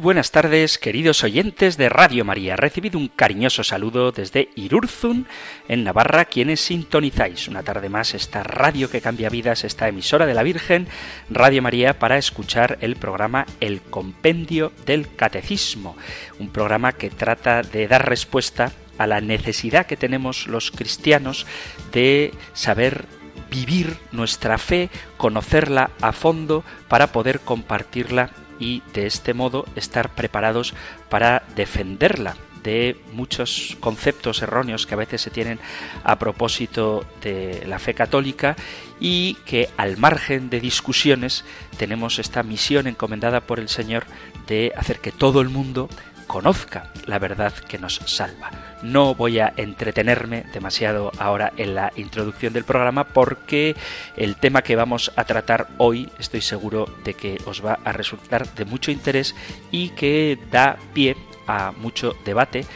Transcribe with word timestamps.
Buenas 0.00 0.30
tardes, 0.30 0.78
queridos 0.78 1.24
oyentes 1.24 1.76
de 1.76 1.88
Radio 1.88 2.24
María. 2.24 2.54
Recibido 2.54 3.00
un 3.00 3.08
cariñoso 3.08 3.64
saludo 3.64 4.12
desde 4.12 4.48
Irurzun, 4.54 5.26
en 5.66 5.82
Navarra, 5.82 6.26
quienes 6.26 6.60
sintonizáis 6.60 7.48
una 7.48 7.64
tarde 7.64 7.88
más 7.88 8.14
esta 8.14 8.44
radio 8.44 8.88
que 8.90 9.00
cambia 9.00 9.28
vidas, 9.28 9.64
esta 9.64 9.88
emisora 9.88 10.24
de 10.24 10.34
la 10.34 10.44
Virgen, 10.44 10.86
Radio 11.30 11.62
María, 11.62 11.98
para 11.98 12.16
escuchar 12.16 12.78
el 12.80 12.94
programa 12.94 13.44
El 13.58 13.80
Compendio 13.80 14.72
del 14.86 15.12
Catecismo, 15.16 15.96
un 16.38 16.50
programa 16.50 16.92
que 16.92 17.10
trata 17.10 17.62
de 17.62 17.88
dar 17.88 18.08
respuesta 18.08 18.70
a 18.98 19.08
la 19.08 19.20
necesidad 19.20 19.86
que 19.86 19.96
tenemos 19.96 20.46
los 20.46 20.70
cristianos 20.70 21.44
de 21.92 22.32
saber 22.52 23.06
vivir 23.50 23.96
nuestra 24.12 24.58
fe, 24.58 24.90
conocerla 25.16 25.90
a 26.00 26.12
fondo 26.12 26.62
para 26.86 27.08
poder 27.08 27.40
compartirla 27.40 28.30
y 28.58 28.82
de 28.92 29.06
este 29.06 29.34
modo 29.34 29.64
estar 29.76 30.14
preparados 30.14 30.74
para 31.08 31.44
defenderla 31.54 32.36
de 32.62 33.00
muchos 33.12 33.76
conceptos 33.80 34.42
erróneos 34.42 34.86
que 34.86 34.94
a 34.94 34.98
veces 34.98 35.22
se 35.22 35.30
tienen 35.30 35.58
a 36.04 36.18
propósito 36.18 37.06
de 37.22 37.64
la 37.66 37.78
fe 37.78 37.94
católica 37.94 38.56
y 39.00 39.34
que 39.46 39.70
al 39.76 39.96
margen 39.96 40.50
de 40.50 40.60
discusiones 40.60 41.44
tenemos 41.76 42.18
esta 42.18 42.42
misión 42.42 42.86
encomendada 42.86 43.40
por 43.40 43.60
el 43.60 43.68
Señor 43.68 44.04
de 44.46 44.72
hacer 44.76 44.98
que 45.00 45.12
todo 45.12 45.40
el 45.40 45.48
mundo 45.48 45.88
conozca 46.26 46.92
la 47.06 47.18
verdad 47.18 47.54
que 47.54 47.78
nos 47.78 48.00
salva. 48.04 48.67
No 48.82 49.14
voy 49.14 49.40
a 49.40 49.52
entretenerme 49.56 50.44
demasiado 50.52 51.10
ahora 51.18 51.52
en 51.56 51.74
la 51.74 51.92
introducción 51.96 52.52
del 52.52 52.64
programa 52.64 53.04
porque 53.04 53.74
el 54.16 54.36
tema 54.36 54.62
que 54.62 54.76
vamos 54.76 55.12
a 55.16 55.24
tratar 55.24 55.68
hoy 55.78 56.10
estoy 56.18 56.40
seguro 56.40 56.86
de 57.02 57.14
que 57.14 57.40
os 57.44 57.64
va 57.64 57.80
a 57.84 57.92
resultar 57.92 58.48
de 58.54 58.64
mucho 58.64 58.90
interés 58.90 59.34
y 59.72 59.90
que 59.90 60.38
da 60.50 60.78
pie 60.94 61.16
a 61.46 61.72
mucho 61.72 62.14
debate 62.24 62.66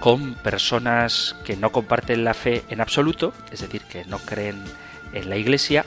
con 0.00 0.34
personas 0.34 1.36
que 1.44 1.56
no 1.56 1.72
comparten 1.72 2.24
la 2.24 2.32
fe 2.32 2.62
en 2.70 2.80
absoluto, 2.80 3.34
es 3.52 3.60
decir, 3.60 3.82
que 3.82 4.06
no 4.06 4.18
creen 4.18 4.64
en 5.12 5.28
la 5.28 5.36
Iglesia, 5.36 5.84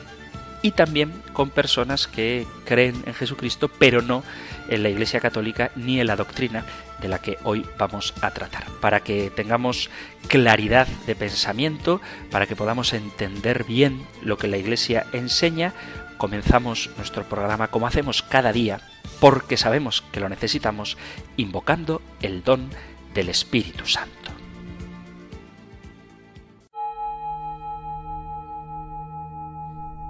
y 0.61 0.71
también 0.71 1.11
con 1.33 1.49
personas 1.49 2.07
que 2.07 2.47
creen 2.65 3.03
en 3.05 3.13
Jesucristo, 3.13 3.69
pero 3.69 4.01
no 4.01 4.23
en 4.69 4.83
la 4.83 4.89
Iglesia 4.89 5.19
Católica 5.19 5.71
ni 5.75 5.99
en 5.99 6.07
la 6.07 6.15
doctrina 6.15 6.63
de 7.03 7.09
la 7.09 7.19
que 7.19 7.37
hoy 7.43 7.65
vamos 7.77 8.15
a 8.21 8.31
tratar, 8.31 8.65
para 8.79 9.01
que 9.01 9.29
tengamos 9.29 9.91
claridad 10.29 10.87
de 11.05 11.15
pensamiento, 11.15 12.01
para 12.31 12.47
que 12.47 12.55
podamos 12.55 12.93
entender 12.93 13.65
bien 13.65 14.07
lo 14.23 14.37
que 14.37 14.47
la 14.47 14.57
Iglesia 14.57 15.05
enseña, 15.11 15.73
comenzamos 16.17 16.89
nuestro 16.95 17.25
programa 17.25 17.67
como 17.67 17.87
hacemos 17.87 18.23
cada 18.23 18.53
día, 18.53 18.79
porque 19.19 19.57
sabemos 19.57 20.01
que 20.13 20.21
lo 20.21 20.29
necesitamos, 20.29 20.97
invocando 21.35 22.01
el 22.21 22.43
don 22.43 22.69
del 23.13 23.27
Espíritu 23.27 23.85
Santo. 23.85 24.31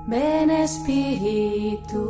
Ven 0.06 0.51
Espíritu, 0.51 2.03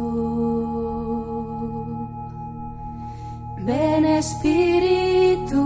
ven 3.65 4.05
Espíritu, 4.05 5.63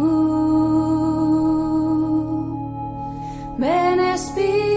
ven 3.57 3.99
Espíritu. 3.99 4.67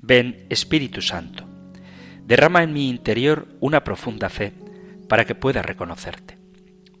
Ven 0.00 0.46
Espíritu 0.48 1.02
Santo, 1.02 1.44
derrama 2.24 2.62
en 2.62 2.72
mi 2.72 2.88
interior 2.88 3.48
una 3.60 3.84
profunda 3.84 4.30
fe 4.30 4.54
para 5.06 5.26
que 5.26 5.34
pueda 5.34 5.60
reconocerte. 5.60 6.38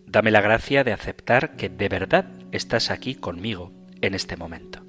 Dame 0.04 0.30
la 0.30 0.42
gracia 0.42 0.84
de 0.84 0.92
aceptar 0.92 1.56
que 1.56 1.70
de 1.70 1.88
verdad 1.88 2.37
estás 2.52 2.90
aquí 2.90 3.14
conmigo 3.14 3.72
en 4.00 4.14
este 4.14 4.36
momento. 4.36 4.80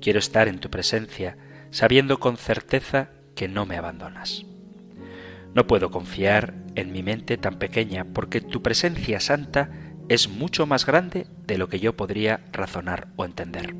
Quiero 0.00 0.18
estar 0.18 0.48
en 0.48 0.58
tu 0.58 0.70
presencia 0.70 1.36
sabiendo 1.70 2.18
con 2.20 2.36
certeza 2.36 3.10
que 3.34 3.48
no 3.48 3.66
me 3.66 3.76
abandonas. 3.76 4.44
No 5.54 5.66
puedo 5.66 5.90
confiar 5.90 6.54
en 6.74 6.92
mi 6.92 7.02
mente 7.02 7.36
tan 7.36 7.58
pequeña 7.58 8.04
porque 8.04 8.40
tu 8.40 8.62
presencia 8.62 9.20
santa 9.20 9.70
es 10.08 10.28
mucho 10.28 10.66
más 10.66 10.86
grande 10.86 11.26
de 11.46 11.58
lo 11.58 11.68
que 11.68 11.78
yo 11.78 11.96
podría 11.96 12.44
razonar 12.52 13.08
o 13.16 13.24
entender. 13.24 13.74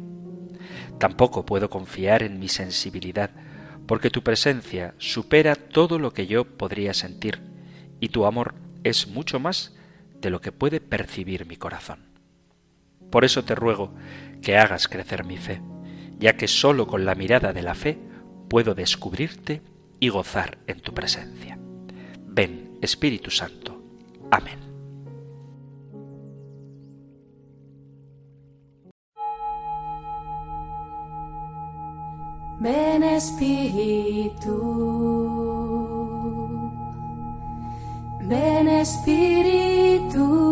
Tampoco 0.98 1.44
puedo 1.44 1.70
confiar 1.70 2.22
en 2.22 2.38
mi 2.38 2.48
sensibilidad 2.48 3.30
porque 3.86 4.10
tu 4.10 4.22
presencia 4.22 4.94
supera 4.98 5.56
todo 5.56 5.98
lo 5.98 6.12
que 6.12 6.26
yo 6.26 6.44
podría 6.44 6.94
sentir 6.94 7.40
y 8.00 8.10
tu 8.10 8.26
amor 8.26 8.54
es 8.84 9.08
mucho 9.08 9.40
más 9.40 9.74
de 10.20 10.30
lo 10.30 10.40
que 10.40 10.52
puede 10.52 10.80
percibir 10.80 11.46
mi 11.46 11.56
corazón. 11.56 12.11
Por 13.12 13.26
eso 13.26 13.44
te 13.44 13.54
ruego 13.54 13.92
que 14.40 14.56
hagas 14.56 14.88
crecer 14.88 15.24
mi 15.24 15.36
fe, 15.36 15.60
ya 16.18 16.36
que 16.36 16.48
sólo 16.48 16.86
con 16.86 17.04
la 17.04 17.14
mirada 17.14 17.52
de 17.52 17.62
la 17.62 17.74
fe 17.74 17.98
puedo 18.48 18.74
descubrirte 18.74 19.60
y 20.00 20.08
gozar 20.08 20.56
en 20.66 20.80
tu 20.80 20.94
presencia. 20.94 21.58
Ven, 22.26 22.78
Espíritu 22.80 23.30
Santo. 23.30 23.82
Amén. 24.30 24.58
Ven 32.60 33.02
Espíritu, 33.02 34.56
ven 38.22 38.68
Espíritu, 38.68 40.51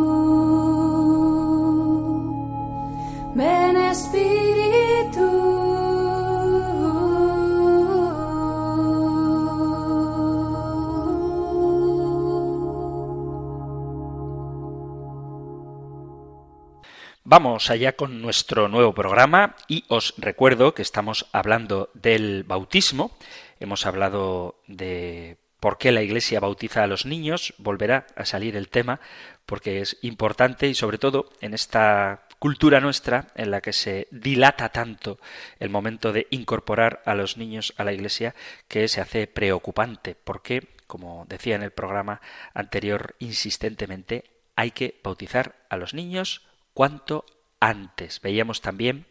Vamos 17.24 17.70
allá 17.70 17.96
con 17.96 18.22
nuestro 18.22 18.68
nuevo 18.68 18.94
programa 18.94 19.56
y 19.66 19.84
os 19.88 20.14
recuerdo 20.18 20.72
que 20.72 20.82
estamos 20.82 21.26
hablando 21.32 21.90
del 21.94 22.44
bautismo. 22.44 23.10
Hemos 23.58 23.86
hablado 23.86 24.60
de 24.69 25.38
por 25.58 25.78
qué 25.78 25.90
la 25.90 26.02
Iglesia 26.02 26.38
bautiza 26.38 26.84
a 26.84 26.86
los 26.86 27.06
niños. 27.06 27.54
Volverá 27.58 28.06
a 28.14 28.25
salir 28.25 28.54
el 28.54 28.69
tema 28.69 29.00
porque 29.46 29.81
es 29.81 29.98
importante 30.02 30.69
y 30.69 30.75
sobre 30.75 30.98
todo 30.98 31.28
en 31.40 31.54
esta 31.54 32.28
cultura 32.40 32.81
nuestra 32.81 33.28
en 33.37 33.50
la 33.50 33.60
que 33.60 33.75
se 33.75 34.08
dilata 34.10 34.70
tanto 34.70 35.20
el 35.58 35.69
momento 35.69 36.10
de 36.10 36.26
incorporar 36.31 37.02
a 37.04 37.14
los 37.14 37.37
niños 37.37 37.75
a 37.76 37.84
la 37.84 37.92
Iglesia 37.92 38.34
que 38.66 38.88
se 38.88 39.02
hace 39.02 39.26
preocupante 39.26 40.16
porque, 40.16 40.69
como 40.87 41.26
decía 41.28 41.54
en 41.54 41.62
el 41.62 41.70
programa 41.70 42.22
anterior 42.54 43.14
insistentemente, 43.19 44.25
hay 44.56 44.70
que 44.70 44.98
bautizar 45.04 45.54
a 45.69 45.76
los 45.76 45.92
niños 45.92 46.46
cuanto 46.72 47.26
antes. 47.60 48.22
Veíamos 48.22 48.62
también 48.62 49.06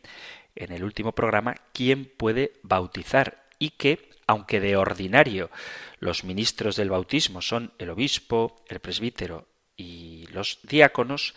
en 0.55 0.71
el 0.71 0.83
último 0.83 1.11
programa 1.11 1.55
quién 1.71 2.11
puede 2.17 2.53
bautizar 2.63 3.45
y 3.59 3.71
que, 3.71 4.09
aunque 4.25 4.59
de 4.59 4.75
ordinario 4.75 5.51
los 5.99 6.23
ministros 6.23 6.75
del 6.75 6.89
bautismo 6.89 7.43
son 7.43 7.73
el 7.77 7.91
obispo, 7.91 8.65
el 8.69 8.79
presbítero 8.79 9.48
y 9.79 10.27
los 10.33 10.59
diáconos, 10.63 11.33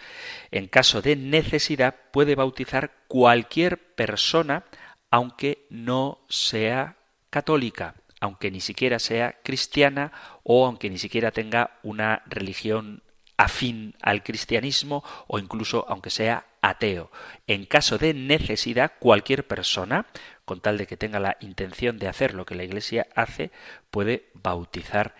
en 0.50 0.66
caso 0.66 1.00
de 1.00 1.14
necesidad 1.14 1.94
puede 2.12 2.34
bautizar 2.34 2.92
cualquier 3.06 3.94
persona 3.94 4.64
aunque 5.10 5.66
no 5.70 6.24
sea 6.28 6.96
católica, 7.30 7.94
aunque 8.20 8.50
ni 8.50 8.60
siquiera 8.60 8.98
sea 8.98 9.40
cristiana 9.44 10.12
o 10.42 10.66
aunque 10.66 10.90
ni 10.90 10.98
siquiera 10.98 11.30
tenga 11.30 11.78
una 11.82 12.22
religión 12.26 13.02
afín 13.36 13.94
al 14.02 14.22
cristianismo 14.22 15.04
o 15.28 15.38
incluso 15.38 15.86
aunque 15.88 16.10
sea 16.10 16.46
ateo. 16.62 17.10
En 17.46 17.66
caso 17.66 17.98
de 17.98 18.14
necesidad, 18.14 18.92
cualquier 18.98 19.46
persona, 19.46 20.06
con 20.44 20.60
tal 20.60 20.78
de 20.78 20.86
que 20.86 20.96
tenga 20.96 21.20
la 21.20 21.36
intención 21.40 21.98
de 21.98 22.08
hacer 22.08 22.34
lo 22.34 22.46
que 22.46 22.54
la 22.54 22.64
Iglesia 22.64 23.06
hace, 23.14 23.50
puede 23.90 24.30
bautizar 24.34 25.14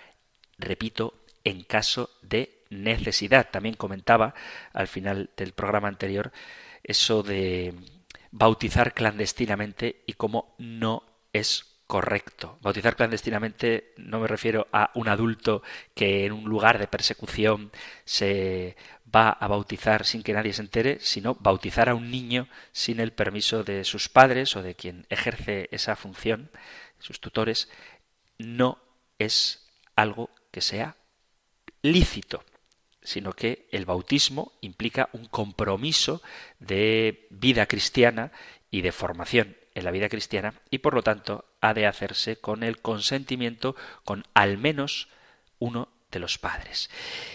repito, 0.59 1.15
en 1.45 1.63
caso 1.65 2.11
de 2.23 2.62
necesidad. 2.73 3.51
También 3.51 3.75
comentaba 3.77 4.35
al 4.73 4.89
final 4.89 5.31
del 5.37 5.53
programa 5.53 5.89
anterior 5.89 6.33
eso 6.83 7.23
de 7.23 7.75
bautizar 8.31 8.95
clandestinamente 8.95 10.03
y 10.07 10.15
cómo 10.15 10.55
no 10.59 11.05
es 11.33 11.67
correcto. 11.87 12.59
Bautizar 12.63 12.97
clandestinamente 12.97 13.93
no 13.99 14.19
me 14.21 14.27
refiero 14.27 14.67
a 14.73 14.91
un 14.95 15.09
adulto 15.09 15.63
que 15.95 16.25
en 16.25 16.33
un 16.33 16.45
lugar 16.45 16.79
de 16.79 16.87
persecución 16.87 17.71
se 18.05 18.77
va 19.15 19.29
a 19.29 19.47
bautizar 19.47 20.07
sin 20.07 20.23
que 20.23 20.33
nadie 20.33 20.55
se 20.55 20.63
entere, 20.63 20.99
sino 21.01 21.35
bautizar 21.35 21.91
a 21.91 21.95
un 21.95 22.11
niño 22.11 22.49
sin 22.73 22.99
el 22.99 23.13
permiso 23.13 23.63
de 23.63 23.85
sus 23.85 24.09
padres 24.09 24.57
o 24.57 24.63
de 24.63 24.75
quien 24.75 25.07
ejerce 25.11 25.69
esa 25.71 25.95
función, 25.95 26.51
sus 26.99 27.21
tutores, 27.21 27.69
no 28.39 28.79
es 29.19 29.69
algo 29.95 30.31
que 30.51 30.63
sea 30.63 30.97
lícito 31.83 32.43
sino 33.03 33.33
que 33.33 33.67
el 33.71 33.85
bautismo 33.85 34.53
implica 34.61 35.09
un 35.13 35.27
compromiso 35.27 36.23
de 36.61 37.27
vida 37.31 37.67
cristiana 37.67 38.33
y 38.71 38.83
de 38.83 38.93
formación 38.93 39.57
en 39.75 39.85
la 39.85 39.91
vida 39.91 40.09
cristiana 40.09 40.55
y 40.71 40.79
por 40.79 40.95
lo 40.95 41.03
tanto 41.03 41.45
ha 41.61 41.75
de 41.75 41.87
hacerse 41.87 42.37
con 42.37 42.63
el 42.63 42.81
consentimiento 42.81 43.75
con 44.05 44.25
al 44.35 44.59
menos 44.59 45.09
uno 45.59 45.89
de 46.11 46.19
los 46.19 46.39
padres. 46.39 46.91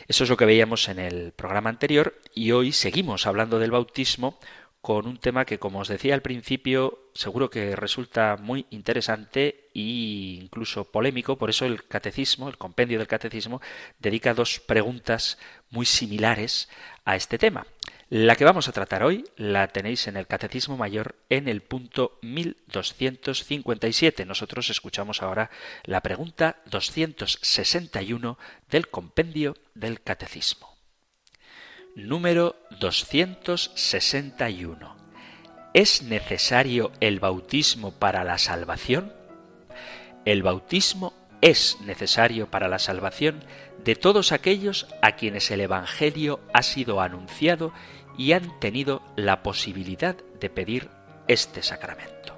Eso 0.07 0.23
es 0.23 0.29
lo 0.29 0.37
que 0.37 0.45
veíamos 0.45 0.87
en 0.87 0.99
el 0.99 1.31
programa 1.31 1.69
anterior 1.69 2.19
y 2.33 2.51
hoy 2.51 2.71
seguimos 2.71 3.25
hablando 3.25 3.59
del 3.59 3.71
bautismo 3.71 4.39
con 4.87 5.05
un 5.05 5.17
tema 5.17 5.43
que, 5.43 5.59
como 5.59 5.79
os 5.79 5.89
decía 5.89 6.13
al 6.13 6.21
principio, 6.21 7.09
seguro 7.13 7.49
que 7.49 7.75
resulta 7.75 8.37
muy 8.37 8.67
interesante 8.69 9.67
e 9.75 10.39
incluso 10.41 10.85
polémico. 10.85 11.37
Por 11.37 11.49
eso 11.49 11.65
el 11.65 11.83
catecismo, 11.83 12.47
el 12.47 12.57
compendio 12.57 12.97
del 12.97 13.09
catecismo, 13.09 13.59
dedica 13.99 14.33
dos 14.33 14.61
preguntas 14.61 15.39
muy 15.71 15.85
similares 15.85 16.69
a 17.03 17.17
este 17.17 17.37
tema. 17.37 17.67
La 18.07 18.37
que 18.37 18.45
vamos 18.45 18.69
a 18.69 18.71
tratar 18.71 19.03
hoy 19.03 19.25
la 19.35 19.67
tenéis 19.67 20.07
en 20.07 20.15
el 20.15 20.25
Catecismo 20.25 20.77
Mayor 20.77 21.15
en 21.27 21.49
el 21.49 21.59
punto 21.59 22.17
1257. 22.21 24.25
Nosotros 24.25 24.69
escuchamos 24.69 25.21
ahora 25.21 25.51
la 25.83 25.99
pregunta 25.99 26.61
261 26.67 28.37
del 28.71 28.87
compendio 28.87 29.57
del 29.75 29.99
Catecismo. 29.99 30.76
Número 31.97 32.55
261. 32.79 34.95
¿Es 35.73 36.03
necesario 36.03 36.91
el 36.99 37.19
bautismo 37.19 37.91
para 37.91 38.23
la 38.23 38.37
salvación? 38.37 39.11
El 40.23 40.43
bautismo 40.43 41.13
es 41.41 41.81
necesario 41.81 42.51
para 42.51 42.67
la 42.67 42.77
salvación 42.77 43.43
de 43.83 43.95
todos 43.95 44.31
aquellos 44.31 44.85
a 45.01 45.13
quienes 45.13 45.49
el 45.49 45.61
Evangelio 45.61 46.39
ha 46.53 46.61
sido 46.61 47.01
anunciado 47.01 47.73
y 48.15 48.33
han 48.33 48.59
tenido 48.59 49.01
la 49.15 49.41
posibilidad 49.41 50.15
de 50.39 50.51
pedir 50.51 50.89
este 51.27 51.63
sacramento. 51.63 52.36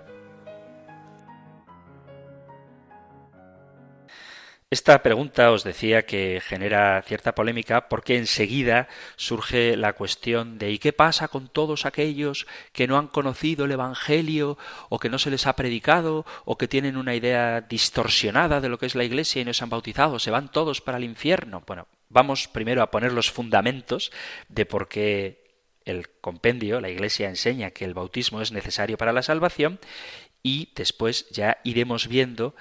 Esta 4.71 5.01
pregunta 5.01 5.49
os 5.49 5.63
decía 5.63 6.05
que 6.05 6.43
genera 6.45 7.01
cierta 7.01 7.33
polémica 7.33 7.89
porque 7.89 8.17
enseguida 8.17 8.87
surge 9.15 9.75
la 9.75 9.93
cuestión 9.93 10.59
de 10.59 10.69
¿y 10.69 10.77
qué 10.77 10.93
pasa 10.93 11.27
con 11.27 11.47
todos 11.47 11.87
aquellos 11.87 12.45
que 12.71 12.85
no 12.85 12.99
han 12.99 13.07
conocido 13.07 13.65
el 13.65 13.71
Evangelio 13.71 14.59
o 14.89 14.99
que 14.99 15.09
no 15.09 15.17
se 15.17 15.31
les 15.31 15.47
ha 15.47 15.55
predicado 15.55 16.23
o 16.45 16.59
que 16.59 16.67
tienen 16.67 16.97
una 16.97 17.15
idea 17.15 17.61
distorsionada 17.61 18.61
de 18.61 18.69
lo 18.69 18.77
que 18.77 18.85
es 18.85 18.93
la 18.93 19.03
Iglesia 19.03 19.41
y 19.41 19.45
no 19.45 19.55
se 19.55 19.63
han 19.63 19.71
bautizado? 19.71 20.19
¿Se 20.19 20.29
van 20.29 20.51
todos 20.51 20.81
para 20.81 20.99
el 20.99 21.03
infierno? 21.03 21.63
Bueno, 21.65 21.87
vamos 22.09 22.47
primero 22.47 22.83
a 22.83 22.91
poner 22.91 23.11
los 23.11 23.31
fundamentos 23.31 24.11
de 24.49 24.67
por 24.67 24.87
qué 24.87 25.49
el 25.83 26.11
compendio, 26.21 26.79
la 26.79 26.91
Iglesia 26.91 27.27
enseña 27.27 27.71
que 27.71 27.85
el 27.85 27.95
bautismo 27.95 28.39
es 28.39 28.51
necesario 28.51 28.99
para 28.99 29.13
la 29.13 29.23
salvación 29.23 29.79
y 30.43 30.71
después 30.75 31.27
ya 31.31 31.57
iremos 31.63 32.07
viendo 32.07 32.55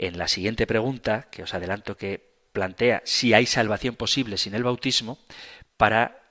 en 0.00 0.16
la 0.16 0.28
siguiente 0.28 0.66
pregunta, 0.66 1.28
que 1.30 1.42
os 1.42 1.52
adelanto 1.52 1.98
que 1.98 2.24
plantea 2.52 3.02
si 3.04 3.34
hay 3.34 3.44
salvación 3.44 3.96
posible 3.96 4.38
sin 4.38 4.54
el 4.54 4.64
bautismo, 4.64 5.18
para 5.76 6.22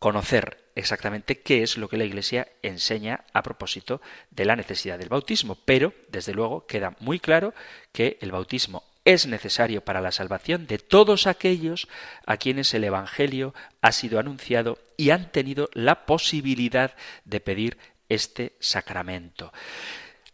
conocer 0.00 0.64
exactamente 0.74 1.40
qué 1.40 1.62
es 1.62 1.78
lo 1.78 1.88
que 1.88 1.96
la 1.96 2.04
Iglesia 2.04 2.48
enseña 2.62 3.24
a 3.32 3.44
propósito 3.44 4.02
de 4.30 4.44
la 4.44 4.56
necesidad 4.56 4.98
del 4.98 5.10
bautismo. 5.10 5.56
Pero, 5.64 5.94
desde 6.08 6.34
luego, 6.34 6.66
queda 6.66 6.96
muy 6.98 7.20
claro 7.20 7.54
que 7.92 8.18
el 8.20 8.32
bautismo 8.32 8.82
es 9.04 9.26
necesario 9.26 9.84
para 9.84 10.00
la 10.00 10.10
salvación 10.10 10.66
de 10.66 10.78
todos 10.78 11.28
aquellos 11.28 11.86
a 12.26 12.36
quienes 12.36 12.74
el 12.74 12.82
Evangelio 12.82 13.54
ha 13.80 13.92
sido 13.92 14.18
anunciado 14.18 14.80
y 14.96 15.10
han 15.10 15.30
tenido 15.30 15.70
la 15.72 16.04
posibilidad 16.04 16.96
de 17.24 17.38
pedir 17.38 17.78
este 18.08 18.56
sacramento. 18.58 19.52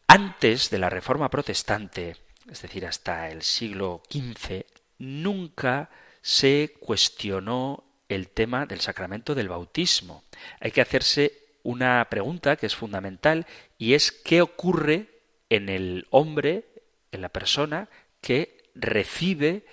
Antes 0.06 0.70
de 0.70 0.78
la 0.78 0.88
Reforma 0.88 1.28
Protestante, 1.28 2.16
es 2.50 2.62
decir, 2.62 2.84
hasta 2.84 3.30
el 3.30 3.42
siglo 3.42 4.02
XV, 4.10 4.64
nunca 4.98 5.90
se 6.20 6.74
cuestionó 6.80 7.84
el 8.08 8.28
tema 8.28 8.66
del 8.66 8.80
sacramento 8.80 9.34
del 9.34 9.48
bautismo. 9.48 10.24
Hay 10.60 10.72
que 10.72 10.80
hacerse 10.80 11.32
una 11.62 12.06
pregunta 12.10 12.56
que 12.56 12.66
es 12.66 12.74
fundamental 12.74 13.46
y 13.78 13.94
es 13.94 14.12
qué 14.12 14.42
ocurre 14.42 15.08
en 15.48 15.68
el 15.68 16.06
hombre, 16.10 16.64
en 17.12 17.22
la 17.22 17.28
persona 17.28 17.88
que 18.20 18.70
recibe 18.74 19.64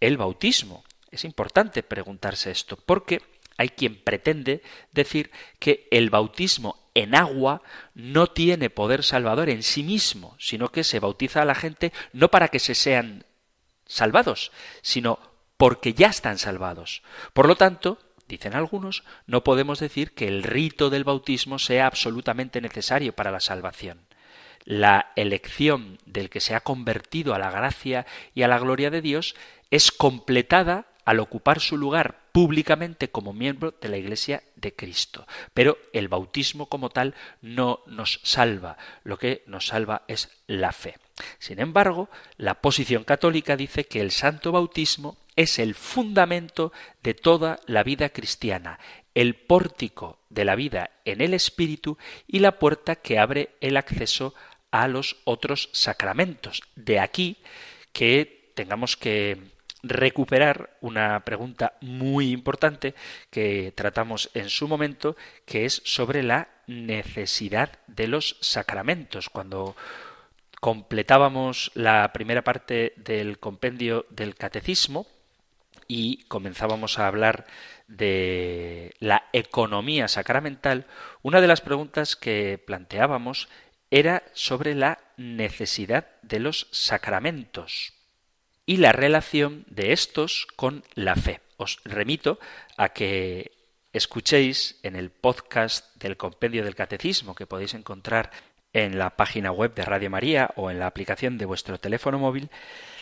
el 0.00 0.16
bautismo. 0.16 0.84
Es 1.10 1.24
importante 1.24 1.82
preguntarse 1.82 2.50
esto 2.50 2.76
porque 2.76 3.22
hay 3.56 3.68
quien 3.68 4.02
pretende 4.02 4.62
decir 4.92 5.30
que 5.60 5.86
el 5.90 6.10
bautismo 6.10 6.83
en 6.94 7.14
agua 7.14 7.62
no 7.94 8.28
tiene 8.28 8.70
poder 8.70 9.02
salvador 9.02 9.50
en 9.50 9.62
sí 9.62 9.82
mismo, 9.82 10.36
sino 10.38 10.70
que 10.70 10.84
se 10.84 11.00
bautiza 11.00 11.42
a 11.42 11.44
la 11.44 11.54
gente 11.54 11.92
no 12.12 12.30
para 12.30 12.48
que 12.48 12.60
se 12.60 12.74
sean 12.74 13.24
salvados, 13.86 14.52
sino 14.82 15.18
porque 15.56 15.94
ya 15.94 16.08
están 16.08 16.38
salvados. 16.38 17.02
Por 17.32 17.46
lo 17.46 17.56
tanto, 17.56 17.98
dicen 18.28 18.54
algunos, 18.54 19.04
no 19.26 19.44
podemos 19.44 19.80
decir 19.80 20.14
que 20.14 20.28
el 20.28 20.42
rito 20.42 20.88
del 20.88 21.04
bautismo 21.04 21.58
sea 21.58 21.86
absolutamente 21.86 22.60
necesario 22.60 23.12
para 23.12 23.30
la 23.30 23.40
salvación. 23.40 24.06
La 24.64 25.12
elección 25.16 25.98
del 26.06 26.30
que 26.30 26.40
se 26.40 26.54
ha 26.54 26.60
convertido 26.60 27.34
a 27.34 27.38
la 27.38 27.50
gracia 27.50 28.06
y 28.34 28.42
a 28.42 28.48
la 28.48 28.58
gloria 28.58 28.90
de 28.90 29.02
Dios 29.02 29.34
es 29.70 29.92
completada 29.92 30.86
al 31.04 31.20
ocupar 31.20 31.60
su 31.60 31.76
lugar 31.76 32.23
públicamente 32.34 33.12
como 33.12 33.32
miembro 33.32 33.76
de 33.80 33.88
la 33.88 33.96
Iglesia 33.96 34.42
de 34.56 34.74
Cristo. 34.74 35.24
Pero 35.54 35.78
el 35.92 36.08
bautismo 36.08 36.66
como 36.66 36.90
tal 36.90 37.14
no 37.40 37.84
nos 37.86 38.18
salva, 38.24 38.76
lo 39.04 39.18
que 39.18 39.44
nos 39.46 39.68
salva 39.68 40.02
es 40.08 40.28
la 40.48 40.72
fe. 40.72 40.96
Sin 41.38 41.60
embargo, 41.60 42.10
la 42.36 42.54
posición 42.54 43.04
católica 43.04 43.56
dice 43.56 43.84
que 43.84 44.00
el 44.00 44.10
santo 44.10 44.50
bautismo 44.50 45.16
es 45.36 45.60
el 45.60 45.76
fundamento 45.76 46.72
de 47.04 47.14
toda 47.14 47.60
la 47.66 47.84
vida 47.84 48.08
cristiana, 48.08 48.80
el 49.14 49.36
pórtico 49.36 50.18
de 50.28 50.44
la 50.44 50.56
vida 50.56 50.90
en 51.04 51.20
el 51.20 51.34
Espíritu 51.34 51.98
y 52.26 52.40
la 52.40 52.58
puerta 52.58 52.96
que 52.96 53.20
abre 53.20 53.50
el 53.60 53.76
acceso 53.76 54.34
a 54.72 54.88
los 54.88 55.18
otros 55.22 55.70
sacramentos. 55.72 56.64
De 56.74 56.98
aquí 56.98 57.36
que 57.92 58.50
tengamos 58.56 58.96
que 58.96 59.53
recuperar 59.84 60.70
una 60.80 61.20
pregunta 61.24 61.74
muy 61.80 62.32
importante 62.32 62.94
que 63.30 63.72
tratamos 63.76 64.30
en 64.34 64.48
su 64.48 64.66
momento, 64.66 65.16
que 65.44 65.66
es 65.66 65.82
sobre 65.84 66.22
la 66.22 66.48
necesidad 66.66 67.70
de 67.86 68.08
los 68.08 68.36
sacramentos. 68.40 69.28
Cuando 69.28 69.76
completábamos 70.60 71.70
la 71.74 72.10
primera 72.12 72.42
parte 72.42 72.94
del 72.96 73.38
compendio 73.38 74.06
del 74.08 74.34
catecismo 74.34 75.06
y 75.86 76.24
comenzábamos 76.24 76.98
a 76.98 77.06
hablar 77.06 77.46
de 77.86 78.94
la 79.00 79.24
economía 79.34 80.08
sacramental, 80.08 80.86
una 81.20 81.42
de 81.42 81.48
las 81.48 81.60
preguntas 81.60 82.16
que 82.16 82.62
planteábamos 82.66 83.48
era 83.90 84.22
sobre 84.32 84.74
la 84.74 84.98
necesidad 85.18 86.06
de 86.22 86.40
los 86.40 86.68
sacramentos 86.70 87.93
y 88.66 88.78
la 88.78 88.92
relación 88.92 89.64
de 89.68 89.92
estos 89.92 90.46
con 90.56 90.84
la 90.94 91.16
fe. 91.16 91.40
Os 91.56 91.80
remito 91.84 92.38
a 92.76 92.90
que 92.90 93.52
escuchéis 93.92 94.80
en 94.82 94.96
el 94.96 95.10
podcast 95.10 95.94
del 95.96 96.16
Compendio 96.16 96.64
del 96.64 96.74
Catecismo 96.74 97.34
que 97.34 97.46
podéis 97.46 97.74
encontrar 97.74 98.30
en 98.72 98.98
la 98.98 99.10
página 99.10 99.52
web 99.52 99.72
de 99.74 99.84
Radio 99.84 100.10
María 100.10 100.50
o 100.56 100.70
en 100.70 100.80
la 100.80 100.88
aplicación 100.88 101.38
de 101.38 101.44
vuestro 101.44 101.78
teléfono 101.78 102.18
móvil 102.18 102.50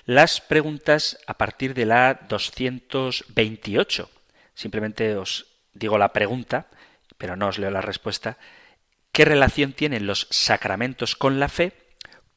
las 0.05 0.41
preguntas 0.41 1.19
a 1.27 1.35
partir 1.35 1.75
de 1.75 1.87
la 1.87 2.27
228. 2.29 4.11
Simplemente 4.55 5.17
os 5.17 5.47
digo 5.73 5.97
la 5.97 6.13
pregunta, 6.13 6.67
pero 7.17 7.37
no 7.37 7.49
os 7.49 7.59
leo 7.59 7.71
la 7.71 7.81
respuesta. 7.81 8.37
¿Qué 9.13 9.25
relación 9.25 9.73
tienen 9.73 10.07
los 10.07 10.27
sacramentos 10.31 11.17
con 11.17 11.41
la 11.41 11.49
fe? 11.49 11.73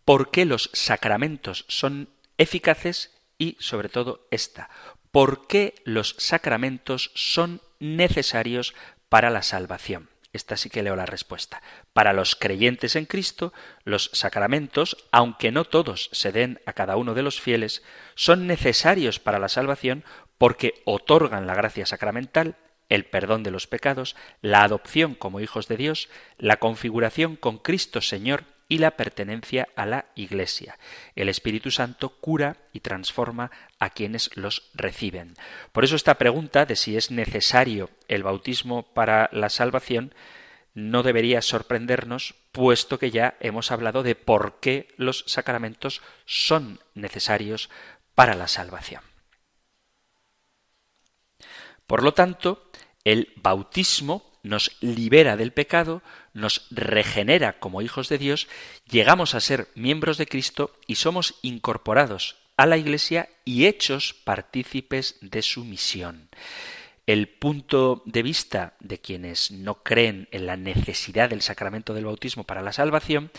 ¿Por 0.05 0.31
qué 0.31 0.45
los 0.45 0.69
sacramentos 0.73 1.65
son 1.67 2.09
eficaces 2.37 3.14
y 3.37 3.57
sobre 3.59 3.89
todo 3.89 4.27
esta. 4.31 4.69
¿Por 5.11 5.47
qué 5.47 5.75
los 5.85 6.15
sacramentos 6.17 7.11
son 7.15 7.61
necesarios 7.79 8.75
para 9.09 9.29
la 9.29 9.43
salvación? 9.43 10.09
Esta 10.33 10.57
sí 10.57 10.69
que 10.69 10.83
leo 10.83 10.97
la 10.97 11.05
respuesta. 11.05 11.61
Para 11.93 12.11
los 12.11 12.35
creyentes 12.35 12.97
en 12.97 13.05
Cristo, 13.05 13.53
los 13.85 14.09
sacramentos, 14.11 14.97
aunque 15.11 15.51
no 15.51 15.63
todos 15.63 16.09
se 16.11 16.33
den 16.33 16.59
a 16.65 16.73
cada 16.73 16.97
uno 16.97 17.13
de 17.13 17.23
los 17.23 17.39
fieles, 17.39 17.83
son 18.15 18.45
necesarios 18.45 19.19
para 19.21 19.39
la 19.39 19.47
salvación 19.47 20.03
porque 20.37 20.81
otorgan 20.83 21.47
la 21.47 21.55
gracia 21.55 21.85
sacramental, 21.85 22.57
el 22.89 23.05
perdón 23.05 23.43
de 23.43 23.51
los 23.51 23.67
pecados, 23.67 24.17
la 24.41 24.63
adopción 24.63 25.15
como 25.15 25.39
hijos 25.39 25.69
de 25.69 25.77
Dios, 25.77 26.09
la 26.37 26.57
configuración 26.57 27.37
con 27.37 27.57
Cristo 27.57 28.01
Señor 28.01 28.43
y 28.67 28.79
la 28.79 28.91
pertenencia 28.91 29.67
a 29.75 29.85
la 29.85 30.05
Iglesia. 30.15 30.77
El 31.15 31.29
Espíritu 31.29 31.71
Santo 31.71 32.09
cura 32.19 32.57
y 32.73 32.79
transforma 32.79 33.51
a 33.79 33.89
quienes 33.89 34.35
los 34.35 34.69
reciben. 34.73 35.35
Por 35.71 35.83
eso 35.83 35.95
esta 35.95 36.15
pregunta 36.15 36.65
de 36.65 36.75
si 36.75 36.97
es 36.97 37.11
necesario 37.11 37.89
el 38.07 38.23
bautismo 38.23 38.83
para 38.93 39.29
la 39.31 39.49
salvación 39.49 40.13
no 40.73 41.03
debería 41.03 41.41
sorprendernos, 41.41 42.35
puesto 42.51 42.99
que 42.99 43.09
ya 43.09 43.37
hemos 43.39 43.71
hablado 43.71 44.03
de 44.03 44.15
por 44.15 44.59
qué 44.59 44.93
los 44.97 45.23
sacramentos 45.25 46.01
son 46.25 46.79
necesarios 46.93 47.69
para 48.13 48.35
la 48.35 48.47
salvación. 48.47 49.01
Por 51.87 52.03
lo 52.03 52.13
tanto, 52.13 52.69
el 53.03 53.31
bautismo 53.37 54.31
nos 54.43 54.75
libera 54.81 55.37
del 55.37 55.53
pecado, 55.53 56.01
nos 56.35 56.67
regenera 56.69 57.59
como 57.59 57.81
hijos 57.81 58.09
de 58.09 58.19
Dios, 58.19 58.47
llegamos 58.87 59.33
a 59.33 59.39
ser 59.39 59.69
miembros 59.73 60.19
de 60.19 60.27
Cristo 60.27 60.75
y 60.85 60.95
somos 60.95 61.35
incorporados 61.41 62.35
a 62.57 62.67
la 62.67 62.77
Iglesia 62.77 63.29
y 63.45 63.65
hechos 63.65 64.13
partícipes 64.13 65.17
de 65.21 65.41
su 65.41 65.63
misión. 65.63 66.29
El 67.07 67.27
punto 67.27 68.01
de 68.05 68.23
vista 68.23 68.73
de 68.79 68.99
quienes 68.99 69.51
no 69.51 69.83
creen 69.83 70.27
en 70.31 70.45
la 70.45 70.57
necesidad 70.57 71.29
del 71.29 71.41
sacramento 71.41 71.93
del 71.93 72.05
bautismo 72.05 72.43
para 72.43 72.61
la 72.61 72.73
salvación 72.73 73.31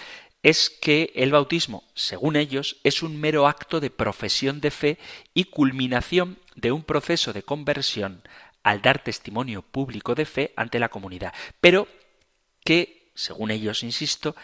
es 0.42 0.70
que 0.70 1.12
el 1.16 1.32
bautismo, 1.32 1.82
según 1.94 2.36
ellos, 2.36 2.76
es 2.84 3.02
un 3.02 3.20
mero 3.20 3.48
acto 3.48 3.80
de 3.80 3.90
profesión 3.90 4.60
de 4.60 4.70
fe 4.70 4.98
y 5.34 5.44
culminación 5.44 6.38
de 6.54 6.72
un 6.72 6.84
proceso 6.84 7.32
de 7.32 7.42
conversión 7.42 8.22
al 8.62 8.80
dar 8.82 9.02
testimonio 9.02 9.62
público 9.62 10.14
de 10.14 10.24
fe 10.24 10.52
ante 10.56 10.78
la 10.78 10.88
comunidad, 10.88 11.32
pero 11.60 11.88
que, 12.66 13.10
según 13.14 13.50
ellos, 13.50 13.82
insisto, 13.82 14.36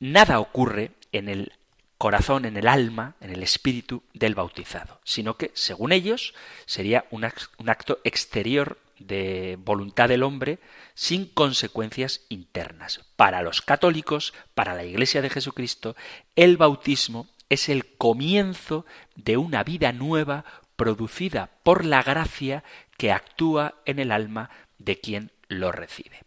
nada 0.00 0.40
ocurre 0.40 0.90
en 1.12 1.28
el 1.30 1.52
corazón, 1.96 2.44
en 2.44 2.58
el 2.58 2.68
alma, 2.68 3.14
en 3.20 3.30
el 3.30 3.42
espíritu 3.42 4.02
del 4.12 4.34
bautizado, 4.34 5.00
sino 5.04 5.38
que, 5.38 5.50
según 5.54 5.92
ellos, 5.92 6.34
sería 6.66 7.06
un 7.10 7.24
acto 7.24 8.00
exterior 8.04 8.78
de 8.98 9.56
voluntad 9.58 10.08
del 10.08 10.22
hombre 10.22 10.58
sin 10.94 11.26
consecuencias 11.26 12.22
internas. 12.28 13.00
Para 13.16 13.42
los 13.42 13.62
católicos, 13.62 14.34
para 14.54 14.74
la 14.74 14.84
Iglesia 14.84 15.22
de 15.22 15.30
Jesucristo, 15.30 15.96
el 16.36 16.56
bautismo 16.56 17.28
es 17.48 17.68
el 17.68 17.86
comienzo 17.96 18.84
de 19.16 19.36
una 19.36 19.64
vida 19.64 19.92
nueva 19.92 20.44
producida 20.76 21.50
por 21.62 21.84
la 21.84 22.02
gracia 22.02 22.64
que 22.96 23.12
actúa 23.12 23.74
en 23.84 23.98
el 23.98 24.10
alma 24.10 24.50
de 24.78 25.00
quien 25.00 25.30
lo 25.48 25.72
recibe. 25.72 26.22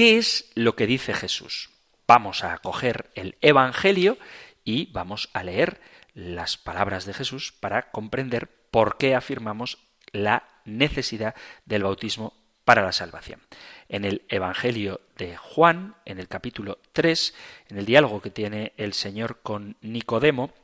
¿Qué 0.00 0.16
es 0.16 0.50
lo 0.54 0.76
que 0.76 0.86
dice 0.86 1.12
Jesús? 1.12 1.68
Vamos 2.06 2.42
a 2.42 2.56
coger 2.56 3.10
el 3.14 3.36
Evangelio 3.42 4.16
y 4.64 4.90
vamos 4.92 5.28
a 5.34 5.44
leer 5.44 5.78
las 6.14 6.56
palabras 6.56 7.04
de 7.04 7.12
Jesús 7.12 7.52
para 7.52 7.90
comprender 7.90 8.48
por 8.70 8.96
qué 8.96 9.14
afirmamos 9.14 9.76
la 10.12 10.48
necesidad 10.64 11.34
del 11.66 11.82
bautismo 11.82 12.32
para 12.64 12.80
la 12.80 12.92
salvación. 12.92 13.42
En 13.90 14.06
el 14.06 14.22
Evangelio 14.30 15.02
de 15.18 15.36
Juan, 15.36 15.96
en 16.06 16.18
el 16.18 16.28
capítulo 16.28 16.78
3, 16.94 17.34
en 17.68 17.76
el 17.76 17.84
diálogo 17.84 18.22
que 18.22 18.30
tiene 18.30 18.72
el 18.78 18.94
Señor 18.94 19.40
con 19.42 19.76
Nicodemo, 19.82 20.54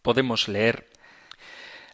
podemos 0.00 0.46
leer 0.46 0.90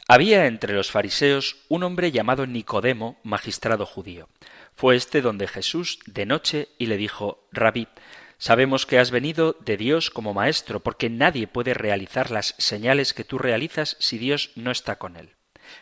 había 0.08 0.46
entre 0.46 0.72
los 0.72 0.92
fariseos 0.92 1.56
un 1.68 1.82
hombre 1.82 2.12
llamado 2.12 2.46
Nicodemo, 2.46 3.18
magistrado 3.24 3.86
judío. 3.86 4.28
Fue 4.76 4.94
este 4.94 5.22
donde 5.22 5.48
Jesús 5.48 6.00
de 6.04 6.26
noche 6.26 6.68
y 6.76 6.86
le 6.86 6.98
dijo, 6.98 7.48
Rabí, 7.50 7.88
sabemos 8.36 8.84
que 8.84 8.98
has 8.98 9.10
venido 9.10 9.56
de 9.60 9.78
Dios 9.78 10.10
como 10.10 10.34
maestro, 10.34 10.80
porque 10.80 11.08
nadie 11.08 11.46
puede 11.46 11.72
realizar 11.72 12.30
las 12.30 12.54
señales 12.58 13.14
que 13.14 13.24
tú 13.24 13.38
realizas 13.38 13.96
si 14.00 14.18
Dios 14.18 14.50
no 14.54 14.70
está 14.70 14.96
con 14.96 15.16
él. 15.16 15.34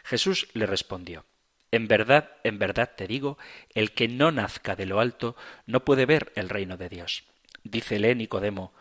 Jesús 0.04 0.46
le 0.54 0.66
respondió, 0.66 1.24
En 1.72 1.88
verdad, 1.88 2.30
en 2.44 2.60
verdad 2.60 2.92
te 2.96 3.08
digo, 3.08 3.36
el 3.74 3.90
que 3.90 4.06
no 4.06 4.30
nazca 4.30 4.76
de 4.76 4.86
lo 4.86 5.00
alto 5.00 5.34
no 5.66 5.84
puede 5.84 6.06
ver 6.06 6.32
el 6.36 6.48
reino 6.48 6.76
de 6.76 6.88
Dios. 6.88 7.24
Dícele 7.64 8.14
Nicodemo, 8.14 8.72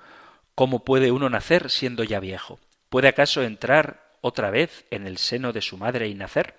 ¿cómo 0.53 0.85
puede 0.85 1.11
uno 1.11 1.27
nacer 1.31 1.71
siendo 1.71 2.03
ya 2.03 2.19
viejo? 2.19 2.59
¿Puede 2.89 3.07
acaso 3.07 3.41
entrar 3.41 4.13
otra 4.21 4.51
vez 4.51 4.85
en 4.91 5.07
el 5.07 5.17
seno 5.17 5.53
de 5.53 5.61
su 5.61 5.77
madre 5.77 6.07
y 6.07 6.13
nacer? 6.13 6.53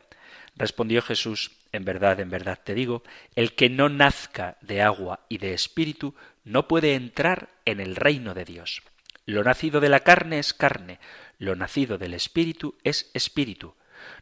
Respondió 0.57 1.03
Jesús, 1.03 1.53
en 1.75 1.85
verdad, 1.85 2.21
en 2.21 2.31
verdad 2.31 2.61
te 2.63 2.75
digo, 2.75 3.03
el 3.35 3.55
que 3.55 3.69
no 3.69 3.89
nazca 3.89 4.57
de 4.61 4.81
agua 4.81 5.27
y 5.29 5.39
de 5.39 5.55
espíritu 5.55 6.15
no 6.45 6.69
puede 6.69 6.95
entrar 6.95 7.49
en 7.65 7.81
el 7.81 7.97
reino 7.97 8.33
de 8.33 8.45
Dios. 8.45 8.83
Lo 9.27 9.43
nacido 9.43 9.81
de 9.81 9.89
la 9.89 10.01
carne 10.01 10.39
es 10.39 10.55
carne, 10.55 11.01
lo 11.39 11.57
nacido 11.57 11.99
del 11.99 12.15
espíritu 12.15 12.77
es 12.85 13.11
espíritu. 13.15 13.75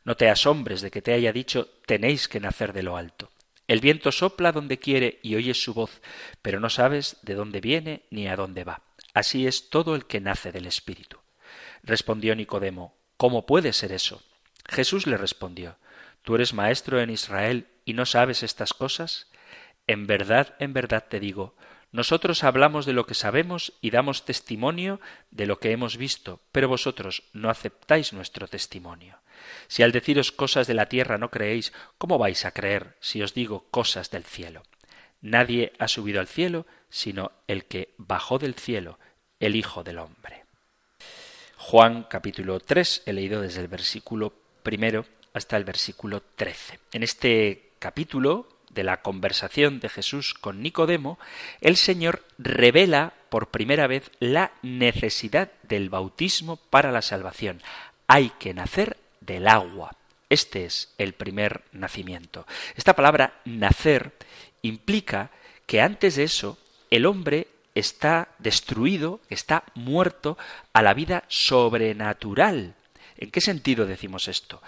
No 0.05 0.17
te 0.17 0.31
asombres 0.31 0.81
de 0.81 0.91
que 0.91 1.03
te 1.03 1.13
haya 1.13 1.33
dicho 1.33 1.69
tenéis 1.87 2.29
que 2.29 2.41
nacer 2.41 2.73
de 2.73 2.83
lo 2.83 2.97
alto. 2.97 3.31
El 3.69 3.81
viento 3.81 4.13
sopla 4.13 4.53
donde 4.53 4.79
quiere 4.79 5.21
y 5.23 5.35
oyes 5.35 5.63
su 5.63 5.75
voz, 5.75 6.01
pero 6.41 6.59
no 6.59 6.71
sabes 6.71 7.19
de 7.23 7.35
dónde 7.35 7.61
viene 7.61 8.05
ni 8.11 8.29
a 8.29 8.37
dónde 8.37 8.65
va. 8.65 8.83
Así 9.13 9.47
es 9.47 9.69
todo 9.69 9.95
el 9.95 10.07
que 10.07 10.21
nace 10.21 10.53
del 10.53 10.67
espíritu. 10.67 11.19
Respondió 11.83 12.35
Nicodemo, 12.35 12.97
¿Cómo 13.19 13.47
puede 13.47 13.73
ser 13.73 13.93
eso? 13.93 14.23
Jesús 14.69 15.07
le 15.07 15.17
respondió, 15.17 15.77
¿Tú 16.23 16.37
eres 16.37 16.55
maestro 16.55 17.01
en 17.01 17.11
Israel 17.11 17.67
y 17.85 17.95
no 17.95 18.07
sabes 18.07 18.43
estas 18.43 18.73
cosas? 18.73 19.29
En 19.87 20.07
verdad, 20.07 20.55
en 20.61 20.73
verdad 20.73 21.05
te 21.09 21.19
digo, 21.19 21.55
nosotros 21.91 22.45
hablamos 22.45 22.87
de 22.87 22.95
lo 22.95 23.05
que 23.07 23.15
sabemos 23.15 23.75
y 23.81 23.91
damos 23.91 24.25
testimonio 24.25 25.01
de 25.31 25.47
lo 25.47 25.59
que 25.59 25.73
hemos 25.73 25.99
visto, 25.99 26.41
pero 26.51 26.69
vosotros 26.69 27.25
no 27.33 27.51
aceptáis 27.51 28.13
nuestro 28.13 28.49
testimonio. 28.49 29.19
Si 29.69 29.83
al 29.83 29.93
deciros 29.93 30.33
cosas 30.33 30.67
de 30.67 30.75
la 30.75 30.87
tierra 30.87 31.19
no 31.19 31.31
creéis, 31.31 31.73
¿cómo 31.99 32.17
vais 32.17 32.45
a 32.45 32.53
creer 32.53 32.97
si 33.01 33.23
os 33.23 33.35
digo 33.35 33.67
cosas 33.71 34.11
del 34.11 34.25
cielo? 34.25 34.63
Nadie 35.21 35.73
ha 35.79 35.89
subido 35.89 36.21
al 36.21 36.29
cielo, 36.29 36.67
sino 36.89 37.33
el 37.47 37.67
que 37.67 37.95
bajó 37.99 38.39
del 38.39 38.55
cielo, 38.55 38.99
el 39.39 39.57
Hijo 39.57 39.85
del 39.85 39.99
hombre. 39.99 40.45
Juan 41.57 42.05
capítulo 42.05 42.59
3, 42.59 43.03
he 43.07 43.13
leído 43.13 43.43
desde 43.43 43.61
el 43.61 43.69
versículo 43.69 44.33
primero 44.63 45.05
hasta 45.35 45.57
el 45.57 45.65
versículo 45.65 46.23
13. 46.37 46.79
En 46.93 47.03
este 47.03 47.71
capítulo 47.79 48.49
de 48.71 48.85
la 48.85 49.03
conversación 49.03 49.81
de 49.81 49.89
Jesús 49.89 50.35
con 50.35 50.63
Nicodemo, 50.63 51.19
el 51.61 51.77
Señor 51.77 52.25
revela 52.39 53.13
por 53.29 53.49
primera 53.49 53.87
vez 53.87 54.11
la 54.19 54.53
necesidad 54.63 55.51
del 55.63 55.91
bautismo 55.91 56.57
para 56.57 56.93
la 56.93 57.03
salvación. 57.03 57.63
Hay 58.07 58.31
que 58.39 58.55
nacer 58.55 58.97
del 59.21 59.49
agua. 59.49 59.97
Este 60.29 60.65
es 60.65 60.95
el 60.99 61.13
primer 61.13 61.63
nacimiento. 61.73 62.47
Esta 62.75 62.95
palabra 62.95 63.41
nacer 63.45 64.13
implica 64.63 65.31
que 65.67 65.81
antes 65.81 66.17
de 66.17 66.25
eso 66.25 66.59
el 66.91 67.07
hombre 67.07 67.49
está 67.75 68.29
destruido, 68.39 69.21
está 69.29 69.65
muerto 69.75 70.37
a 70.73 70.83
la 70.83 70.95
vida 70.95 71.25
sobrenatural. 71.29 72.75
¿En 73.17 73.31
qué 73.31 73.41
sentido 73.41 73.87
decimos 73.87 74.29
esto? 74.29 74.61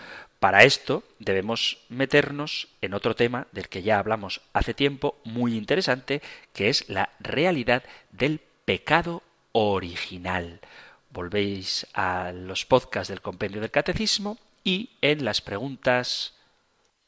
Para 0.45 0.65
esto 0.65 1.05
debemos 1.21 1.79
meternos 1.89 2.69
en 2.83 2.93
otro 2.93 3.17
tema 3.17 3.47
del 3.53 3.71
que 3.71 3.83
ya 3.83 3.99
hablamos 3.99 4.43
hace 4.53 4.75
tiempo, 4.75 5.19
muy 5.25 5.57
interesante, 5.57 6.21
que 6.53 6.69
es 6.69 6.87
la 6.91 7.15
realidad 7.19 7.83
del 8.11 8.43
pecado 8.67 9.23
original. 9.53 10.61
Volvéis 11.09 11.87
a 11.95 12.33
los 12.33 12.67
podcasts 12.67 13.09
del 13.09 13.23
compendio 13.23 13.63
del 13.63 13.71
catecismo 13.71 14.37
y 14.63 14.91
en 15.01 15.25
las 15.25 15.41
preguntas 15.41 16.35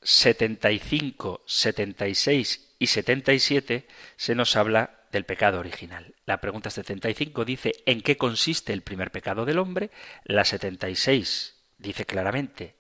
75, 0.01 1.43
76 1.45 2.75
y 2.79 2.87
77 2.87 3.87
se 4.17 4.35
nos 4.35 4.57
habla 4.57 5.01
del 5.13 5.27
pecado 5.27 5.61
original. 5.61 6.15
La 6.25 6.41
pregunta 6.41 6.71
75 6.71 7.45
dice 7.45 7.75
¿en 7.85 8.01
qué 8.01 8.17
consiste 8.17 8.73
el 8.73 8.81
primer 8.81 9.11
pecado 9.11 9.45
del 9.45 9.59
hombre? 9.59 9.91
La 10.25 10.47
76 10.47 11.55
dice 11.77 12.07
claramente 12.07 12.76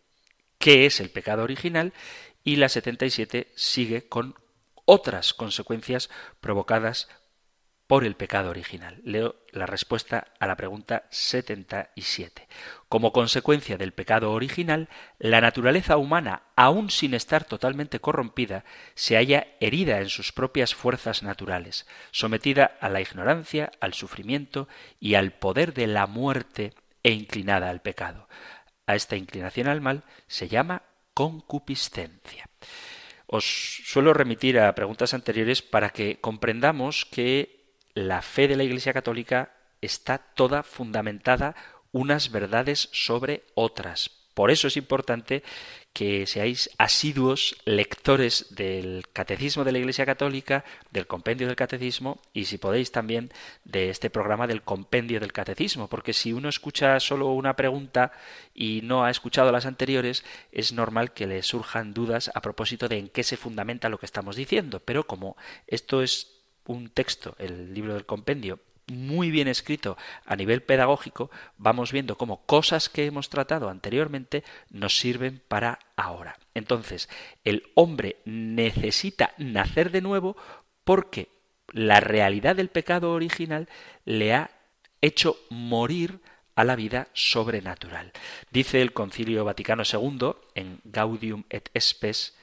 ¿qué 0.58 0.86
es 0.86 1.00
el 1.00 1.10
pecado 1.10 1.42
original? 1.42 1.92
Y 2.44 2.56
la 2.56 2.68
77 2.68 3.52
sigue 3.54 4.08
con 4.08 4.34
otras 4.84 5.34
consecuencias 5.34 6.10
provocadas 6.40 7.08
por 7.86 8.04
el 8.04 8.16
pecado 8.16 8.50
original. 8.50 9.00
Leo 9.04 9.36
la 9.52 9.66
respuesta 9.66 10.26
a 10.40 10.46
la 10.46 10.56
pregunta 10.56 11.04
77. 11.10 12.48
Como 12.88 13.12
consecuencia 13.12 13.76
del 13.76 13.92
pecado 13.92 14.32
original, 14.32 14.88
la 15.18 15.40
naturaleza 15.40 15.96
humana, 15.96 16.42
aun 16.56 16.90
sin 16.90 17.14
estar 17.14 17.44
totalmente 17.44 18.00
corrompida, 18.00 18.64
se 18.94 19.16
halla 19.16 19.46
herida 19.60 20.00
en 20.00 20.08
sus 20.08 20.32
propias 20.32 20.74
fuerzas 20.74 21.22
naturales, 21.22 21.86
sometida 22.10 22.76
a 22.80 22.88
la 22.88 23.00
ignorancia, 23.00 23.70
al 23.80 23.94
sufrimiento 23.94 24.68
y 24.98 25.14
al 25.14 25.32
poder 25.32 25.72
de 25.72 25.86
la 25.86 26.06
muerte 26.06 26.72
e 27.02 27.12
inclinada 27.12 27.70
al 27.70 27.82
pecado. 27.82 28.28
A 28.86 28.94
esta 28.94 29.16
inclinación 29.16 29.68
al 29.68 29.80
mal 29.80 30.04
se 30.26 30.48
llama 30.48 30.82
concupiscencia. 31.14 32.48
Os 33.26 33.44
suelo 33.84 34.14
remitir 34.14 34.60
a 34.60 34.74
preguntas 34.74 35.14
anteriores 35.14 35.62
para 35.62 35.90
que 35.90 36.20
comprendamos 36.20 37.04
que 37.04 37.74
la 37.94 38.22
fe 38.22 38.46
de 38.46 38.56
la 38.56 38.64
Iglesia 38.64 38.92
Católica 38.92 39.52
está 39.80 40.18
toda 40.18 40.62
fundamentada 40.62 41.56
unas 41.90 42.30
verdades 42.30 42.88
sobre 42.92 43.44
otras. 43.54 44.25
Por 44.36 44.50
eso 44.50 44.68
es 44.68 44.76
importante 44.76 45.42
que 45.94 46.26
seáis 46.26 46.68
asiduos 46.76 47.56
lectores 47.64 48.48
del 48.50 49.08
Catecismo 49.10 49.64
de 49.64 49.72
la 49.72 49.78
Iglesia 49.78 50.04
Católica, 50.04 50.62
del 50.90 51.06
Compendio 51.06 51.46
del 51.46 51.56
Catecismo 51.56 52.20
y 52.34 52.44
si 52.44 52.58
podéis 52.58 52.92
también 52.92 53.32
de 53.64 53.88
este 53.88 54.10
programa 54.10 54.46
del 54.46 54.60
Compendio 54.60 55.20
del 55.20 55.32
Catecismo, 55.32 55.88
porque 55.88 56.12
si 56.12 56.34
uno 56.34 56.50
escucha 56.50 57.00
solo 57.00 57.28
una 57.28 57.56
pregunta 57.56 58.12
y 58.54 58.82
no 58.82 59.06
ha 59.06 59.10
escuchado 59.10 59.50
las 59.52 59.64
anteriores, 59.64 60.22
es 60.52 60.70
normal 60.74 61.14
que 61.14 61.26
le 61.26 61.42
surjan 61.42 61.94
dudas 61.94 62.30
a 62.34 62.42
propósito 62.42 62.88
de 62.88 62.98
en 62.98 63.08
qué 63.08 63.22
se 63.22 63.38
fundamenta 63.38 63.88
lo 63.88 63.96
que 63.96 64.04
estamos 64.04 64.36
diciendo. 64.36 64.80
Pero 64.84 65.06
como 65.06 65.38
esto 65.66 66.02
es 66.02 66.42
un 66.66 66.90
texto, 66.90 67.36
el 67.38 67.72
libro 67.72 67.94
del 67.94 68.04
compendio, 68.04 68.60
muy 68.86 69.30
bien 69.30 69.48
escrito 69.48 69.96
a 70.24 70.36
nivel 70.36 70.62
pedagógico, 70.62 71.30
vamos 71.58 71.92
viendo 71.92 72.16
cómo 72.16 72.44
cosas 72.46 72.88
que 72.88 73.06
hemos 73.06 73.28
tratado 73.28 73.68
anteriormente 73.68 74.44
nos 74.70 74.98
sirven 74.98 75.42
para 75.48 75.78
ahora. 75.96 76.38
Entonces, 76.54 77.08
el 77.44 77.64
hombre 77.74 78.16
necesita 78.24 79.32
nacer 79.38 79.90
de 79.90 80.02
nuevo 80.02 80.36
porque 80.84 81.28
la 81.72 82.00
realidad 82.00 82.56
del 82.56 82.68
pecado 82.68 83.12
original 83.12 83.68
le 84.04 84.34
ha 84.34 84.50
hecho 85.00 85.36
morir 85.50 86.20
a 86.54 86.64
la 86.64 86.76
vida 86.76 87.08
sobrenatural. 87.12 88.12
Dice 88.50 88.80
el 88.80 88.92
Concilio 88.92 89.44
Vaticano 89.44 89.82
II 89.84 90.32
en 90.54 90.80
Gaudium 90.84 91.44
et 91.50 91.70
Spes 91.78 92.34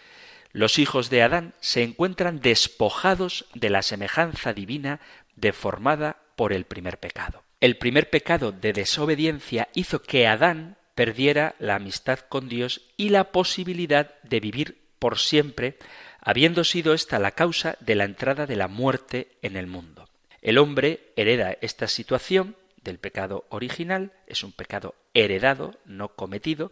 los 0.54 0.78
hijos 0.78 1.10
de 1.10 1.24
Adán 1.24 1.56
se 1.62 1.82
encuentran 1.82 2.40
despojados 2.40 3.46
de 3.56 3.72
la 3.72 3.82
semejanza 3.82 4.54
divina 4.54 5.00
deformada 5.36 6.18
por 6.36 6.54
el 6.54 6.66
primer 6.66 7.00
pecado. 7.00 7.44
El 7.60 7.78
primer 7.78 8.10
pecado 8.10 8.52
de 8.52 8.74
desobediencia 8.74 9.70
hizo 9.74 10.02
que 10.02 10.28
Adán 10.28 10.78
perdiera 10.96 11.56
la 11.60 11.76
amistad 11.76 12.20
con 12.20 12.50
Dios 12.50 12.82
y 12.98 13.10
la 13.10 13.32
posibilidad 13.32 14.16
de 14.24 14.40
vivir 14.40 14.78
por 15.00 15.18
siempre, 15.18 15.78
habiendo 16.20 16.64
sido 16.64 16.94
esta 16.94 17.20
la 17.20 17.32
causa 17.32 17.78
de 17.80 17.96
la 17.96 18.04
entrada 18.04 18.46
de 18.46 18.56
la 18.56 18.68
muerte 18.68 19.38
en 19.42 19.58
el 19.58 19.68
mundo. 19.68 20.10
El 20.42 20.58
hombre 20.58 21.12
hereda 21.16 21.58
esta 21.62 21.88
situación 21.88 22.56
del 22.84 23.00
pecado 23.00 23.46
original, 23.50 24.12
es 24.28 24.44
un 24.44 24.52
pecado 24.52 24.96
heredado, 25.14 25.80
no 25.86 26.10
cometido, 26.10 26.72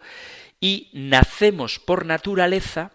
y 0.60 0.90
nacemos 0.94 1.80
por 1.80 2.06
naturaleza 2.06 2.92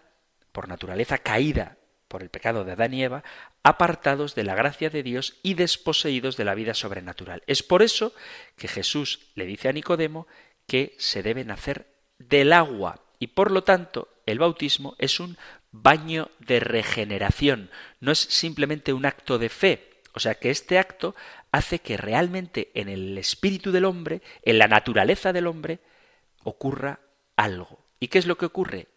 por 0.57 0.67
naturaleza 0.67 1.19
caída 1.19 1.76
por 2.07 2.23
el 2.23 2.29
pecado 2.29 2.63
de 2.63 2.73
Adán 2.73 2.93
y 2.93 3.03
Eva, 3.03 3.23
apartados 3.63 4.35
de 4.35 4.43
la 4.43 4.55
gracia 4.55 4.89
de 4.89 5.03
Dios 5.03 5.35
y 5.43 5.53
desposeídos 5.53 6.37
de 6.37 6.45
la 6.45 6.55
vida 6.55 6.73
sobrenatural. 6.73 7.43
Es 7.47 7.63
por 7.63 7.81
eso 7.81 8.13
que 8.55 8.67
Jesús 8.67 9.19
le 9.35 9.45
dice 9.45 9.69
a 9.69 9.73
Nicodemo 9.73 10.27
que 10.67 10.95
se 10.97 11.23
debe 11.23 11.43
nacer 11.45 11.87
del 12.19 12.53
agua 12.53 13.01
y 13.19 13.27
por 13.27 13.51
lo 13.51 13.63
tanto 13.63 14.09
el 14.25 14.39
bautismo 14.39 14.95
es 14.99 15.19
un 15.19 15.37
baño 15.71 16.29
de 16.39 16.59
regeneración, 16.59 17.69
no 17.99 18.11
es 18.11 18.19
simplemente 18.19 18.93
un 18.93 19.05
acto 19.05 19.37
de 19.37 19.49
fe, 19.49 20.01
o 20.13 20.19
sea 20.19 20.35
que 20.35 20.49
este 20.49 20.79
acto 20.79 21.15
hace 21.51 21.79
que 21.79 21.97
realmente 21.97 22.71
en 22.73 22.89
el 22.89 23.17
espíritu 23.17 23.71
del 23.71 23.85
hombre, 23.85 24.21
en 24.43 24.57
la 24.57 24.67
naturaleza 24.67 25.33
del 25.33 25.47
hombre, 25.47 25.79
ocurra 26.43 26.99
algo. 27.35 27.85
¿Y 27.99 28.07
qué 28.07 28.19
es 28.19 28.25
lo 28.25 28.37
que 28.37 28.45
ocurre? 28.45 28.87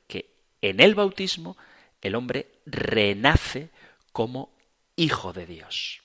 en 0.62 0.80
el 0.80 0.94
bautismo 0.94 1.56
el 2.02 2.14
hombre 2.14 2.60
renace 2.66 3.70
como 4.12 4.52
hijo 4.96 5.32
de 5.32 5.46
Dios. 5.46 6.02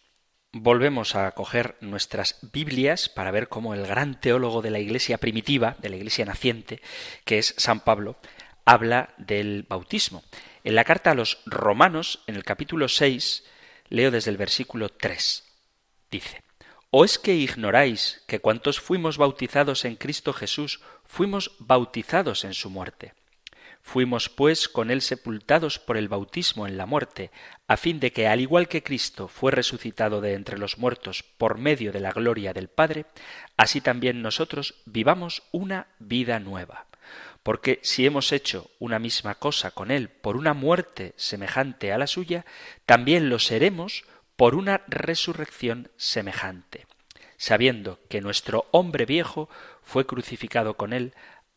Volvemos 0.52 1.16
a 1.16 1.32
coger 1.32 1.76
nuestras 1.82 2.40
Biblias 2.54 3.10
para 3.10 3.32
ver 3.32 3.50
cómo 3.50 3.74
el 3.74 3.86
gran 3.86 4.20
teólogo 4.20 4.62
de 4.62 4.72
la 4.72 4.80
Iglesia 4.80 5.18
primitiva, 5.18 5.76
de 5.80 5.90
la 5.90 5.98
Iglesia 5.98 6.26
naciente, 6.26 6.82
que 7.26 7.40
es 7.40 7.54
San 7.58 7.82
Pablo, 7.82 8.16
habla 8.64 9.14
del 9.18 9.66
bautismo. 9.68 10.24
En 10.64 10.76
la 10.76 10.86
carta 10.86 11.12
a 11.12 11.16
los 11.16 11.40
romanos, 11.46 12.24
en 12.28 12.36
el 12.36 12.46
capítulo 12.46 12.88
6, 12.88 13.44
leo 13.90 14.12
desde 14.12 14.32
el 14.32 14.38
versículo 14.38 14.90
3. 14.90 15.44
Dice, 16.10 16.42
¿O 16.90 17.04
es 17.04 17.20
que 17.20 17.36
ignoráis 17.36 18.24
que 18.26 18.40
cuantos 18.40 18.80
fuimos 18.80 19.18
bautizados 19.18 19.84
en 19.84 19.98
Cristo 19.98 20.32
Jesús, 20.32 20.80
fuimos 21.04 21.52
bautizados 21.60 22.46
en 22.46 22.54
su 22.54 22.70
muerte? 22.70 23.14
Fuimos, 23.88 24.30
pues, 24.30 24.68
con 24.68 24.90
él 24.90 25.04
sepultados 25.04 25.78
por 25.78 25.96
el 25.96 26.10
bautismo 26.10 26.66
en 26.66 26.76
la 26.76 26.88
muerte, 26.88 27.30
a 27.68 27.78
fin 27.78 28.00
de 28.00 28.12
que, 28.12 28.28
al 28.28 28.42
igual 28.42 28.68
que 28.68 28.82
Cristo 28.82 29.28
fue 29.28 29.52
resucitado 29.52 30.22
de 30.22 30.34
entre 30.34 30.58
los 30.58 30.80
muertos 30.80 31.22
por 31.22 31.60
medio 31.60 31.92
de 31.92 32.00
la 32.00 32.12
gloria 32.12 32.52
del 32.52 32.68
Padre, 32.68 33.06
así 33.58 33.82
también 33.82 34.24
nosotros 34.24 34.82
vivamos 34.86 35.44
una 35.52 35.86
vida 36.00 36.40
nueva. 36.40 36.88
Porque 37.44 37.80
si 37.84 38.08
hemos 38.08 38.32
hecho 38.32 38.72
una 38.80 38.98
misma 38.98 39.36
cosa 39.36 39.70
con 39.70 39.92
él 39.92 40.10
por 40.10 40.36
una 40.36 40.56
muerte 40.56 41.14
semejante 41.16 41.94
a 41.94 42.00
la 42.00 42.08
suya, 42.08 42.44
también 42.88 43.30
lo 43.30 43.38
seremos 43.38 44.04
por 44.36 44.56
una 44.56 44.82
resurrección 44.88 45.92
semejante, 45.96 46.88
sabiendo 47.38 48.00
que 48.10 48.20
nuestro 48.20 48.66
hombre 48.72 49.06
viejo 49.06 49.48
fue 49.84 50.08
crucificado 50.08 50.74
con 50.74 50.92
él, 50.92 51.14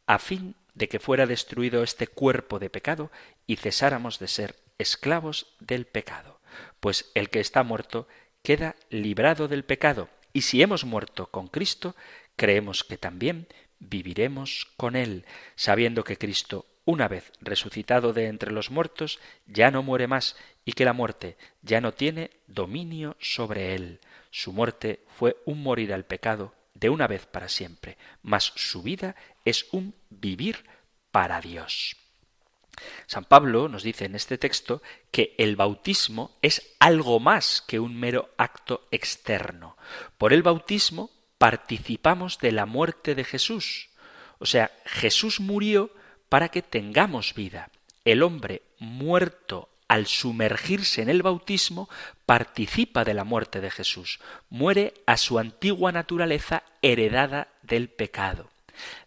a 0.07 0.19
fin 0.19 0.55
de 0.79 0.89
que 0.89 1.01
fuera 1.01 1.27
destruido 1.27 1.83
este 1.83 2.07
cuerpo 2.07 2.61
de 2.61 2.71
pecado 2.71 3.11
y 3.47 3.57
cesáramos 3.57 4.21
de 4.21 4.29
ser 4.29 4.55
esclavos 4.79 5.57
del 5.59 5.87
pecado. 5.87 6.41
Pues 6.79 7.11
el 7.15 7.31
que 7.31 7.41
está 7.41 7.65
muerto 7.65 8.07
queda 8.43 8.77
librado 8.89 9.49
del 9.49 9.65
pecado, 9.65 10.09
y 10.33 10.43
si 10.43 10.63
hemos 10.63 10.85
muerto 10.85 11.27
con 11.27 11.49
Cristo, 11.49 11.97
creemos 12.37 12.85
que 12.85 12.97
también 12.97 13.49
viviremos 13.81 14.69
con 14.77 14.95
Él, 14.95 15.25
sabiendo 15.57 16.05
que 16.05 16.17
Cristo, 16.17 16.65
una 16.85 17.09
vez 17.09 17.33
resucitado 17.41 18.13
de 18.13 18.27
entre 18.27 18.53
los 18.53 18.71
muertos, 18.71 19.19
ya 19.47 19.73
no 19.73 19.83
muere 19.83 20.07
más, 20.07 20.37
y 20.65 20.73
que 20.73 20.85
la 20.85 20.93
muerte 20.93 21.37
ya 21.61 21.81
no 21.81 21.93
tiene 21.93 22.31
dominio 22.47 23.17
sobre 23.19 23.75
Él. 23.75 23.99
Su 24.31 24.53
muerte 24.53 25.01
fue 25.09 25.37
un 25.45 25.61
morir 25.61 25.93
al 25.93 26.05
pecado 26.05 26.55
de 26.79 26.91
una 26.91 27.07
vez 27.07 27.27
para 27.27 27.49
siempre, 27.49 27.99
mas 28.23 28.53
su 28.57 28.83
vida 28.83 29.17
es 29.45 29.67
un 29.73 29.95
vivir 30.11 30.65
para 31.11 31.41
Dios. 31.41 31.97
San 33.07 33.25
Pablo 33.25 33.69
nos 33.69 33.83
dice 33.83 34.05
en 34.05 34.15
este 34.15 34.39
texto 34.39 34.83
que 35.11 35.35
el 35.39 35.57
bautismo 35.57 36.37
es 36.43 36.77
algo 36.79 37.19
más 37.19 37.63
que 37.67 37.81
un 37.81 37.99
mero 37.99 38.31
acto 38.39 38.87
externo. 38.93 39.77
Por 40.17 40.33
el 40.33 40.43
bautismo 40.43 41.11
participamos 41.39 42.39
de 42.39 42.53
la 42.53 42.67
muerte 42.67 43.15
de 43.15 43.25
Jesús. 43.25 43.89
O 44.39 44.47
sea, 44.47 44.71
Jesús 44.85 45.41
murió 45.41 45.91
para 46.29 46.51
que 46.51 46.63
tengamos 46.63 47.35
vida. 47.35 47.71
El 48.05 48.23
hombre 48.23 48.63
muerto 48.79 49.69
al 49.89 50.07
sumergirse 50.07 51.03
en 51.03 51.09
el 51.09 51.23
bautismo 51.23 51.89
participa 52.29 53.07
de 53.07 53.15
la 53.15 53.25
muerte 53.25 53.63
de 53.63 53.71
Jesús. 53.71 54.21
Muere 54.51 54.93
a 55.07 55.17
su 55.17 55.39
antigua 55.39 55.93
naturaleza 55.93 56.63
heredada 56.83 57.49
del 57.63 57.89
pecado. 57.89 58.51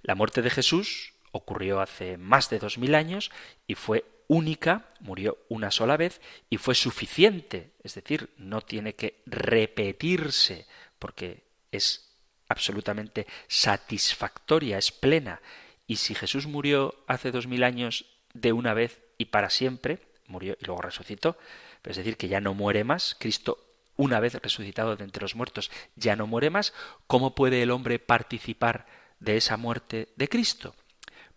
La 0.01 0.15
muerte 0.15 0.41
de 0.41 0.49
Jesús 0.49 1.13
ocurrió 1.31 1.81
hace 1.81 2.17
más 2.17 2.49
de 2.49 2.57
dos 2.57 2.79
mil 2.79 2.95
años 2.95 3.29
y 3.67 3.75
fue 3.75 4.05
única, 4.27 4.87
murió 5.01 5.37
una 5.49 5.69
sola 5.69 5.97
vez 5.97 6.19
y 6.49 6.57
fue 6.57 6.73
suficiente, 6.73 7.69
es 7.83 7.93
decir, 7.93 8.31
no 8.37 8.61
tiene 8.61 8.95
que 8.95 9.21
repetirse 9.27 10.65
porque 10.97 11.43
es 11.71 12.09
absolutamente 12.49 13.27
satisfactoria, 13.47 14.79
es 14.79 14.91
plena. 14.91 15.41
Y 15.85 15.97
si 15.97 16.15
Jesús 16.15 16.47
murió 16.47 16.95
hace 17.05 17.29
dos 17.29 17.45
mil 17.45 17.63
años 17.63 18.05
de 18.33 18.51
una 18.51 18.73
vez 18.73 18.99
y 19.19 19.25
para 19.25 19.51
siempre, 19.51 19.99
murió 20.25 20.57
y 20.59 20.65
luego 20.65 20.81
resucitó, 20.81 21.37
es 21.83 21.97
decir, 21.97 22.17
que 22.17 22.27
ya 22.27 22.41
no 22.41 22.53
muere 22.53 22.83
más, 22.83 23.15
Cristo 23.19 23.57
una 23.97 24.19
vez 24.19 24.33
resucitado 24.35 24.95
de 24.95 25.03
entre 25.03 25.21
los 25.21 25.35
muertos 25.35 25.69
ya 25.95 26.15
no 26.15 26.27
muere 26.27 26.49
más, 26.49 26.73
¿cómo 27.07 27.35
puede 27.35 27.61
el 27.61 27.71
hombre 27.71 27.99
participar 27.99 28.85
de 29.19 29.37
esa 29.37 29.57
muerte 29.57 30.09
de 30.15 30.27
Cristo? 30.27 30.75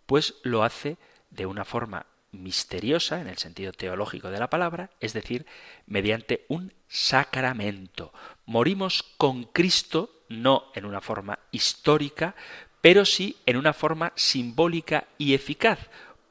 Pues 0.05 0.35
lo 0.43 0.63
hace 0.63 0.97
de 1.29 1.45
una 1.45 1.65
forma 1.65 2.05
misteriosa 2.31 3.21
en 3.21 3.27
el 3.27 3.37
sentido 3.37 3.71
teológico 3.71 4.29
de 4.29 4.39
la 4.39 4.49
palabra, 4.49 4.89
es 4.99 5.13
decir, 5.13 5.45
mediante 5.85 6.45
un 6.47 6.73
sacramento, 6.87 8.13
morimos 8.45 9.03
con 9.17 9.45
Cristo, 9.45 10.23
no 10.29 10.71
en 10.73 10.85
una 10.85 11.01
forma 11.01 11.39
histórica, 11.51 12.35
pero 12.81 13.05
sí 13.05 13.37
en 13.45 13.57
una 13.57 13.73
forma 13.73 14.11
simbólica 14.15 15.07
y 15.17 15.33
eficaz, 15.33 15.79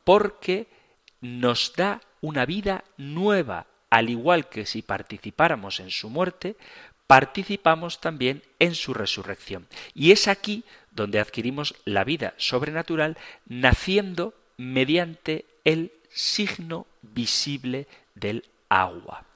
porque 0.05 0.69
nos 1.21 1.73
da 1.75 2.01
una 2.21 2.45
vida 2.47 2.85
nueva, 2.97 3.67
al 3.95 4.11
igual 4.11 4.49
que 4.49 4.67
si 4.67 4.83
participáramos 4.83 5.79
en 5.79 5.93
su 5.93 6.11
muerte, 6.11 6.57
participamos 7.07 8.01
también 8.01 8.43
en 8.59 8.75
su 8.75 8.93
resurrección. 8.93 9.69
Y 9.95 10.11
es 10.11 10.27
aquí 10.27 10.65
donde 10.91 11.21
adquirimos 11.21 11.77
la 11.85 12.03
vida 12.03 12.35
sobrenatural, 12.37 13.17
naciendo 13.47 14.35
mediante 14.57 15.45
el 15.63 15.93
signo 16.11 16.89
visible 17.03 17.87
del 18.17 18.49
agua. 18.69 19.27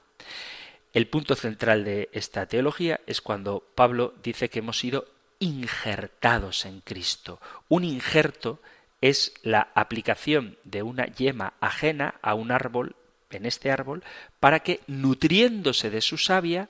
El 0.91 1.07
punto 1.07 1.35
central 1.35 1.85
de 1.85 2.09
esta 2.11 2.45
teología 2.45 2.99
es 3.07 3.21
cuando 3.21 3.63
Pablo 3.75 4.13
dice 4.21 4.49
que 4.49 4.59
hemos 4.59 4.77
sido 4.77 5.05
injertados 5.39 6.65
en 6.65 6.81
Cristo. 6.81 7.39
Un 7.69 7.85
injerto 7.85 8.59
es 8.99 9.33
la 9.41 9.69
aplicación 9.73 10.57
de 10.65 10.83
una 10.83 11.05
yema 11.05 11.53
ajena 11.61 12.15
a 12.21 12.33
un 12.33 12.51
árbol, 12.51 12.97
en 13.37 13.45
este 13.45 13.71
árbol, 13.71 14.03
para 14.39 14.59
que, 14.61 14.81
nutriéndose 14.87 15.89
de 15.89 16.01
su 16.01 16.17
savia, 16.17 16.69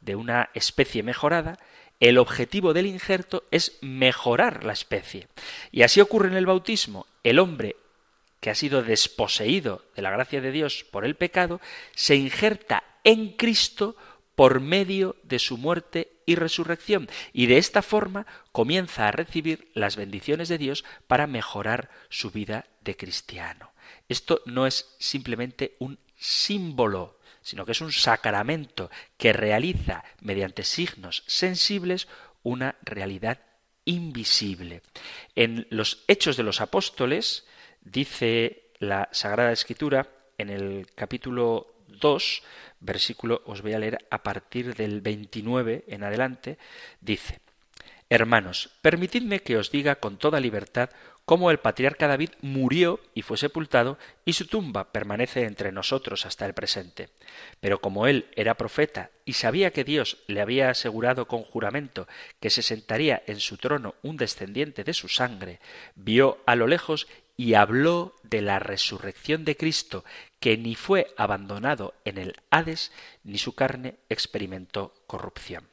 de 0.00 0.16
una 0.16 0.50
especie 0.54 1.02
mejorada, 1.02 1.58
el 2.00 2.18
objetivo 2.18 2.72
del 2.72 2.86
injerto 2.86 3.44
es 3.50 3.78
mejorar 3.80 4.64
la 4.64 4.72
especie. 4.72 5.28
Y 5.72 5.82
así 5.82 6.00
ocurre 6.00 6.28
en 6.28 6.36
el 6.36 6.46
bautismo. 6.46 7.06
El 7.24 7.38
hombre 7.38 7.76
que 8.40 8.50
ha 8.50 8.54
sido 8.54 8.82
desposeído 8.82 9.84
de 9.96 10.02
la 10.02 10.10
gracia 10.10 10.40
de 10.40 10.52
Dios 10.52 10.84
por 10.90 11.04
el 11.04 11.16
pecado, 11.16 11.60
se 11.94 12.16
injerta 12.16 12.84
en 13.04 13.32
Cristo 13.32 13.96
por 14.34 14.60
medio 14.60 15.16
de 15.24 15.40
su 15.40 15.58
muerte 15.58 16.12
y 16.24 16.36
resurrección, 16.36 17.08
y 17.32 17.46
de 17.46 17.58
esta 17.58 17.82
forma 17.82 18.26
comienza 18.52 19.08
a 19.08 19.10
recibir 19.12 19.70
las 19.74 19.96
bendiciones 19.96 20.48
de 20.48 20.58
Dios 20.58 20.84
para 21.08 21.26
mejorar 21.26 21.90
su 22.08 22.30
vida 22.30 22.66
de 22.82 22.96
cristiano. 22.96 23.72
Esto 24.08 24.42
no 24.46 24.66
es 24.66 24.94
simplemente 24.98 25.76
un 25.78 25.98
símbolo, 26.16 27.18
sino 27.42 27.64
que 27.64 27.72
es 27.72 27.80
un 27.80 27.92
sacramento 27.92 28.90
que 29.16 29.32
realiza 29.32 30.04
mediante 30.20 30.64
signos 30.64 31.24
sensibles 31.26 32.08
una 32.42 32.76
realidad 32.82 33.40
invisible. 33.84 34.82
En 35.34 35.66
los 35.70 36.04
Hechos 36.08 36.36
de 36.36 36.42
los 36.42 36.60
Apóstoles 36.60 37.46
dice 37.80 38.70
la 38.78 39.08
Sagrada 39.12 39.52
Escritura 39.52 40.08
en 40.36 40.50
el 40.50 40.86
capítulo 40.94 41.74
2, 41.88 42.42
versículo, 42.80 43.42
os 43.46 43.62
voy 43.62 43.72
a 43.72 43.78
leer 43.78 44.06
a 44.10 44.22
partir 44.22 44.74
del 44.74 45.00
29 45.00 45.84
en 45.88 46.04
adelante, 46.04 46.58
dice, 47.00 47.40
Hermanos, 48.10 48.70
permitidme 48.80 49.40
que 49.40 49.56
os 49.58 49.70
diga 49.70 49.96
con 49.96 50.16
toda 50.16 50.40
libertad 50.40 50.90
cómo 51.28 51.50
el 51.50 51.58
patriarca 51.58 52.08
David 52.08 52.30
murió 52.40 53.00
y 53.12 53.20
fue 53.20 53.36
sepultado, 53.36 53.98
y 54.24 54.32
su 54.32 54.46
tumba 54.46 54.92
permanece 54.92 55.44
entre 55.44 55.72
nosotros 55.72 56.24
hasta 56.24 56.46
el 56.46 56.54
presente. 56.54 57.10
Pero 57.60 57.82
como 57.82 58.06
él 58.06 58.30
era 58.34 58.56
profeta 58.56 59.10
y 59.26 59.34
sabía 59.34 59.70
que 59.70 59.84
Dios 59.84 60.16
le 60.26 60.40
había 60.40 60.70
asegurado 60.70 61.28
con 61.28 61.42
juramento 61.42 62.08
que 62.40 62.48
se 62.48 62.62
sentaría 62.62 63.22
en 63.26 63.40
su 63.40 63.58
trono 63.58 63.94
un 64.02 64.16
descendiente 64.16 64.84
de 64.84 64.94
su 64.94 65.08
sangre, 65.08 65.60
vio 65.96 66.38
a 66.46 66.54
lo 66.54 66.66
lejos 66.66 67.06
y 67.36 67.52
habló 67.52 68.14
de 68.22 68.40
la 68.40 68.58
resurrección 68.58 69.44
de 69.44 69.54
Cristo, 69.54 70.06
que 70.40 70.56
ni 70.56 70.76
fue 70.76 71.12
abandonado 71.18 71.92
en 72.06 72.16
el 72.16 72.36
Hades, 72.48 72.90
ni 73.22 73.36
su 73.36 73.54
carne 73.54 73.96
experimentó 74.08 74.94
corrupción. 75.06 75.68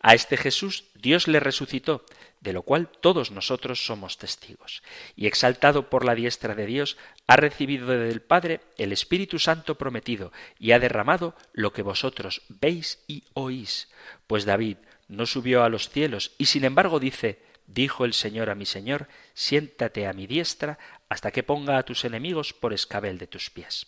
A 0.00 0.14
este 0.14 0.36
Jesús 0.36 0.84
Dios 0.94 1.28
le 1.28 1.40
resucitó, 1.40 2.04
de 2.40 2.52
lo 2.52 2.62
cual 2.62 2.88
todos 2.88 3.30
nosotros 3.30 3.84
somos 3.84 4.18
testigos. 4.18 4.82
Y 5.16 5.26
exaltado 5.26 5.90
por 5.90 6.04
la 6.04 6.14
diestra 6.14 6.54
de 6.54 6.66
Dios, 6.66 6.96
ha 7.26 7.36
recibido 7.36 7.86
del 7.88 8.22
Padre 8.22 8.60
el 8.76 8.92
Espíritu 8.92 9.38
Santo 9.38 9.76
prometido, 9.76 10.32
y 10.58 10.72
ha 10.72 10.78
derramado 10.78 11.34
lo 11.52 11.72
que 11.72 11.82
vosotros 11.82 12.42
veis 12.48 13.00
y 13.06 13.24
oís. 13.34 13.88
Pues 14.26 14.44
David 14.44 14.76
no 15.08 15.26
subió 15.26 15.64
a 15.64 15.68
los 15.68 15.88
cielos, 15.90 16.32
y 16.38 16.46
sin 16.46 16.64
embargo 16.64 17.00
dice, 17.00 17.40
dijo 17.66 18.04
el 18.04 18.14
Señor 18.14 18.50
a 18.50 18.54
mi 18.54 18.66
Señor, 18.66 19.08
siéntate 19.34 20.06
a 20.06 20.12
mi 20.12 20.26
diestra 20.26 20.78
hasta 21.08 21.30
que 21.30 21.42
ponga 21.42 21.78
a 21.78 21.82
tus 21.82 22.04
enemigos 22.04 22.52
por 22.52 22.72
escabel 22.72 23.18
de 23.18 23.26
tus 23.26 23.50
pies. 23.50 23.86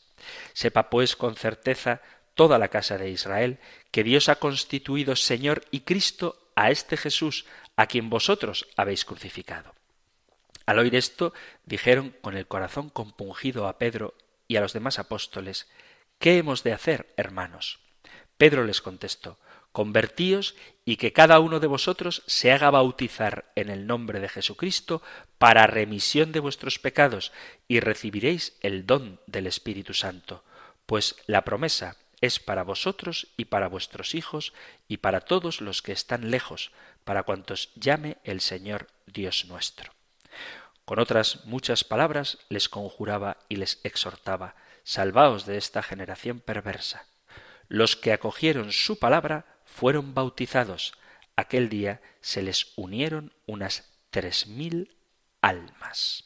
Sepa 0.53 0.91
pues 0.91 1.17
con 1.17 1.37
certeza 1.37 2.01
toda 2.35 2.59
la 2.59 2.69
casa 2.69 2.97
de 2.97 3.11
Israel, 3.11 3.59
que 3.91 4.05
Dios 4.05 4.29
ha 4.29 4.37
constituido 4.37 5.17
Señor 5.17 5.65
y 5.71 5.81
Cristo 5.81 6.39
a 6.55 6.71
este 6.71 6.97
Jesús, 6.97 7.47
a 7.77 7.87
quien 7.87 8.11
vosotros 8.11 8.69
habéis 8.77 9.05
crucificado. 9.05 9.75
Al 10.67 10.79
oír 10.79 10.95
esto, 10.95 11.33
dijeron 11.65 12.15
con 12.21 12.37
el 12.37 12.47
corazón 12.47 12.91
compungido 12.91 13.67
a 13.67 13.79
Pedro 13.79 14.15
y 14.47 14.57
a 14.57 14.61
los 14.61 14.73
demás 14.73 14.99
apóstoles, 14.99 15.69
¿Qué 16.21 16.37
hemos 16.37 16.63
de 16.63 16.75
hacer, 16.75 17.15
hermanos? 17.17 17.81
Pedro 18.37 18.65
les 18.65 18.83
contestó, 18.83 19.39
Convertíos 19.73 20.55
y 20.85 20.97
que 20.97 21.15
cada 21.15 21.41
uno 21.41 21.61
de 21.61 21.67
vosotros 21.67 22.23
se 22.27 22.53
haga 22.53 22.71
bautizar 22.71 23.53
en 23.55 23.71
el 23.71 23.87
nombre 23.87 24.21
de 24.21 24.29
Jesucristo 24.29 25.01
para 25.39 25.67
remisión 25.67 26.33
de 26.33 26.41
vuestros 26.41 26.79
pecados 26.79 27.33
y 27.69 27.81
recibiréis 27.81 28.59
el 28.61 28.85
don 28.85 29.21
del 29.27 29.47
Espíritu 29.47 29.95
Santo, 29.95 30.45
pues 30.85 31.17
la 31.27 31.45
promesa 31.45 31.97
es 32.21 32.39
para 32.39 32.63
vosotros 32.63 33.29
y 33.37 33.47
para 33.47 33.69
vuestros 33.69 34.15
hijos 34.15 34.53
y 34.89 34.99
para 34.99 35.21
todos 35.21 35.61
los 35.61 35.83
que 35.83 35.93
están 35.93 36.31
lejos, 36.31 36.71
para 37.05 37.23
cuantos 37.23 37.71
llame 37.75 38.19
el 38.25 38.41
Señor 38.41 38.89
Dios 39.07 39.47
nuestro. 39.47 39.93
Con 40.85 40.99
otras 40.99 41.45
muchas 41.45 41.85
palabras 41.85 42.39
les 42.49 42.69
conjuraba 42.69 43.39
y 43.49 43.57
les 43.57 43.81
exhortaba, 43.85 44.57
salvaos 44.83 45.47
de 45.47 45.57
esta 45.57 45.83
generación 45.83 46.41
perversa. 46.41 47.07
Los 47.69 47.97
que 47.97 48.13
acogieron 48.13 48.73
su 48.73 48.99
palabra 48.99 49.47
fueron 49.65 50.15
bautizados. 50.15 50.95
Aquel 51.37 51.69
día 51.69 52.01
se 52.21 52.43
les 52.43 52.73
unieron 52.77 53.33
unas 53.47 53.89
tres 54.11 54.49
mil 54.49 54.97
almas. 55.41 56.25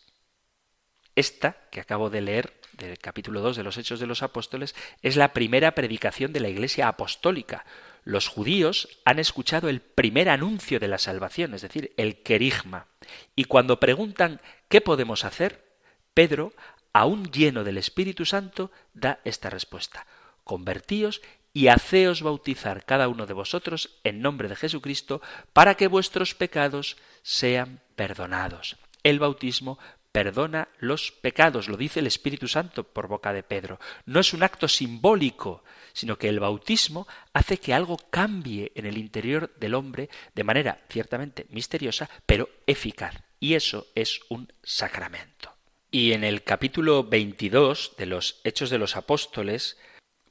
Esta 1.15 1.69
que 1.71 1.81
acabo 1.81 2.11
de 2.11 2.23
leer 2.23 2.55
del 2.77 2.99
capítulo 2.99 3.41
2 3.41 3.57
de 3.57 3.63
los 3.63 3.77
Hechos 3.77 4.01
de 4.01 4.07
los 4.07 4.23
Apóstoles 4.23 4.75
es 5.03 5.17
la 5.17 5.33
primera 5.33 5.75
predicación 5.75 6.33
de 6.33 6.41
la 6.41 6.49
Iglesia 6.49 6.89
apostólica. 6.89 7.65
Los 8.05 8.29
judíos 8.29 8.89
han 9.05 9.19
escuchado 9.19 9.69
el 9.69 9.81
primer 9.81 10.29
anuncio 10.29 10.79
de 10.79 10.89
la 10.89 10.99
salvación, 10.99 11.55
es 11.55 11.63
decir, 11.63 11.93
el 11.97 12.23
querigma. 12.23 12.87
Y 13.35 13.45
cuando 13.45 13.81
preguntan 13.81 14.41
¿qué 14.69 14.81
podemos 14.81 15.25
hacer? 15.25 15.65
Pedro, 16.13 16.53
aún 16.93 17.31
lleno 17.31 17.65
del 17.65 17.79
Espíritu 17.79 18.25
Santo, 18.25 18.71
da 18.93 19.21
esta 19.25 19.51
respuesta. 19.51 20.07
Convertíos 20.45 21.23
y 21.53 21.69
haceos 21.69 22.23
bautizar 22.23 22.85
cada 22.85 23.09
uno 23.09 23.27
de 23.27 23.33
vosotros 23.33 23.99
en 24.05 24.21
nombre 24.21 24.49
de 24.49 24.57
Jesucristo 24.57 25.23
para 25.53 25.77
que 25.77 25.87
vuestros 25.87 26.35
pecados 26.35 26.97
sean 27.23 27.81
perdonados. 27.97 28.77
El 29.03 29.21
bautismo 29.21 29.79
perdona 30.15 30.69
los 30.79 31.11
pecados, 31.11 31.67
lo 31.67 31.77
dice 31.77 31.99
el 31.99 32.07
Espíritu 32.07 32.47
Santo 32.47 32.85
por 32.85 33.09
boca 33.09 33.33
de 33.33 33.43
Pedro. 33.43 33.81
No 34.07 34.21
es 34.21 34.33
un 34.33 34.45
acto 34.45 34.69
simbólico, 34.69 35.65
sino 35.93 36.19
que 36.19 36.29
el 36.29 36.39
bautismo 36.39 37.09
hace 37.33 37.59
que 37.59 37.75
algo 37.75 37.97
cambie 38.11 38.71
en 38.77 38.87
el 38.87 38.97
interior 38.97 39.53
del 39.57 39.75
hombre 39.75 40.09
de 40.33 40.45
manera 40.45 40.79
ciertamente 40.89 41.47
misteriosa, 41.51 42.09
pero 42.27 42.49
eficaz. 42.69 43.25
Y 43.41 43.55
eso 43.55 43.89
es 43.97 44.21
un 44.29 44.53
sacramento. 44.63 45.53
Y 45.91 46.13
en 46.13 46.23
el 46.23 46.45
capítulo 46.45 47.03
22 47.03 47.95
de 47.99 48.07
los 48.07 48.41
Hechos 48.45 48.71
de 48.71 48.79
los 48.79 48.95
Apóstoles, 48.95 49.79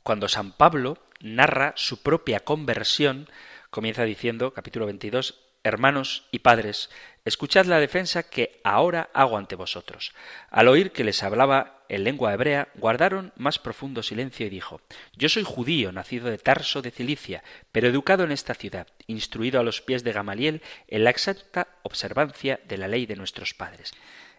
cuando 0.01 0.29
San 0.29 0.53
Pablo 0.53 0.97
narra 1.19 1.73
su 1.75 2.01
propia 2.01 2.39
conversión, 2.39 3.29
comienza 3.69 4.05
diciendo, 4.05 4.53
capítulo 4.53 4.85
22, 4.85 5.41
Hermanos 5.65 6.27
y 6.31 6.39
padres, 6.39 6.89
escuchad 7.25 7.65
la 7.65 7.79
defensa 7.79 8.23
que 8.23 8.59
ahora 8.63 9.09
hago 9.13 9.37
ante 9.37 9.55
vosotros. 9.55 10.13
Al 10.49 10.67
oír 10.67 10.91
que 10.91 11.03
les 11.03 11.23
hablaba 11.23 11.83
en 11.89 12.03
lengua 12.03 12.33
hebrea, 12.33 12.69
guardaron 12.75 13.33
más 13.35 13.59
profundo 13.59 14.03
silencio 14.03 14.45
y 14.45 14.49
dijo 14.49 14.81
Yo 15.15 15.29
soy 15.29 15.43
judío, 15.43 15.91
nacido 15.91 16.29
de 16.29 16.37
Tarso 16.37 16.81
de 16.81 16.91
Cilicia, 16.91 17.43
pero 17.71 17.87
educado 17.87 18.23
en 18.23 18.31
esta 18.31 18.53
ciudad, 18.53 18.87
instruido 19.07 19.59
a 19.59 19.63
los 19.63 19.81
pies 19.81 20.03
de 20.03 20.13
Gamaliel 20.13 20.61
en 20.87 21.03
la 21.03 21.09
exacta 21.09 21.67
observancia 21.83 22.59
de 22.67 22.77
la 22.77 22.87
ley 22.87 23.05
de 23.05 23.15
nuestros 23.15 23.53
padres. 23.53 23.91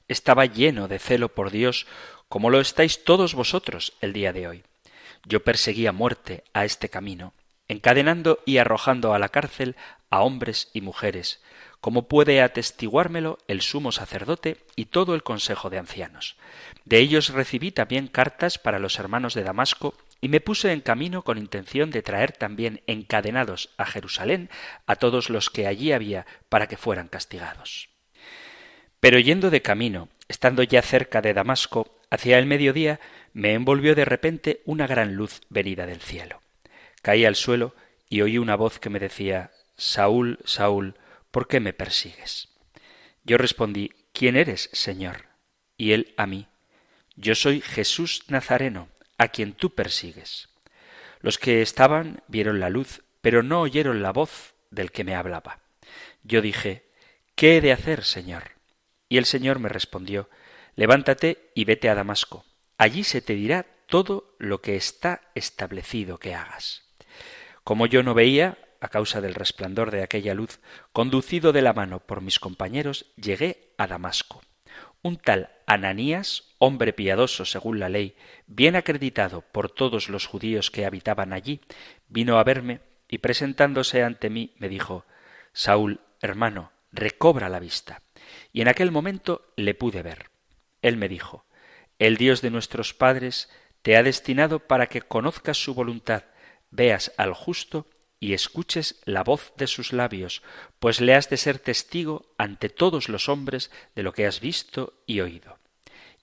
Estaba 0.08 0.46
lleno 0.46 0.88
de 0.88 0.98
celo 0.98 1.30
por 1.34 1.50
Dios, 1.50 1.86
como 2.28 2.50
lo 2.50 2.60
estáis 2.60 3.04
todos 3.04 3.34
vosotros 3.34 3.94
el 4.00 4.12
día 4.12 4.32
de 4.32 4.48
hoy. 4.48 4.64
Yo 5.26 5.42
perseguía 5.42 5.92
muerte 5.92 6.44
a 6.52 6.64
este 6.64 6.90
camino 6.90 7.32
encadenando 7.68 8.40
y 8.44 8.58
arrojando 8.58 9.14
a 9.14 9.18
la 9.18 9.28
cárcel 9.28 9.76
a 10.10 10.22
hombres 10.22 10.70
y 10.72 10.80
mujeres, 10.80 11.42
como 11.84 12.08
puede 12.08 12.40
atestiguármelo 12.40 13.36
el 13.46 13.60
sumo 13.60 13.92
sacerdote 13.92 14.56
y 14.74 14.86
todo 14.86 15.14
el 15.14 15.22
consejo 15.22 15.68
de 15.68 15.76
ancianos. 15.76 16.34
De 16.86 16.96
ellos 16.96 17.28
recibí 17.28 17.72
también 17.72 18.08
cartas 18.08 18.56
para 18.56 18.78
los 18.78 18.98
hermanos 18.98 19.34
de 19.34 19.42
Damasco 19.42 19.92
y 20.22 20.28
me 20.28 20.40
puse 20.40 20.72
en 20.72 20.80
camino 20.80 21.24
con 21.24 21.36
intención 21.36 21.90
de 21.90 22.00
traer 22.00 22.32
también 22.32 22.80
encadenados 22.86 23.68
a 23.76 23.84
Jerusalén 23.84 24.48
a 24.86 24.96
todos 24.96 25.28
los 25.28 25.50
que 25.50 25.66
allí 25.66 25.92
había 25.92 26.24
para 26.48 26.68
que 26.68 26.78
fueran 26.78 27.08
castigados. 27.08 27.90
Pero 28.98 29.18
yendo 29.18 29.50
de 29.50 29.60
camino, 29.60 30.08
estando 30.26 30.62
ya 30.62 30.80
cerca 30.80 31.20
de 31.20 31.34
Damasco, 31.34 31.90
hacia 32.08 32.38
el 32.38 32.46
mediodía, 32.46 32.98
me 33.34 33.52
envolvió 33.52 33.94
de 33.94 34.06
repente 34.06 34.62
una 34.64 34.86
gran 34.86 35.16
luz 35.16 35.42
venida 35.50 35.84
del 35.84 36.00
cielo. 36.00 36.40
Caí 37.02 37.26
al 37.26 37.36
suelo 37.36 37.74
y 38.08 38.22
oí 38.22 38.38
una 38.38 38.56
voz 38.56 38.78
que 38.78 38.88
me 38.88 39.00
decía 39.00 39.50
Saúl, 39.76 40.38
Saúl, 40.46 40.96
¿por 41.34 41.48
qué 41.48 41.58
me 41.58 41.72
persigues? 41.72 42.48
Yo 43.24 43.38
respondí 43.38 43.90
¿Quién 44.12 44.36
eres, 44.36 44.70
Señor? 44.72 45.26
Y 45.76 45.90
él 45.90 46.14
a 46.16 46.28
mí 46.28 46.46
Yo 47.16 47.34
soy 47.34 47.60
Jesús 47.60 48.22
Nazareno, 48.28 48.88
a 49.18 49.26
quien 49.26 49.52
tú 49.52 49.74
persigues. 49.74 50.48
Los 51.18 51.38
que 51.38 51.60
estaban 51.60 52.22
vieron 52.28 52.60
la 52.60 52.70
luz, 52.70 53.02
pero 53.20 53.42
no 53.42 53.62
oyeron 53.62 54.00
la 54.00 54.12
voz 54.12 54.54
del 54.70 54.92
que 54.92 55.02
me 55.02 55.16
hablaba. 55.16 55.58
Yo 56.22 56.40
dije 56.40 56.84
¿Qué 57.34 57.56
he 57.56 57.60
de 57.60 57.72
hacer, 57.72 58.04
Señor? 58.04 58.52
Y 59.08 59.18
el 59.18 59.24
Señor 59.24 59.58
me 59.58 59.68
respondió 59.68 60.30
Levántate 60.76 61.50
y 61.56 61.64
vete 61.64 61.88
a 61.88 61.96
Damasco. 61.96 62.44
Allí 62.78 63.02
se 63.02 63.20
te 63.20 63.34
dirá 63.34 63.66
todo 63.88 64.36
lo 64.38 64.60
que 64.60 64.76
está 64.76 65.32
establecido 65.34 66.18
que 66.18 66.36
hagas. 66.36 66.84
Como 67.64 67.86
yo 67.86 68.04
no 68.04 68.14
veía, 68.14 68.56
a 68.84 68.88
causa 68.88 69.22
del 69.22 69.34
resplandor 69.34 69.90
de 69.90 70.02
aquella 70.02 70.34
luz, 70.34 70.60
conducido 70.92 71.52
de 71.52 71.62
la 71.62 71.72
mano 71.72 72.00
por 72.00 72.20
mis 72.20 72.38
compañeros, 72.38 73.06
llegué 73.16 73.72
a 73.78 73.86
Damasco. 73.86 74.42
Un 75.00 75.16
tal 75.16 75.50
Ananías, 75.66 76.54
hombre 76.58 76.92
piadoso 76.92 77.46
según 77.46 77.80
la 77.80 77.88
ley, 77.88 78.14
bien 78.46 78.76
acreditado 78.76 79.40
por 79.40 79.70
todos 79.70 80.10
los 80.10 80.26
judíos 80.26 80.70
que 80.70 80.84
habitaban 80.84 81.32
allí, 81.32 81.62
vino 82.08 82.38
a 82.38 82.44
verme 82.44 82.80
y 83.08 83.18
presentándose 83.18 84.02
ante 84.02 84.28
mí 84.28 84.52
me 84.58 84.68
dijo 84.68 85.06
Saúl, 85.54 86.00
hermano, 86.20 86.70
recobra 86.92 87.48
la 87.48 87.60
vista. 87.60 88.02
Y 88.52 88.60
en 88.60 88.68
aquel 88.68 88.90
momento 88.90 89.50
le 89.56 89.74
pude 89.74 90.02
ver. 90.02 90.30
Él 90.82 90.98
me 90.98 91.08
dijo 91.08 91.46
El 91.98 92.18
Dios 92.18 92.42
de 92.42 92.50
nuestros 92.50 92.92
padres 92.92 93.48
te 93.80 93.96
ha 93.96 94.02
destinado 94.02 94.58
para 94.58 94.88
que 94.88 95.00
conozcas 95.00 95.56
su 95.56 95.72
voluntad, 95.72 96.24
veas 96.70 97.12
al 97.16 97.32
justo 97.32 97.86
y 98.24 98.32
escuches 98.32 99.02
la 99.04 99.22
voz 99.22 99.52
de 99.58 99.66
sus 99.66 99.92
labios, 99.92 100.42
pues 100.78 101.02
le 101.02 101.14
has 101.14 101.28
de 101.28 101.36
ser 101.36 101.58
testigo 101.58 102.32
ante 102.38 102.70
todos 102.70 103.10
los 103.10 103.28
hombres 103.28 103.70
de 103.94 104.02
lo 104.02 104.14
que 104.14 104.26
has 104.26 104.40
visto 104.40 104.94
y 105.04 105.20
oído. 105.20 105.58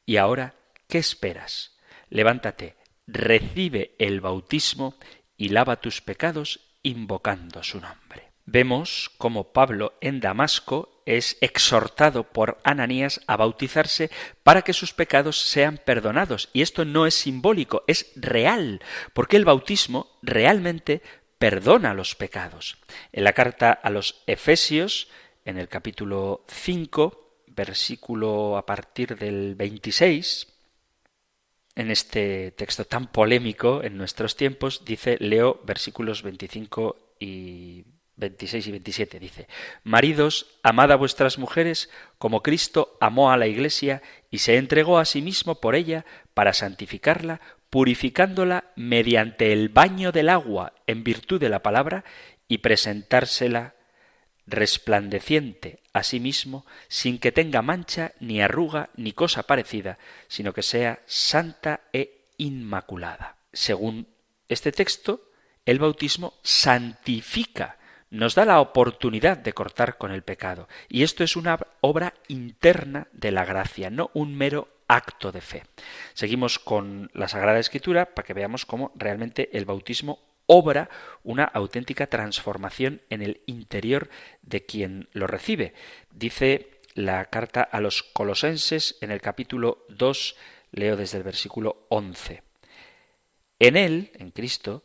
Y 0.03 0.17
ahora, 0.17 0.55
¿qué 0.87 0.97
esperas? 0.97 1.77
Levántate, 2.09 2.75
recibe 3.05 3.93
el 3.99 4.19
bautismo 4.19 4.95
y 5.37 5.49
lava 5.49 5.79
tus 5.79 6.01
pecados 6.01 6.61
invocando 6.81 7.61
su 7.61 7.79
nombre. 7.79 8.31
Vemos 8.45 9.11
cómo 9.19 9.53
Pablo 9.53 9.93
en 10.01 10.21
Damasco 10.21 11.03
es 11.05 11.37
exhortado 11.41 12.23
por 12.23 12.57
Ananías 12.63 13.21
a 13.27 13.37
bautizarse 13.37 14.09
para 14.43 14.63
que 14.63 14.73
sus 14.73 14.93
pecados 14.93 15.39
sean 15.39 15.77
perdonados. 15.77 16.49
Y 16.51 16.63
esto 16.63 16.83
no 16.83 17.05
es 17.05 17.13
simbólico, 17.13 17.83
es 17.87 18.11
real, 18.15 18.81
porque 19.13 19.37
el 19.37 19.45
bautismo 19.45 20.17
realmente 20.23 21.03
perdona 21.41 21.95
los 21.95 22.13
pecados. 22.13 22.77
En 23.11 23.23
la 23.23 23.33
carta 23.33 23.71
a 23.71 23.89
los 23.89 24.21
Efesios, 24.27 25.07
en 25.43 25.57
el 25.57 25.69
capítulo 25.69 26.45
5, 26.47 27.45
versículo 27.47 28.57
a 28.57 28.67
partir 28.67 29.17
del 29.17 29.55
26, 29.55 30.47
en 31.73 31.89
este 31.89 32.51
texto 32.51 32.85
tan 32.85 33.07
polémico 33.07 33.81
en 33.83 33.97
nuestros 33.97 34.35
tiempos, 34.35 34.85
dice, 34.85 35.17
leo 35.19 35.59
versículos 35.63 36.21
25 36.21 37.15
y 37.19 37.85
26 38.17 38.67
y 38.67 38.71
27, 38.71 39.19
dice, 39.19 39.47
Maridos, 39.83 40.59
amad 40.61 40.91
a 40.91 40.95
vuestras 40.95 41.39
mujeres 41.39 41.89
como 42.19 42.43
Cristo 42.43 42.99
amó 43.01 43.31
a 43.31 43.37
la 43.37 43.47
Iglesia 43.47 44.03
y 44.29 44.37
se 44.37 44.57
entregó 44.57 44.99
a 44.99 45.05
sí 45.05 45.23
mismo 45.23 45.59
por 45.59 45.73
ella 45.73 46.05
para 46.35 46.53
santificarla, 46.53 47.41
purificándola 47.71 48.65
mediante 48.75 49.53
el 49.53 49.69
baño 49.69 50.11
del 50.11 50.29
agua 50.29 50.73
en 50.85 51.03
virtud 51.03 51.39
de 51.39 51.49
la 51.49 51.63
palabra 51.63 52.03
y 52.47 52.59
presentársela 52.59 53.75
resplandeciente 54.45 55.79
a 55.93 56.03
sí 56.03 56.19
mismo, 56.19 56.65
sin 56.89 57.17
que 57.17 57.31
tenga 57.31 57.61
mancha, 57.61 58.11
ni 58.19 58.41
arruga, 58.41 58.89
ni 58.97 59.13
cosa 59.13 59.43
parecida, 59.43 59.97
sino 60.27 60.53
que 60.53 60.63
sea 60.63 60.99
santa 61.05 61.81
e 61.93 62.25
inmaculada. 62.37 63.37
Según 63.53 64.07
este 64.49 64.73
texto, 64.73 65.29
el 65.65 65.79
bautismo 65.79 66.33
santifica, 66.43 67.77
nos 68.09 68.35
da 68.35 68.43
la 68.43 68.59
oportunidad 68.59 69.37
de 69.37 69.53
cortar 69.53 69.97
con 69.97 70.11
el 70.11 70.23
pecado, 70.23 70.67
y 70.89 71.03
esto 71.03 71.23
es 71.23 71.37
una 71.37 71.57
obra 71.79 72.15
interna 72.27 73.07
de 73.13 73.31
la 73.31 73.45
gracia, 73.45 73.89
no 73.89 74.11
un 74.13 74.35
mero 74.35 74.67
acto 74.91 75.31
de 75.31 75.39
fe. 75.39 75.63
Seguimos 76.13 76.59
con 76.59 77.09
la 77.13 77.29
Sagrada 77.29 77.59
Escritura 77.59 78.13
para 78.13 78.25
que 78.25 78.33
veamos 78.33 78.65
cómo 78.65 78.91
realmente 78.95 79.49
el 79.57 79.63
bautismo 79.63 80.19
obra 80.47 80.89
una 81.23 81.45
auténtica 81.45 82.07
transformación 82.07 83.01
en 83.09 83.21
el 83.21 83.41
interior 83.45 84.09
de 84.41 84.65
quien 84.65 85.07
lo 85.13 85.27
recibe. 85.27 85.73
Dice 86.11 86.81
la 86.93 87.23
carta 87.25 87.61
a 87.61 87.79
los 87.79 88.03
colosenses 88.03 88.97
en 88.99 89.11
el 89.11 89.21
capítulo 89.21 89.85
2, 89.89 90.35
leo 90.71 90.97
desde 90.97 91.17
el 91.17 91.23
versículo 91.23 91.85
11. 91.87 92.43
En 93.59 93.77
él, 93.77 94.11
en 94.15 94.31
Cristo, 94.31 94.83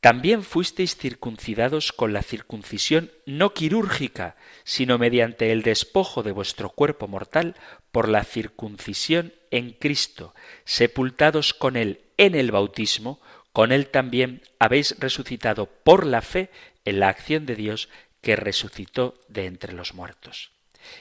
también 0.00 0.42
fuisteis 0.42 0.96
circuncidados 0.96 1.92
con 1.92 2.14
la 2.14 2.22
circuncisión 2.22 3.10
no 3.26 3.52
quirúrgica, 3.52 4.36
sino 4.64 4.96
mediante 4.96 5.52
el 5.52 5.62
despojo 5.62 6.22
de 6.22 6.32
vuestro 6.32 6.70
cuerpo 6.70 7.06
mortal 7.06 7.54
por 7.92 8.08
la 8.08 8.24
circuncisión 8.24 9.34
en 9.50 9.72
Cristo, 9.72 10.34
sepultados 10.64 11.52
con 11.52 11.76
él 11.76 12.00
en 12.16 12.34
el 12.34 12.50
bautismo, 12.50 13.20
con 13.52 13.72
él 13.72 13.88
también 13.88 14.42
habéis 14.58 14.98
resucitado 14.98 15.66
por 15.66 16.06
la 16.06 16.22
fe 16.22 16.50
en 16.86 17.00
la 17.00 17.08
acción 17.08 17.44
de 17.44 17.56
Dios 17.56 17.90
que 18.22 18.36
resucitó 18.36 19.20
de 19.28 19.46
entre 19.46 19.74
los 19.74 19.92
muertos. 19.92 20.50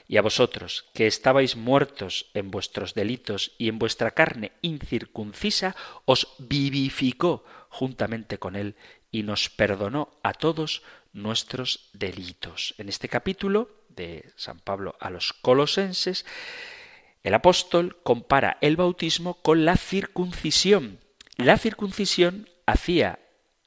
Y 0.08 0.18
a 0.18 0.22
vosotros, 0.22 0.86
que 0.94 1.08
estabais 1.08 1.56
muertos 1.56 2.26
en 2.34 2.52
vuestros 2.52 2.94
delitos 2.94 3.54
y 3.58 3.70
en 3.70 3.80
vuestra 3.80 4.12
carne 4.12 4.52
incircuncisa, 4.62 5.76
os 6.06 6.36
vivificó 6.38 7.46
juntamente 7.70 8.38
con 8.38 8.56
él 8.56 8.76
y 9.12 9.24
nos 9.24 9.50
perdonó 9.50 10.20
a 10.24 10.34
todos 10.34 10.84
nuestros 11.14 11.90
delitos. 11.94 12.76
En 12.78 12.90
este 12.90 13.10
capítulo 13.10 13.70
de 13.90 14.32
San 14.36 14.60
Pablo 14.60 14.96
a 15.00 15.10
los 15.10 15.34
colosenses, 15.34 16.26
el 17.24 17.34
apóstol 17.34 17.98
compara 18.04 18.58
el 18.62 18.76
bautismo 18.76 19.42
con 19.42 19.66
la 19.66 19.78
circuncisión. 19.78 21.00
La 21.38 21.58
circuncisión 21.58 22.50
hacía 22.66 23.20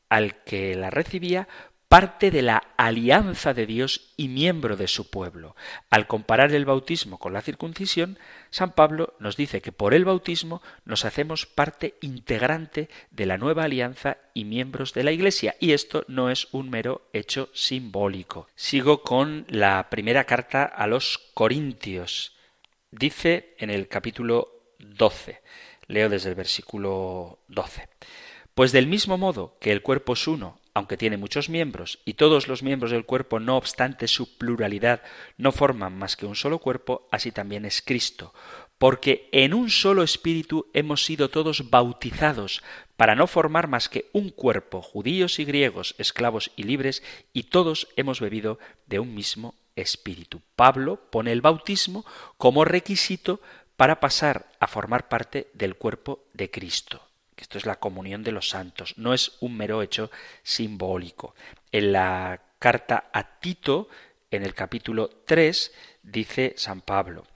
al 0.09 0.43
que 0.45 0.75
la 0.75 0.91
recibía 0.91 1.49
parte 1.93 2.31
de 2.31 2.41
la 2.41 2.69
alianza 2.79 3.53
de 3.53 3.67
Dios 3.67 4.15
y 4.17 4.29
miembro 4.29 4.79
de 4.79 4.89
su 4.89 5.11
pueblo. 5.11 5.55
Al 5.91 6.07
comparar 6.07 6.51
el 6.55 6.65
bautismo 6.65 7.19
con 7.19 7.35
la 7.35 7.43
circuncisión, 7.43 8.19
San 8.49 8.73
Pablo 8.73 9.13
nos 9.19 9.37
dice 9.37 9.61
que 9.61 9.73
por 9.73 9.93
el 9.93 10.07
bautismo 10.07 10.63
nos 10.87 11.05
hacemos 11.05 11.45
parte 11.45 11.97
integrante 12.01 12.89
de 13.11 13.27
la 13.27 13.37
nueva 13.37 13.65
alianza 13.65 14.17
y 14.33 14.47
miembros 14.47 14.95
de 14.95 15.05
la 15.05 15.13
Iglesia, 15.13 15.55
y 15.61 15.73
esto 15.73 16.07
no 16.09 16.31
es 16.31 16.49
un 16.53 16.71
mero 16.71 17.03
hecho 17.13 17.51
simbólico. 17.53 18.49
Sigo 18.55 19.03
con 19.03 19.45
la 19.51 19.91
primera 19.91 20.25
carta 20.25 20.65
a 20.65 20.87
los 20.87 21.19
Corintios. 21.35 22.35
Dice 22.91 23.55
en 23.59 23.69
el 23.69 23.89
capítulo 23.89 24.49
12, 24.79 25.43
leo 25.89 26.09
desde 26.09 26.31
el 26.31 26.37
versículo 26.37 27.41
12. 27.49 27.87
Pues 28.55 28.73
del 28.73 28.87
mismo 28.87 29.19
modo 29.19 29.59
que 29.61 29.73
el 29.73 29.83
cuerpo 29.83 30.15
es 30.15 30.27
uno 30.27 30.62
aunque 30.75 30.97
tiene 30.97 31.17
muchos 31.17 31.49
miembros, 31.49 31.99
y 32.05 32.15
todos 32.15 32.49
los 32.49 32.63
miembros 32.63 32.91
del 32.91 33.05
cuerpo, 33.05 33.41
no 33.41 33.57
obstante 33.57 34.09
su 34.09 34.39
pluralidad, 34.39 35.03
no 35.37 35.53
forman 35.53 35.97
más 35.99 36.17
que 36.17 36.27
un 36.27 36.35
solo 36.35 36.59
cuerpo, 36.59 37.09
así 37.11 37.31
también 37.31 37.65
es 37.65 37.83
Cristo. 37.83 38.33
Porque 38.79 39.29
en 39.33 39.55
un 39.55 39.71
solo 39.71 40.03
espíritu 40.03 40.67
hemos 40.73 41.05
sido 41.05 41.29
todos 41.29 41.71
bautizados, 41.71 42.63
para 42.97 43.15
no 43.15 43.27
formar 43.27 43.69
más 43.69 43.89
que 43.89 44.09
un 44.13 44.31
cuerpo, 44.31 44.81
judíos 44.81 45.39
y 45.39 45.45
griegos, 45.45 45.95
esclavos 45.99 46.51
y 46.57 46.63
libres, 46.63 47.03
y 47.33 47.45
todos 47.45 47.89
hemos 47.97 48.21
bebido 48.21 48.59
de 48.87 48.99
un 48.99 49.15
mismo 49.15 49.55
espíritu. 49.77 50.41
Pablo 50.57 51.01
pone 51.11 51.33
el 51.33 51.41
bautismo 51.41 52.05
como 52.39 52.65
requisito 52.65 53.41
para 53.77 54.01
pasar 54.01 54.47
a 54.61 54.67
formar 54.67 55.09
parte 55.09 55.49
del 55.55 55.77
cuerpo 55.77 56.25
de 56.35 56.51
Cristo 56.51 57.03
esto 57.37 57.59
es 57.59 57.67
la 57.67 57.77
comunión 57.77 58.23
de 58.23 58.33
los 58.33 58.49
santos, 58.49 58.95
no 58.97 59.15
es 59.15 59.37
un 59.41 59.57
mero 59.57 59.83
hecho 59.83 60.11
simbólico. 60.43 61.35
En 61.71 61.93
la 61.93 62.41
carta 62.59 63.11
a 63.13 63.39
Tito, 63.41 63.89
en 64.31 64.45
el 64.45 64.55
capítulo 64.55 65.09
3, 65.27 65.73
dice 66.03 66.55
San 66.57 66.81
Pablo, 66.81 67.27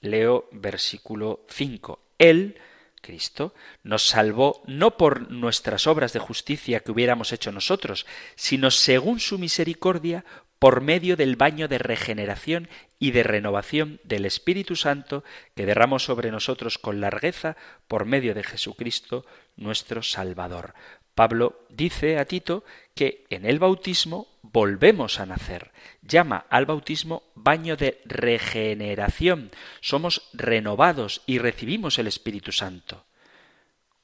leo 0.00 0.48
versículo 0.52 1.44
5, 1.48 2.00
Él, 2.18 2.60
Cristo 3.00 3.54
nos 3.82 4.02
salvó 4.02 4.62
no 4.66 4.96
por 4.96 5.30
nuestras 5.30 5.86
obras 5.86 6.12
de 6.12 6.18
justicia 6.20 6.80
que 6.80 6.92
hubiéramos 6.92 7.32
hecho 7.32 7.50
nosotros, 7.50 8.06
sino 8.34 8.70
según 8.70 9.20
su 9.20 9.38
misericordia 9.38 10.24
por 10.60 10.82
medio 10.82 11.16
del 11.16 11.36
baño 11.36 11.68
de 11.68 11.78
regeneración 11.78 12.68
y 12.98 13.10
de 13.10 13.22
renovación 13.22 13.98
del 14.04 14.26
Espíritu 14.26 14.76
Santo 14.76 15.24
que 15.56 15.64
derramó 15.64 15.98
sobre 15.98 16.30
nosotros 16.30 16.78
con 16.78 17.00
largueza 17.00 17.56
por 17.88 18.04
medio 18.04 18.34
de 18.34 18.44
Jesucristo 18.44 19.24
nuestro 19.56 20.02
Salvador. 20.02 20.74
Pablo 21.14 21.66
dice 21.70 22.18
a 22.18 22.26
Tito 22.26 22.62
que 22.94 23.24
en 23.30 23.46
el 23.46 23.58
bautismo 23.58 24.28
volvemos 24.42 25.18
a 25.18 25.26
nacer. 25.26 25.72
Llama 26.02 26.44
al 26.50 26.66
bautismo 26.66 27.22
baño 27.34 27.76
de 27.76 28.02
regeneración. 28.04 29.50
Somos 29.80 30.28
renovados 30.34 31.22
y 31.26 31.38
recibimos 31.38 31.98
el 31.98 32.06
Espíritu 32.06 32.52
Santo. 32.52 33.06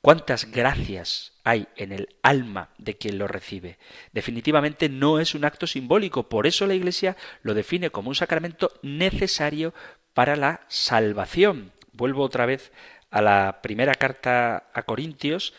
¿Cuántas 0.00 0.50
gracias 0.50 1.35
hay 1.46 1.68
en 1.76 1.92
el 1.92 2.08
alma 2.22 2.70
de 2.76 2.96
quien 2.98 3.18
lo 3.18 3.28
recibe? 3.28 3.78
Definitivamente 4.12 4.88
no 4.88 5.20
es 5.20 5.36
un 5.36 5.44
acto 5.44 5.68
simbólico, 5.68 6.28
por 6.28 6.48
eso 6.48 6.66
la 6.66 6.74
Iglesia 6.74 7.16
lo 7.42 7.54
define 7.54 7.90
como 7.90 8.08
un 8.08 8.16
sacramento 8.16 8.72
necesario 8.82 9.72
para 10.12 10.34
la 10.34 10.66
salvación. 10.66 11.72
Vuelvo 11.92 12.24
otra 12.24 12.46
vez 12.46 12.72
a 13.10 13.22
la 13.22 13.60
primera 13.62 13.94
carta 13.94 14.70
a 14.74 14.82
Corintios, 14.82 15.54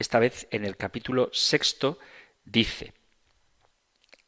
esta 0.00 0.18
vez 0.18 0.48
en 0.50 0.64
el 0.64 0.76
capítulo 0.76 1.30
sexto, 1.32 2.00
dice, 2.44 2.92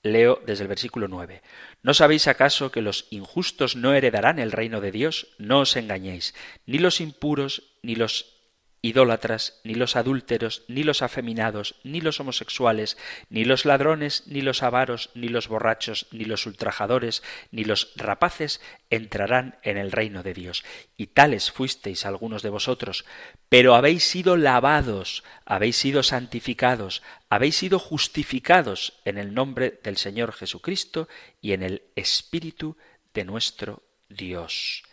Leo 0.03 0.41
desde 0.47 0.63
el 0.63 0.69
versículo 0.69 1.09
9. 1.09 1.43
¿No 1.83 1.93
sabéis 1.93 2.29
acaso 2.29 2.71
que 2.71 2.83
los 2.83 3.09
injustos 3.11 3.75
no 3.75 3.95
heredarán 3.95 4.39
el 4.39 4.53
reino 4.53 4.81
de 4.81 4.93
Dios? 4.93 5.35
No 5.39 5.61
os 5.61 5.77
engañéis, 5.77 6.35
ni 6.67 6.79
los 6.79 7.01
impuros, 7.01 7.75
ni 7.83 7.97
los 7.97 8.40
idólatras, 8.83 9.61
ni 9.65 9.75
los 9.75 9.97
adúlteros, 9.97 10.65
ni 10.69 10.83
los 10.83 11.03
afeminados, 11.03 11.77
ni 11.85 12.01
los 12.01 12.19
homosexuales, 12.21 12.97
ni 13.29 13.45
los 13.45 13.65
ladrones, 13.65 14.25
ni 14.27 14.41
los 14.41 14.63
avaros, 14.63 15.11
ni 15.15 15.29
los 15.29 15.49
borrachos, 15.49 16.07
ni 16.13 16.25
los 16.25 16.47
ultrajadores, 16.47 17.23
ni 17.51 17.65
los 17.65 17.93
rapaces 17.97 18.61
entrarán 18.89 19.59
en 19.63 19.77
el 19.77 19.93
reino 19.93 20.23
de 20.23 20.33
Dios. 20.33 20.65
Y 20.97 21.09
tales 21.09 21.51
fuisteis 21.51 22.07
algunos 22.07 22.43
de 22.43 22.51
vosotros, 22.51 23.05
pero 23.49 23.75
habéis 23.75 24.05
sido 24.05 24.37
lavados, 24.37 25.25
habéis 25.45 25.77
sido 25.77 26.03
santificados, 26.03 27.03
habéis 27.29 27.57
sido 27.57 27.79
justificados 27.79 28.95
en 29.05 29.19
el 29.19 29.35
nombre 29.35 29.79
del 29.83 29.97
Señor 29.97 30.33
Jesucristo 30.33 31.09
y 31.41 31.53
en 31.53 31.63
el 31.63 31.83
Espíritu 31.97 32.77
de 33.13 33.25
nuestro 33.25 33.83
Dios. 34.09 34.85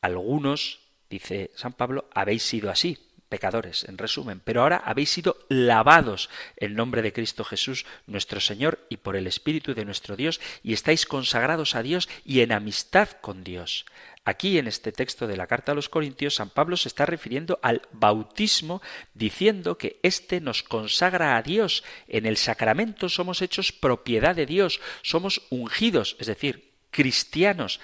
Algunos, 0.00 0.80
dice 1.08 1.50
San 1.54 1.72
Pablo, 1.72 2.08
habéis 2.14 2.42
sido 2.42 2.70
así, 2.70 3.07
pecadores, 3.28 3.84
en 3.84 3.98
resumen, 3.98 4.40
pero 4.44 4.62
ahora 4.62 4.82
habéis 4.84 5.10
sido 5.10 5.36
lavados 5.48 6.30
en 6.56 6.74
nombre 6.74 7.02
de 7.02 7.12
Cristo 7.12 7.44
Jesús, 7.44 7.86
nuestro 8.06 8.40
Señor, 8.40 8.86
y 8.88 8.98
por 8.98 9.16
el 9.16 9.26
Espíritu 9.26 9.74
de 9.74 9.84
nuestro 9.84 10.16
Dios, 10.16 10.40
y 10.62 10.72
estáis 10.72 11.06
consagrados 11.06 11.74
a 11.74 11.82
Dios 11.82 12.08
y 12.24 12.40
en 12.40 12.52
amistad 12.52 13.08
con 13.20 13.44
Dios. 13.44 13.84
Aquí 14.24 14.58
en 14.58 14.66
este 14.66 14.92
texto 14.92 15.26
de 15.26 15.38
la 15.38 15.46
carta 15.46 15.72
a 15.72 15.74
los 15.74 15.88
Corintios, 15.88 16.34
San 16.34 16.50
Pablo 16.50 16.76
se 16.76 16.88
está 16.88 17.06
refiriendo 17.06 17.58
al 17.62 17.80
bautismo, 17.92 18.82
diciendo 19.14 19.78
que 19.78 19.98
éste 20.02 20.42
nos 20.42 20.62
consagra 20.62 21.38
a 21.38 21.42
Dios. 21.42 21.82
En 22.08 22.26
el 22.26 22.36
sacramento 22.36 23.08
somos 23.08 23.40
hechos 23.40 23.72
propiedad 23.72 24.36
de 24.36 24.44
Dios, 24.44 24.80
somos 25.00 25.46
ungidos, 25.48 26.14
es 26.18 26.26
decir, 26.26 26.74
cristianos, 26.90 27.80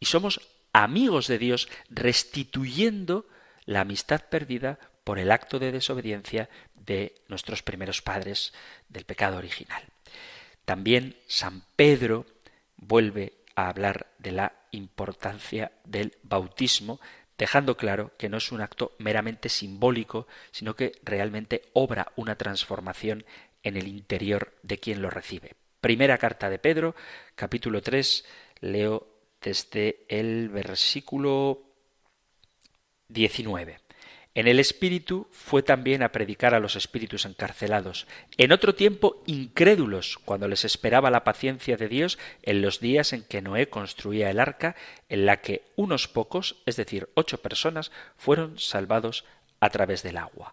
y 0.00 0.06
somos 0.06 0.40
amigos 0.72 1.28
de 1.28 1.38
Dios, 1.38 1.68
restituyendo 1.90 3.28
la 3.66 3.80
amistad 3.80 4.22
perdida 4.28 4.78
por 5.04 5.18
el 5.18 5.30
acto 5.30 5.58
de 5.58 5.72
desobediencia 5.72 6.48
de 6.74 7.14
nuestros 7.28 7.62
primeros 7.62 8.02
padres 8.02 8.52
del 8.88 9.04
pecado 9.04 9.36
original. 9.38 9.82
También 10.64 11.16
San 11.26 11.62
Pedro 11.76 12.26
vuelve 12.76 13.34
a 13.54 13.68
hablar 13.68 14.06
de 14.18 14.32
la 14.32 14.52
importancia 14.70 15.72
del 15.84 16.16
bautismo, 16.22 17.00
dejando 17.38 17.76
claro 17.76 18.12
que 18.18 18.28
no 18.28 18.38
es 18.38 18.50
un 18.52 18.60
acto 18.60 18.92
meramente 18.98 19.48
simbólico, 19.48 20.26
sino 20.50 20.74
que 20.74 20.92
realmente 21.02 21.62
obra 21.72 22.12
una 22.16 22.36
transformación 22.36 23.24
en 23.62 23.76
el 23.76 23.88
interior 23.88 24.54
de 24.62 24.78
quien 24.78 25.02
lo 25.02 25.10
recibe. 25.10 25.54
Primera 25.80 26.18
carta 26.18 26.48
de 26.48 26.58
Pedro, 26.58 26.94
capítulo 27.34 27.82
3, 27.82 28.24
leo 28.60 29.06
desde 29.40 30.06
el 30.08 30.48
versículo 30.48 31.73
19. 33.08 33.78
En 34.36 34.48
el 34.48 34.58
Espíritu 34.58 35.28
fue 35.30 35.62
también 35.62 36.02
a 36.02 36.10
predicar 36.10 36.54
a 36.54 36.58
los 36.58 36.74
espíritus 36.74 37.24
encarcelados, 37.24 38.08
en 38.36 38.50
otro 38.50 38.74
tiempo 38.74 39.22
incrédulos, 39.26 40.18
cuando 40.24 40.48
les 40.48 40.64
esperaba 40.64 41.10
la 41.10 41.22
paciencia 41.22 41.76
de 41.76 41.88
Dios 41.88 42.18
en 42.42 42.60
los 42.60 42.80
días 42.80 43.12
en 43.12 43.22
que 43.22 43.42
Noé 43.42 43.68
construía 43.68 44.30
el 44.30 44.40
arca, 44.40 44.74
en 45.08 45.24
la 45.24 45.40
que 45.40 45.62
unos 45.76 46.08
pocos, 46.08 46.56
es 46.66 46.74
decir, 46.74 47.08
ocho 47.14 47.42
personas, 47.42 47.92
fueron 48.16 48.58
salvados 48.58 49.24
a 49.60 49.70
través 49.70 50.02
del 50.02 50.16
agua. 50.16 50.52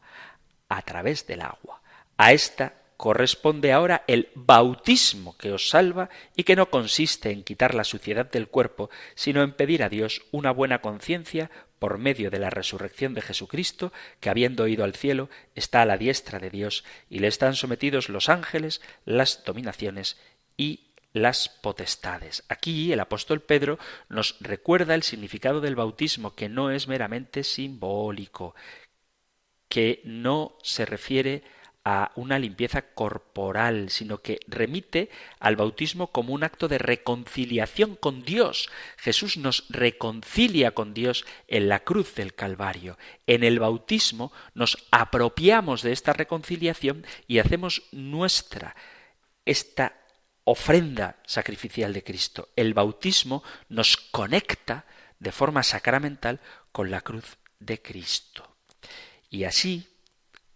A 0.70 0.84
través 0.84 1.26
del 1.26 1.42
agua. 1.42 1.82
A 2.18 2.34
esta 2.34 2.76
corresponde 2.98 3.74
ahora 3.74 4.04
el 4.06 4.30
bautismo 4.36 5.36
que 5.36 5.52
os 5.52 5.70
salva 5.70 6.12
y 6.36 6.44
que 6.44 6.56
no 6.56 6.70
consiste 6.70 7.32
en 7.32 7.42
quitar 7.42 7.74
la 7.74 7.84
suciedad 7.84 8.30
del 8.30 8.48
cuerpo, 8.48 8.92
sino 9.16 9.42
en 9.42 9.54
pedir 9.54 9.82
a 9.82 9.90
Dios 9.90 10.22
una 10.30 10.52
buena 10.52 10.82
conciencia 10.82 11.50
por 11.82 11.98
medio 11.98 12.30
de 12.30 12.38
la 12.38 12.52
resurrección 12.52 13.16
de 13.16 13.24
Jesucristo, 13.24 13.92
que 14.20 14.30
habiendo 14.30 14.68
ido 14.68 14.84
al 14.84 14.94
cielo, 14.94 15.32
está 15.56 15.82
a 15.82 15.86
la 15.88 15.98
diestra 15.98 16.38
de 16.38 16.52
Dios, 16.52 16.84
y 17.10 17.18
le 17.18 17.28
están 17.28 17.56
sometidos 17.56 18.08
los 18.08 18.30
ángeles, 18.30 18.82
las 19.04 19.44
dominaciones 19.46 20.20
y 20.56 20.92
las 21.12 21.50
potestades. 21.50 22.44
Aquí 22.50 22.94
el 22.94 23.00
apóstol 23.00 23.42
Pedro 23.42 23.80
nos 24.10 24.38
recuerda 24.42 24.94
el 24.94 25.02
significado 25.02 25.60
del 25.60 25.76
bautismo, 25.76 26.36
que 26.36 26.50
no 26.50 26.70
es 26.70 26.88
meramente 26.88 27.44
simbólico, 27.44 28.54
que 29.68 30.02
no 30.06 30.60
se 30.62 30.86
refiere 30.86 31.42
a 31.42 31.61
una 32.16 32.38
limpieza 32.38 32.82
corporal, 32.94 33.90
sino 33.90 34.22
que 34.22 34.40
remite 34.48 35.10
al 35.40 35.56
bautismo 35.56 36.08
como 36.08 36.34
un 36.34 36.44
acto 36.44 36.68
de 36.68 36.78
reconciliación 36.78 37.96
con 37.96 38.24
Dios. 38.24 38.70
Jesús 38.98 39.38
nos 39.38 39.66
reconcilia 39.70 40.72
con 40.72 40.94
Dios 40.94 41.26
en 41.48 41.70
la 41.70 41.80
cruz 41.80 42.14
del 42.16 42.36
Calvario. 42.36 42.98
En 43.26 43.44
el 43.44 43.60
bautismo 43.60 44.32
nos 44.54 44.78
apropiamos 44.92 45.82
de 45.82 45.92
esta 45.92 46.14
reconciliación 46.14 47.06
y 47.28 47.40
hacemos 47.40 47.84
nuestra 47.92 48.76
esta 49.46 49.98
ofrenda 50.44 51.18
sacrificial 51.26 51.94
de 51.94 52.04
Cristo. 52.04 52.50
El 52.56 52.74
bautismo 52.76 53.44
nos 53.70 53.98
conecta 53.98 54.86
de 55.20 55.32
forma 55.32 55.64
sacramental 55.64 56.40
con 56.72 56.92
la 56.92 57.02
cruz 57.02 57.38
de 57.60 57.82
Cristo. 57.82 58.56
Y 59.30 59.46
así 59.46 59.88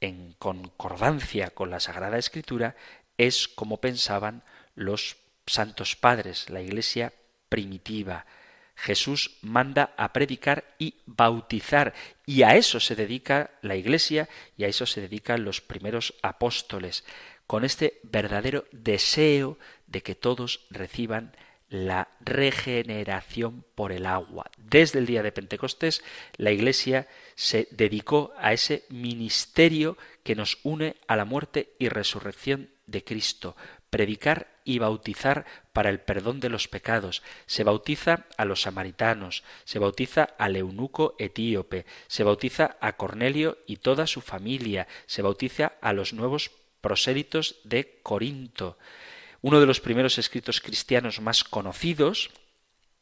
en 0.06 0.34
concordancia 0.34 1.50
con 1.50 1.70
la 1.70 1.80
Sagrada 1.80 2.18
Escritura, 2.18 2.76
es 3.18 3.48
como 3.48 3.82
pensaban 3.82 4.44
los 4.76 5.18
santos 5.48 5.96
padres, 5.96 6.50
la 6.50 6.62
Iglesia 6.62 7.13
primitiva. 7.50 8.26
Jesús 8.76 9.38
manda 9.41 9.94
a 9.98 10.12
predicar 10.12 10.76
y 10.78 10.96
bautizar, 11.06 11.94
y 12.26 12.44
a 12.44 12.56
eso 12.56 12.80
se 12.80 12.96
dedica 12.96 13.52
la 13.62 13.76
Iglesia 13.76 14.28
y 14.58 14.65
a 14.65 14.68
eso 14.68 14.86
se 14.86 15.02
dedican 15.02 15.46
los 15.46 15.62
primeros 15.62 16.14
apóstoles, 16.22 17.06
con 17.47 17.64
este 17.64 17.99
verdadero 18.03 18.66
deseo 18.72 19.58
de 19.88 20.01
que 20.01 20.16
todos 20.16 20.66
reciban 20.70 21.36
la 21.70 22.09
regeneración 22.20 23.66
por 23.76 23.91
el 23.91 24.05
agua. 24.05 24.49
Desde 24.57 24.99
el 24.99 25.05
día 25.05 25.24
de 25.24 25.32
Pentecostés, 25.32 26.03
la 26.38 26.51
Iglesia 26.51 27.07
se 27.36 27.68
dedicó 27.72 28.34
a 28.38 28.53
ese 28.53 28.84
ministerio 28.89 29.97
que 30.24 30.36
nos 30.36 30.59
une 30.63 30.95
a 31.07 31.16
la 31.16 31.26
muerte 31.26 31.74
y 31.80 31.89
resurrección 31.89 32.70
de 32.88 33.03
Cristo, 33.03 33.55
predicar 33.89 34.47
y 34.63 34.80
bautizar 34.80 35.45
para 35.74 35.89
el 35.89 35.99
perdón 35.99 36.39
de 36.39 36.49
los 36.49 36.68
pecados. 36.68 37.24
Se 37.45 37.63
bautiza 37.63 38.26
a 38.38 38.45
los 38.45 38.61
samaritanos, 38.61 39.43
se 39.63 39.80
bautiza 39.80 40.24
al 40.38 40.55
eunuco 40.55 41.16
etíope, 41.20 41.86
se 42.07 42.24
bautiza 42.24 42.78
a 42.82 42.93
Cornelio 42.97 43.57
y 43.68 43.78
toda 43.78 44.07
su 44.07 44.22
familia, 44.22 44.88
se 45.05 45.22
bautiza 45.22 45.74
a 45.82 45.93
los 45.93 46.13
nuevos 46.13 46.51
prosélitos 46.82 47.57
de 47.63 47.99
Corinto. 48.03 48.78
Uno 49.46 49.60
de 49.60 49.68
los 49.68 49.80
primeros 49.80 50.18
escritos 50.18 50.60
cristianos 50.60 51.22
más 51.22 51.43
conocidos 51.43 52.32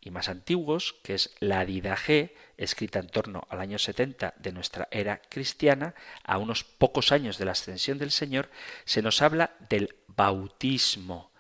y 0.02 0.12
más 0.12 0.28
antiguos, 0.28 0.94
que 1.02 1.14
es 1.14 1.34
la 1.40 1.64
Didaje, 1.64 2.36
escrita 2.58 3.00
en 3.00 3.08
torno 3.08 3.48
al 3.50 3.62
año 3.62 3.80
70 3.80 4.34
de 4.38 4.52
nuestra 4.52 4.90
era 4.92 5.22
cristiana, 5.30 5.96
a 6.22 6.38
unos 6.38 6.66
pocos 6.66 7.14
años 7.14 7.38
de 7.38 7.46
la 7.46 7.54
ascensión 7.54 7.98
del 7.98 8.12
Señor, 8.12 8.50
se 8.84 9.02
nos 9.02 9.22
habla 9.22 9.56
del 9.70 9.96
bautismo. 10.08 11.32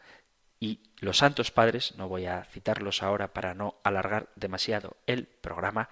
Y 0.61 0.79
los 1.01 1.17
santos 1.17 1.51
padres, 1.51 1.95
no 1.97 2.07
voy 2.07 2.25
a 2.25 2.45
citarlos 2.45 3.03
ahora 3.03 3.33
para 3.33 3.53
no 3.53 3.75
alargar 3.83 4.29
demasiado 4.37 4.95
el 5.05 5.25
programa, 5.25 5.89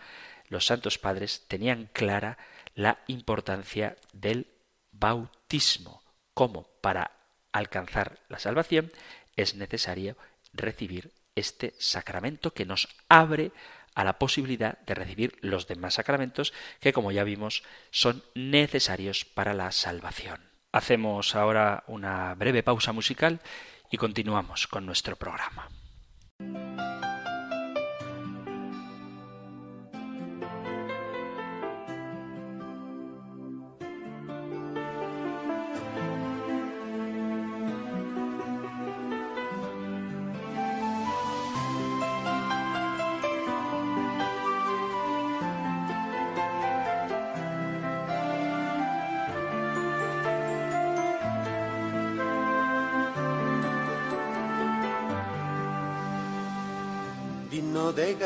los 0.47 0.66
santos 0.66 0.97
padres 0.97 1.43
tenían 1.49 1.89
clara 1.91 2.38
la 2.76 2.99
importancia 3.07 3.97
del 4.14 4.47
bautismo, 4.93 6.01
como 6.34 6.64
para 6.80 7.20
alcanzar 7.52 8.20
la 8.30 8.39
salvación 8.39 8.91
es 9.36 9.56
necesario 9.56 10.18
recibir 10.54 11.12
este 11.36 11.74
sacramento 11.80 12.54
que 12.54 12.66
nos 12.66 12.88
abre 13.10 13.52
a 13.95 14.04
la 14.04 14.20
posibilidad 14.20 14.80
de 14.80 14.95
recibir 14.95 15.38
los 15.41 15.68
demás 15.68 15.95
sacramentos 15.95 16.54
que, 16.80 16.93
como 16.93 17.12
ya 17.12 17.24
vimos, 17.24 17.64
son 17.89 18.24
necesarios 18.36 19.26
para 19.26 19.54
la 19.54 19.72
salvación. 19.72 20.39
Hacemos 20.72 21.36
ahora 21.36 21.84
una 21.88 22.34
breve 22.36 22.64
pausa 22.64 22.93
musical 22.93 23.41
y 23.89 23.97
continuamos 23.97 24.68
con 24.68 24.86
nuestro 24.86 25.18
programa. 25.18 25.68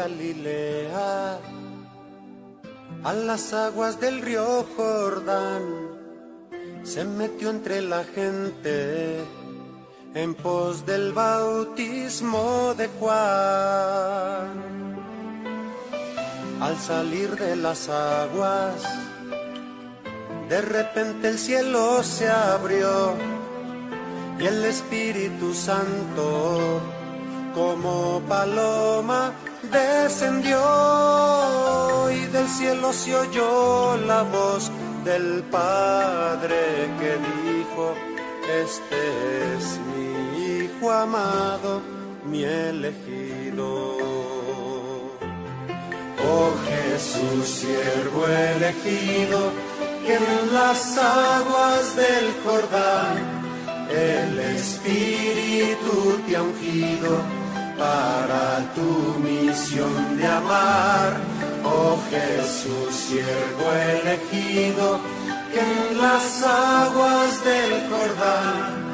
Galilea, 0.05 1.39
a 3.03 3.13
las 3.13 3.53
aguas 3.53 3.99
del 3.99 4.21
río 4.21 4.63
Jordán, 4.77 5.63
se 6.83 7.03
metió 7.05 7.49
entre 7.49 7.81
la 7.81 8.03
gente 8.03 9.23
en 10.13 10.35
pos 10.35 10.85
del 10.85 11.11
bautismo 11.11 12.75
de 12.77 12.87
Juan. 12.99 14.45
Al 16.61 16.77
salir 16.77 17.35
de 17.35 17.55
las 17.55 17.89
aguas, 17.89 18.83
de 20.49 20.61
repente 20.61 21.29
el 21.29 21.39
cielo 21.39 22.03
se 22.03 22.29
abrió 22.29 23.15
y 24.37 24.45
el 24.45 24.65
Espíritu 24.65 25.51
Santo 25.55 26.79
como 27.55 28.21
paloma 28.29 29.33
descendió 29.71 30.59
y 32.11 32.25
del 32.27 32.47
cielo 32.47 32.93
se 32.93 33.15
oyó 33.15 33.97
la 33.97 34.23
voz 34.23 34.71
del 35.03 35.43
Padre 35.51 36.55
que 36.99 37.17
dijo, 37.33 37.93
este 38.63 39.55
es 39.55 39.79
mi 39.87 40.05
Hijo 40.65 40.91
amado, 40.91 41.81
mi 42.25 42.43
elegido. 42.43 43.97
Oh 46.27 46.51
Jesús, 46.67 47.47
siervo 47.47 48.27
elegido, 48.27 49.51
que 50.05 50.15
en 50.15 50.53
las 50.53 50.97
aguas 50.97 51.95
del 51.95 52.33
Jordán 52.43 53.17
el 53.89 54.39
Espíritu 54.39 56.19
te 56.27 56.35
ha 56.35 56.41
ungido 56.41 57.44
para 57.77 58.73
tu 58.73 59.19
misión 59.19 60.17
de 60.17 60.27
amar, 60.27 61.17
oh 61.63 61.97
Jesús, 62.09 62.95
siervo 62.95 63.71
elegido, 63.99 64.99
que 65.51 65.59
en 65.59 65.97
las 65.97 66.43
aguas 66.43 67.43
del 67.43 67.89
Jordán 67.89 68.85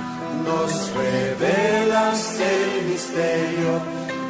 nos 0.46 0.72
revelas 0.94 2.40
el 2.40 2.86
misterio 2.86 3.74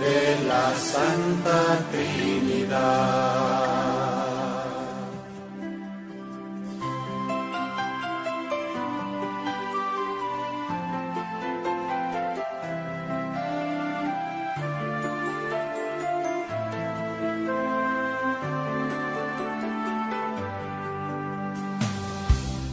de 0.02 0.48
la 0.48 0.74
Santa 0.76 1.80
Trinidad. 1.92 3.71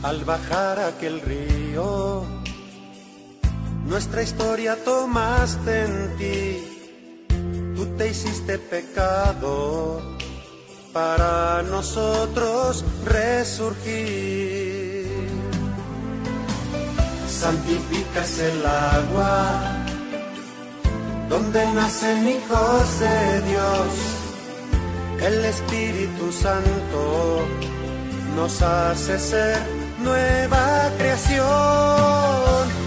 Al 0.09 0.25
bajar 0.25 0.79
aquel 0.79 1.21
río, 1.21 2.25
nuestra 3.85 4.23
historia 4.23 4.83
tomaste 4.83 5.85
en 5.85 6.17
ti, 6.17 7.77
tú 7.77 7.85
te 7.99 8.09
hiciste 8.09 8.59
pecado 8.59 10.01
para 10.95 11.63
nosotros 11.63 12.87
resurgir. 13.05 13.69
Santificas 17.29 18.39
el 18.39 18.65
agua 18.65 19.85
donde 21.29 21.67
nacen 21.75 22.27
hijos 22.27 23.01
de 23.01 23.43
Dios, 23.51 23.91
el 25.21 25.45
Espíritu 25.45 26.33
Santo 26.33 27.45
nos 28.37 28.63
hace 28.63 29.19
ser 29.19 29.78
nueva 30.01 30.91
creación. 30.99 31.49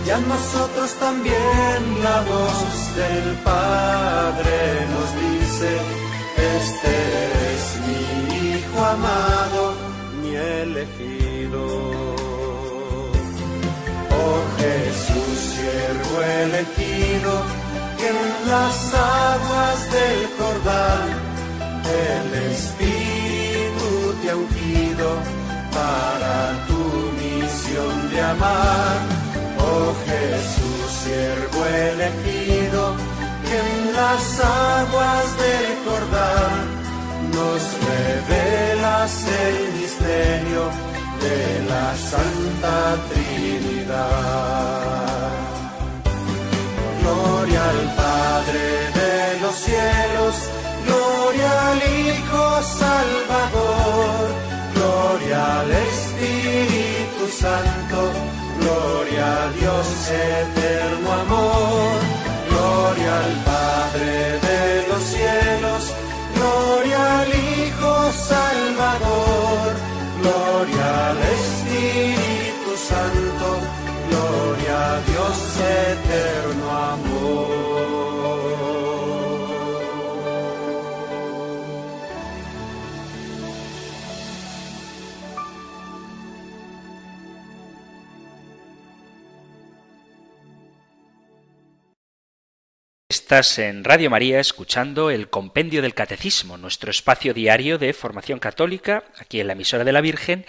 Y 0.06 0.10
a 0.10 0.18
nosotros 0.18 0.92
también 1.00 2.04
la 2.04 2.22
voz 2.22 2.96
del 2.96 3.36
Padre 3.44 4.56
nos 4.94 5.10
dice, 5.26 5.70
este 6.58 6.94
es 7.54 7.64
mi 7.88 8.02
Hijo 8.52 8.80
amado, 8.86 9.62
mi 10.22 10.36
elegido. 10.36 11.62
Oh 14.24 14.42
Jesús, 14.58 15.38
siervo 15.56 16.16
elegido, 16.44 17.32
que 17.98 18.08
en 18.08 18.20
las 18.50 18.94
aguas 18.94 19.92
del 19.92 20.20
Jordán 20.38 21.32
el 21.92 22.52
Espíritu 22.52 23.90
te 24.22 24.30
ha 24.30 24.36
ungido 24.36 25.08
para 25.74 26.11
amar. 28.32 28.98
Oh 29.60 29.94
Jesús, 30.08 30.88
siervo 31.04 31.60
elegido, 31.66 32.82
que 33.46 33.56
en 33.72 33.94
las 34.00 34.24
aguas 34.40 35.26
del 35.44 35.68
Jordán 35.86 36.58
nos 37.36 37.62
revelas 37.92 39.12
el 39.46 39.58
misterio 39.80 40.64
de 41.26 41.40
la 41.72 41.88
Santa 42.12 42.76
Trinidad. 43.10 44.52
Gloria 47.02 47.62
al 47.74 47.84
Padre 48.04 48.64
de 49.00 49.16
los 49.44 49.56
cielos, 49.68 50.36
gloria 50.88 51.50
al 51.70 51.80
Hijo 52.00 52.44
Salvador, 52.84 54.24
gloria 54.76 55.40
al 55.62 55.72
Espíritu 55.72 56.91
Santo, 57.30 58.12
gloria 58.60 59.44
a 59.44 59.52
Dios 59.52 60.10
eterno 60.10 61.12
Estás 93.32 93.60
en 93.60 93.86
Radio 93.86 94.10
María 94.10 94.42
escuchando 94.42 95.10
el 95.10 95.30
Compendio 95.30 95.82
del 95.82 95.94
Catecismo, 95.94 96.58
nuestro 96.58 96.92
espacio 96.92 97.34
diario 97.34 97.78
de 97.78 97.94
formación 97.94 98.40
católica, 98.40 99.06
aquí 99.20 99.40
en 99.40 99.48
la 99.48 99.54
emisora 99.54 99.86
de 99.86 99.94
la 99.94 100.02
Virgen, 100.02 100.46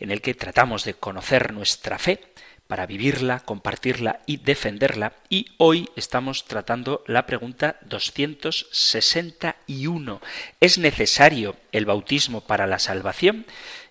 en 0.00 0.10
el 0.10 0.22
que 0.22 0.32
tratamos 0.32 0.84
de 0.84 0.94
conocer 0.94 1.52
nuestra 1.52 1.98
fe 1.98 2.20
para 2.66 2.86
vivirla, 2.86 3.40
compartirla 3.40 4.20
y 4.24 4.38
defenderla. 4.38 5.12
Y 5.28 5.48
hoy 5.58 5.90
estamos 5.94 6.46
tratando 6.46 7.04
la 7.06 7.26
pregunta 7.26 7.76
261. 7.82 10.22
¿Es 10.58 10.78
necesario 10.78 11.56
el 11.70 11.84
bautismo 11.84 12.40
para 12.40 12.66
la 12.66 12.78
salvación? 12.78 13.44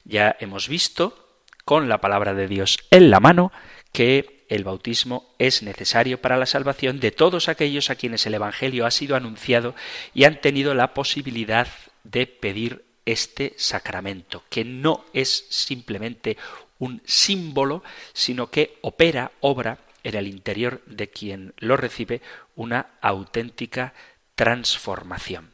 Ya 0.04 0.36
hemos 0.40 0.68
visto 0.68 1.28
con 1.64 1.90
la 1.90 2.02
palabra 2.02 2.34
de 2.34 2.48
Dios 2.48 2.80
en 2.90 3.12
la 3.12 3.20
mano 3.20 3.52
que 3.92 4.41
el 4.52 4.66
bautismo 4.66 5.34
es 5.40 5.64
necesario 5.64 6.20
para 6.20 6.36
la 6.36 6.46
salvación 6.46 7.00
de 7.00 7.12
todos 7.12 7.48
aquellos 7.48 7.90
a 7.90 7.96
quienes 7.96 8.26
el 8.26 8.34
Evangelio 8.34 8.86
ha 8.86 8.92
sido 8.92 9.16
anunciado 9.16 9.76
y 10.14 10.26
han 10.26 10.42
tenido 10.42 10.76
la 10.76 10.94
posibilidad 10.94 11.70
de 12.04 12.28
pedir 12.28 12.84
este 13.06 13.54
sacramento, 13.56 14.44
que 14.50 14.66
no 14.66 15.06
es 15.14 15.46
simplemente 15.50 16.36
un 16.80 17.02
símbolo, 17.06 17.82
sino 18.12 18.52
que 18.52 18.78
opera, 18.82 19.32
obra 19.40 19.78
en 20.04 20.16
el 20.16 20.28
interior 20.28 20.82
de 20.86 21.10
quien 21.10 21.54
lo 21.58 21.78
recibe 21.78 22.22
una 22.58 22.88
auténtica 23.00 23.94
transformación. 24.36 25.54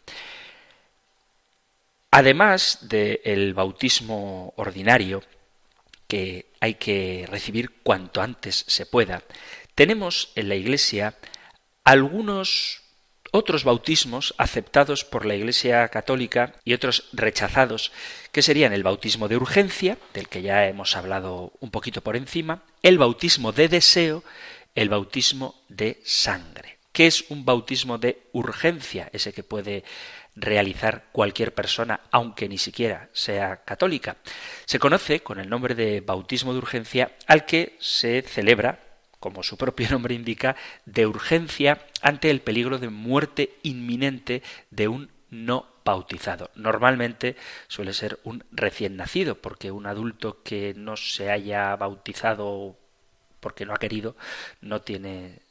Además 2.09 2.79
del 2.89 3.53
bautismo 3.53 4.55
ordinario, 4.55 5.21
que 6.07 6.47
hay 6.59 6.75
que 6.75 7.25
recibir 7.29 7.71
cuanto 7.83 8.21
antes 8.21 8.65
se 8.67 8.85
pueda, 8.85 9.23
tenemos 9.75 10.31
en 10.35 10.49
la 10.49 10.55
Iglesia 10.55 11.15
algunos 11.83 12.81
otros 13.31 13.63
bautismos 13.63 14.33
aceptados 14.37 15.03
por 15.03 15.25
la 15.25 15.35
Iglesia 15.35 15.87
Católica 15.89 16.53
y 16.63 16.73
otros 16.73 17.09
rechazados, 17.13 17.91
que 18.31 18.41
serían 18.41 18.73
el 18.73 18.83
bautismo 18.83 19.27
de 19.27 19.37
urgencia, 19.37 19.97
del 20.13 20.27
que 20.27 20.41
ya 20.41 20.67
hemos 20.67 20.95
hablado 20.95 21.53
un 21.59 21.71
poquito 21.71 22.01
por 22.01 22.15
encima, 22.15 22.63
el 22.81 22.97
bautismo 22.97 23.51
de 23.51 23.67
deseo, 23.67 24.23
el 24.75 24.89
bautismo 24.89 25.55
de 25.69 26.01
sangre. 26.03 26.77
¿Qué 26.91 27.07
es 27.07 27.25
un 27.29 27.45
bautismo 27.45 27.97
de 27.97 28.23
urgencia? 28.31 29.09
Ese 29.13 29.33
que 29.33 29.43
puede 29.43 29.83
realizar 30.39 31.05
cualquier 31.11 31.53
persona, 31.53 31.99
aunque 32.11 32.47
ni 32.47 32.57
siquiera 32.57 33.09
sea 33.11 33.63
católica. 33.63 34.17
Se 34.65 34.79
conoce 34.79 35.21
con 35.21 35.39
el 35.39 35.49
nombre 35.49 35.75
de 35.75 36.01
bautismo 36.01 36.53
de 36.53 36.59
urgencia 36.59 37.11
al 37.25 37.45
que 37.45 37.75
se 37.79 38.21
celebra 38.21 38.79
como 39.19 39.43
su 39.43 39.57
propio 39.57 39.89
nombre 39.91 40.15
indica, 40.15 40.55
de 40.85 41.05
urgencia 41.05 41.81
ante 42.01 42.29
el 42.29 42.41
peligro 42.41 42.77
de 42.77 42.89
muerte 42.89 43.57
inminente 43.63 44.43
de 44.69 44.87
un 44.87 45.09
no 45.29 45.67
bautizado. 45.83 46.51
Normalmente 46.55 47.35
suele 47.67 47.93
ser 47.93 48.19
un 48.23 48.43
recién 48.51 48.95
nacido, 48.95 49.35
porque 49.41 49.71
un 49.71 49.87
adulto 49.87 50.43
que 50.43 50.73
no 50.75 50.97
se 50.97 51.31
haya 51.31 51.75
bautizado 51.75 52.77
porque 53.39 53.65
no 53.65 53.73
ha 53.73 53.77
querido 53.77 54.15
no 54.61 54.81
tiene 54.81 55.41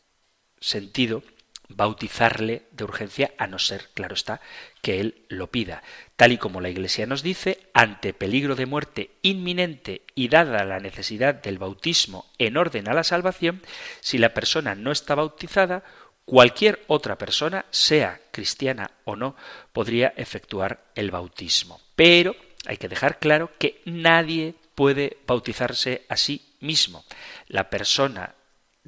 sentido 0.61 1.23
bautizarle 1.69 2.67
de 2.71 2.85
urgencia, 2.85 3.33
a 3.39 3.47
no 3.47 3.59
ser, 3.59 3.89
claro 3.95 4.15
está, 4.15 4.41
que 4.83 5.01
él 5.01 5.27
lo 5.29 5.51
pida. 5.51 5.83
Tal 6.17 6.33
y 6.33 6.39
como 6.39 6.61
la 6.61 6.69
Iglesia 6.69 7.07
nos 7.07 7.23
dice, 7.23 7.69
ante 7.75 8.15
peligro 8.15 8.55
de 8.55 8.67
muerte 8.67 9.11
inminente 9.23 10.03
y 10.15 10.29
dada 10.29 10.65
la 10.65 10.81
necesidad 10.81 11.35
del 11.35 11.59
bautismo 11.59 12.27
en 12.39 12.57
orden 12.57 12.89
a 12.89 12.95
la 12.95 13.05
salvación, 13.05 13.63
si 14.01 14.19
la 14.19 14.35
persona 14.35 14.75
no 14.75 14.93
está 14.93 15.15
bautizada, 15.15 15.85
cualquier 16.25 16.85
otra 16.87 17.17
persona, 17.19 17.67
sea 17.71 18.21
cristiana 18.31 18.91
o 19.05 19.17
no, 19.17 19.37
podría 19.73 20.13
efectuar 20.17 20.85
el 20.95 21.11
bautismo. 21.11 21.81
Pero 21.95 22.37
hay 22.67 22.77
que 22.77 22.89
dejar 22.89 23.19
claro 23.19 23.51
que 23.59 23.81
nadie 23.85 24.55
puede 24.75 25.19
bautizarse 25.27 26.05
a 26.09 26.17
sí 26.17 26.55
mismo. 26.61 27.05
La 27.49 27.71
persona 27.71 28.36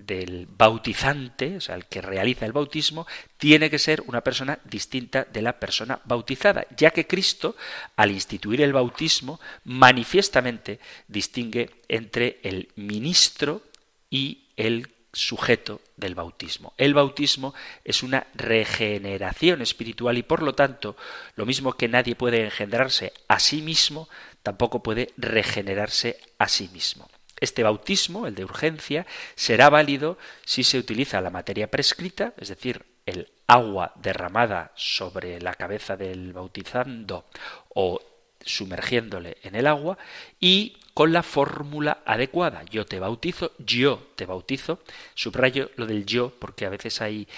del 0.06 0.46
bautizante, 0.46 1.56
o 1.56 1.60
sea, 1.60 1.74
el 1.74 1.86
que 1.86 2.00
realiza 2.00 2.46
el 2.46 2.52
bautismo, 2.52 3.06
tiene 3.36 3.70
que 3.70 3.78
ser 3.78 4.02
una 4.06 4.22
persona 4.22 4.58
distinta 4.64 5.24
de 5.24 5.42
la 5.42 5.58
persona 5.58 6.00
bautizada, 6.04 6.66
ya 6.76 6.90
que 6.90 7.06
Cristo, 7.06 7.56
al 7.96 8.10
instituir 8.10 8.62
el 8.62 8.72
bautismo, 8.72 9.40
manifiestamente 9.64 10.80
distingue 11.08 11.70
entre 11.88 12.38
el 12.42 12.68
ministro 12.76 13.62
y 14.10 14.48
el 14.56 14.88
sujeto 15.12 15.80
del 15.96 16.14
bautismo. 16.14 16.74
El 16.76 16.94
bautismo 16.94 17.54
es 17.84 18.02
una 18.02 18.26
regeneración 18.34 19.62
espiritual 19.62 20.18
y 20.18 20.22
por 20.22 20.42
lo 20.42 20.54
tanto, 20.54 20.96
lo 21.34 21.46
mismo 21.46 21.72
que 21.72 21.88
nadie 21.88 22.14
puede 22.14 22.44
engendrarse 22.44 23.12
a 23.26 23.40
sí 23.40 23.62
mismo, 23.62 24.08
tampoco 24.42 24.82
puede 24.82 25.12
regenerarse 25.16 26.20
a 26.38 26.48
sí 26.48 26.68
mismo. 26.72 27.08
Este 27.40 27.62
bautismo, 27.62 28.26
el 28.26 28.34
de 28.34 28.44
urgencia, 28.44 29.06
será 29.34 29.70
válido 29.70 30.18
si 30.44 30.64
se 30.64 30.78
utiliza 30.78 31.20
la 31.20 31.30
materia 31.30 31.70
prescrita, 31.70 32.34
es 32.38 32.48
decir, 32.48 32.84
el 33.06 33.30
agua 33.46 33.92
derramada 33.96 34.72
sobre 34.74 35.40
la 35.40 35.54
cabeza 35.54 35.96
del 35.96 36.32
bautizando 36.32 37.26
o 37.70 38.00
sumergiéndole 38.44 39.38
en 39.42 39.54
el 39.54 39.66
agua 39.66 39.98
y 40.38 40.76
con 40.94 41.12
la 41.12 41.22
fórmula 41.22 42.02
adecuada. 42.04 42.64
Yo 42.64 42.84
te 42.84 42.98
bautizo, 42.98 43.52
yo 43.58 44.08
te 44.16 44.26
bautizo. 44.26 44.80
Subrayo 45.14 45.70
lo 45.76 45.86
del 45.86 46.04
yo 46.04 46.32
porque 46.38 46.66
a 46.66 46.70
veces 46.70 47.00
hay 47.00 47.28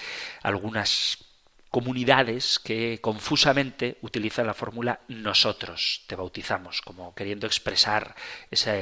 algunas 0.41 1.17
comunidades 1.71 2.59
que 2.59 2.99
confusamente 3.01 3.97
utilizan 4.01 4.45
la 4.45 4.53
fórmula 4.53 4.99
nosotros 5.07 6.03
te 6.05 6.17
bautizamos, 6.17 6.81
como 6.81 7.15
queriendo 7.15 7.47
expresar 7.47 8.13
esa 8.51 8.73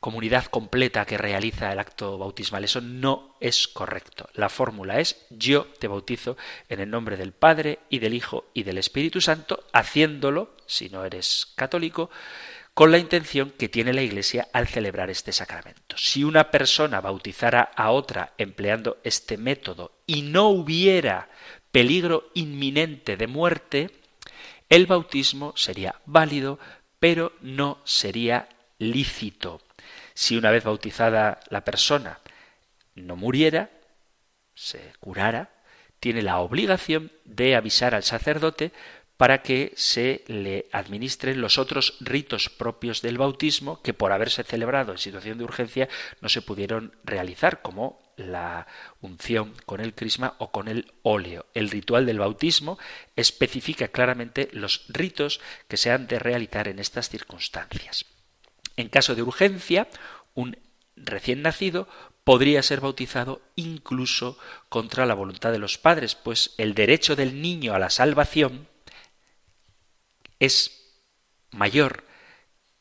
comunidad 0.00 0.44
completa 0.44 1.06
que 1.06 1.16
realiza 1.16 1.72
el 1.72 1.78
acto 1.78 2.18
bautismal. 2.18 2.62
Eso 2.62 2.82
no 2.82 3.36
es 3.40 3.66
correcto. 3.66 4.28
La 4.34 4.50
fórmula 4.50 5.00
es 5.00 5.26
yo 5.30 5.66
te 5.80 5.88
bautizo 5.88 6.36
en 6.68 6.80
el 6.80 6.90
nombre 6.90 7.16
del 7.16 7.32
Padre 7.32 7.78
y 7.88 8.00
del 8.00 8.12
Hijo 8.12 8.44
y 8.52 8.64
del 8.64 8.76
Espíritu 8.76 9.22
Santo, 9.22 9.64
haciéndolo, 9.72 10.54
si 10.66 10.90
no 10.90 11.06
eres 11.06 11.54
católico, 11.56 12.10
con 12.74 12.92
la 12.92 12.98
intención 12.98 13.54
que 13.56 13.70
tiene 13.70 13.94
la 13.94 14.02
Iglesia 14.02 14.48
al 14.52 14.68
celebrar 14.68 15.08
este 15.08 15.32
sacramento. 15.32 15.96
Si 15.96 16.22
una 16.22 16.50
persona 16.50 17.00
bautizara 17.00 17.70
a 17.74 17.90
otra 17.92 18.34
empleando 18.36 18.98
este 19.02 19.38
método 19.38 19.92
y 20.06 20.20
no 20.20 20.48
hubiera 20.50 21.30
peligro 21.76 22.30
inminente 22.32 23.18
de 23.18 23.26
muerte, 23.26 23.90
el 24.70 24.86
bautismo 24.86 25.52
sería 25.56 25.96
válido, 26.06 26.58
pero 26.98 27.34
no 27.42 27.82
sería 27.84 28.48
lícito. 28.78 29.60
Si 30.14 30.38
una 30.38 30.50
vez 30.50 30.64
bautizada 30.64 31.38
la 31.50 31.64
persona 31.64 32.20
no 32.94 33.14
muriera, 33.14 33.68
se 34.54 34.94
curara, 35.00 35.50
tiene 36.00 36.22
la 36.22 36.38
obligación 36.38 37.12
de 37.26 37.56
avisar 37.56 37.94
al 37.94 38.04
sacerdote 38.04 38.72
para 39.16 39.42
que 39.42 39.72
se 39.76 40.24
le 40.26 40.66
administren 40.72 41.40
los 41.40 41.58
otros 41.58 41.96
ritos 42.00 42.50
propios 42.50 43.00
del 43.02 43.18
bautismo 43.18 43.80
que 43.82 43.94
por 43.94 44.12
haberse 44.12 44.44
celebrado 44.44 44.92
en 44.92 44.98
situación 44.98 45.38
de 45.38 45.44
urgencia 45.44 45.88
no 46.20 46.28
se 46.28 46.42
pudieron 46.42 46.96
realizar, 47.04 47.62
como 47.62 48.04
la 48.16 48.66
unción 49.00 49.54
con 49.64 49.80
el 49.80 49.94
crisma 49.94 50.34
o 50.38 50.50
con 50.50 50.68
el 50.68 50.92
óleo. 51.02 51.46
El 51.54 51.70
ritual 51.70 52.06
del 52.06 52.18
bautismo 52.18 52.78
especifica 53.14 53.88
claramente 53.88 54.48
los 54.52 54.84
ritos 54.88 55.40
que 55.68 55.76
se 55.76 55.90
han 55.90 56.06
de 56.06 56.18
realizar 56.18 56.68
en 56.68 56.78
estas 56.78 57.08
circunstancias. 57.08 58.06
En 58.76 58.88
caso 58.88 59.14
de 59.14 59.22
urgencia, 59.22 59.88
un 60.34 60.58
recién 60.96 61.42
nacido 61.42 61.88
podría 62.24 62.62
ser 62.62 62.80
bautizado 62.80 63.40
incluso 63.54 64.38
contra 64.68 65.06
la 65.06 65.14
voluntad 65.14 65.52
de 65.52 65.58
los 65.58 65.78
padres, 65.78 66.14
pues 66.14 66.54
el 66.58 66.74
derecho 66.74 67.16
del 67.16 67.40
niño 67.40 67.72
a 67.72 67.78
la 67.78 67.90
salvación 67.90 68.66
es 70.40 70.94
mayor 71.50 72.04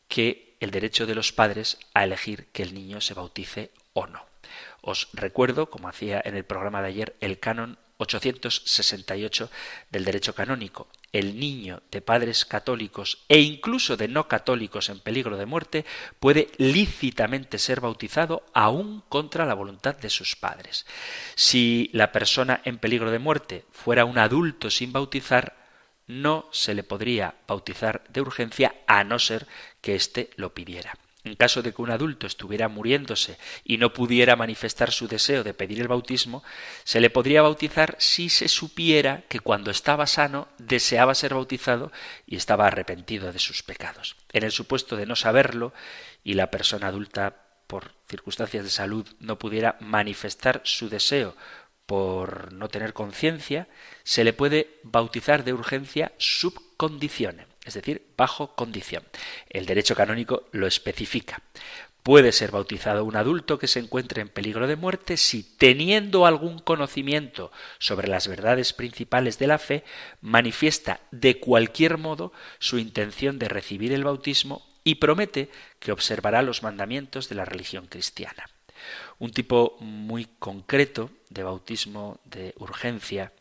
que 0.08 0.58
el 0.60 0.72
derecho 0.72 1.06
de 1.06 1.16
los 1.16 1.32
padres 1.32 1.78
a 1.94 2.04
elegir 2.04 2.48
que 2.48 2.64
el 2.64 2.74
niño 2.74 3.02
se 3.02 3.14
bautice 3.14 3.72
o 3.94 4.08
no. 4.08 4.26
Os 4.82 5.10
recuerdo, 5.14 5.70
como 5.70 5.88
hacía 5.88 6.22
en 6.24 6.36
el 6.36 6.46
programa 6.46 6.82
de 6.82 6.88
ayer, 6.90 7.16
el 7.20 7.40
canon 7.40 7.78
868 7.98 9.50
del 9.90 10.06
derecho 10.06 10.36
canónico. 10.36 10.88
El 11.14 11.40
niño 11.40 11.82
de 11.92 12.02
padres 12.02 12.44
católicos 12.44 13.24
e 13.30 13.40
incluso 13.40 13.96
de 13.96 14.10
no 14.10 14.28
católicos 14.28 14.90
en 14.90 15.00
peligro 15.00 15.38
de 15.38 15.46
muerte 15.46 15.86
puede 16.20 16.50
lícitamente 16.58 17.58
ser 17.58 17.80
bautizado 17.80 18.46
aún 18.54 19.02
contra 19.08 19.46
la 19.46 19.54
voluntad 19.54 19.96
de 19.96 20.10
sus 20.10 20.36
padres. 20.36 20.86
Si 21.36 21.90
la 21.94 22.12
persona 22.12 22.62
en 22.66 22.80
peligro 22.80 23.12
de 23.12 23.20
muerte 23.20 23.66
fuera 23.72 24.04
un 24.04 24.18
adulto 24.18 24.70
sin 24.70 24.92
bautizar, 24.92 25.65
no 26.08 26.48
se 26.52 26.74
le 26.74 26.84
podría 26.84 27.36
bautizar 27.48 28.04
de 28.10 28.22
urgencia 28.22 28.76
a 28.88 29.04
no 29.04 29.20
ser 29.20 29.48
que 29.82 29.96
éste 29.96 30.30
lo 30.36 30.54
pidiera. 30.54 30.94
En 31.26 31.36
caso 31.36 31.64
de 31.64 31.74
que 31.74 31.82
un 31.82 31.90
adulto 31.90 32.28
estuviera 32.28 32.68
muriéndose 32.68 33.40
y 33.64 33.78
no 33.78 33.94
pudiera 33.94 34.36
manifestar 34.36 34.92
su 34.92 35.08
deseo 35.08 35.44
de 35.44 35.56
pedir 35.56 35.82
el 35.82 35.88
bautismo, 35.88 36.44
se 36.84 37.02
le 37.02 37.10
podría 37.10 37.42
bautizar 37.42 37.96
si 37.98 38.30
se 38.30 38.48
supiera 38.48 39.24
que 39.28 39.40
cuando 39.40 39.72
estaba 39.72 40.06
sano 40.06 40.48
deseaba 40.60 41.16
ser 41.16 41.34
bautizado 41.34 41.92
y 42.28 42.36
estaba 42.36 42.68
arrepentido 42.68 43.34
de 43.34 43.40
sus 43.40 43.64
pecados. 43.64 44.16
En 44.34 44.44
el 44.44 44.52
supuesto 44.52 44.98
de 44.98 45.08
no 45.08 45.16
saberlo 45.16 45.74
y 46.24 46.36
la 46.36 46.52
persona 46.52 46.88
adulta 46.88 47.42
por 47.66 47.94
circunstancias 48.08 48.64
de 48.64 48.70
salud 48.70 49.08
no 49.20 49.40
pudiera 49.40 49.78
manifestar 49.80 50.62
su 50.64 50.90
deseo 50.90 51.36
por 51.86 52.54
no 52.54 52.68
tener 52.68 52.94
conciencia, 52.94 53.68
se 54.04 54.24
le 54.24 54.34
puede 54.34 54.80
bautizar 54.84 55.44
de 55.44 55.54
urgencia 55.54 56.12
sub 56.18 56.60
condiciones, 56.78 57.48
es 57.64 57.74
decir, 57.74 58.06
bajo 58.18 58.56
condición. 58.56 59.04
El 59.50 59.66
derecho 59.66 59.96
canónico 59.96 60.48
lo 60.52 60.68
especifica. 60.68 61.42
Puede 62.06 62.32
ser 62.34 62.52
bautizado 62.52 63.04
un 63.04 63.16
adulto 63.16 63.58
que 63.58 63.68
se 63.68 63.80
encuentre 63.80 64.22
en 64.22 64.30
peligro 64.30 64.68
de 64.68 64.76
muerte 64.76 65.18
si, 65.18 65.42
teniendo 65.42 66.28
algún 66.28 66.60
conocimiento 66.60 67.52
sobre 67.80 68.08
las 68.08 68.28
verdades 68.28 68.74
principales 68.74 69.40
de 69.40 69.48
la 69.48 69.58
fe, 69.58 69.84
manifiesta 70.22 71.00
de 71.10 71.40
cualquier 71.40 71.98
modo 71.98 72.32
su 72.60 72.78
intención 72.78 73.40
de 73.40 73.50
recibir 73.50 73.92
el 73.92 74.04
bautismo 74.04 74.68
y 74.84 74.96
promete 74.96 75.50
que 75.80 75.92
observará 75.92 76.44
los 76.44 76.62
mandamientos 76.62 77.28
de 77.28 77.36
la 77.36 77.46
religión 77.46 77.88
cristiana. 77.88 78.46
Un 79.20 79.32
tipo 79.32 79.78
muy 79.80 80.26
concreto 80.40 81.10
de 81.30 81.44
bautismo 81.44 82.20
de 82.26 82.54
urgencia 82.58 83.32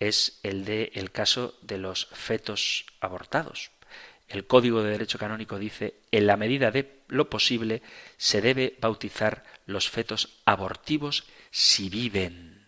es 0.00 0.40
el 0.42 0.64
de 0.64 0.90
el 0.94 1.12
caso 1.12 1.54
de 1.62 1.78
los 1.78 2.06
fetos 2.06 2.86
abortados. 3.00 3.70
El 4.28 4.46
Código 4.46 4.82
de 4.82 4.90
Derecho 4.90 5.18
Canónico 5.18 5.58
dice, 5.58 5.94
en 6.10 6.26
la 6.26 6.36
medida 6.36 6.70
de 6.70 7.02
lo 7.08 7.28
posible, 7.28 7.82
se 8.16 8.40
debe 8.40 8.76
bautizar 8.80 9.44
los 9.66 9.90
fetos 9.90 10.40
abortivos 10.44 11.24
si 11.50 11.88
viven. 11.88 12.66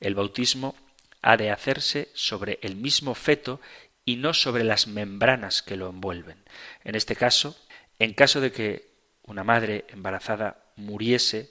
El 0.00 0.14
bautismo 0.14 0.74
ha 1.22 1.36
de 1.36 1.50
hacerse 1.50 2.08
sobre 2.14 2.58
el 2.62 2.76
mismo 2.76 3.14
feto 3.14 3.60
y 4.04 4.16
no 4.16 4.32
sobre 4.32 4.64
las 4.64 4.86
membranas 4.86 5.62
que 5.62 5.76
lo 5.76 5.90
envuelven. 5.90 6.42
En 6.82 6.94
este 6.94 7.14
caso, 7.14 7.56
en 7.98 8.14
caso 8.14 8.40
de 8.40 8.50
que 8.50 8.88
una 9.24 9.44
madre 9.44 9.84
embarazada 9.88 10.67
muriese 10.78 11.50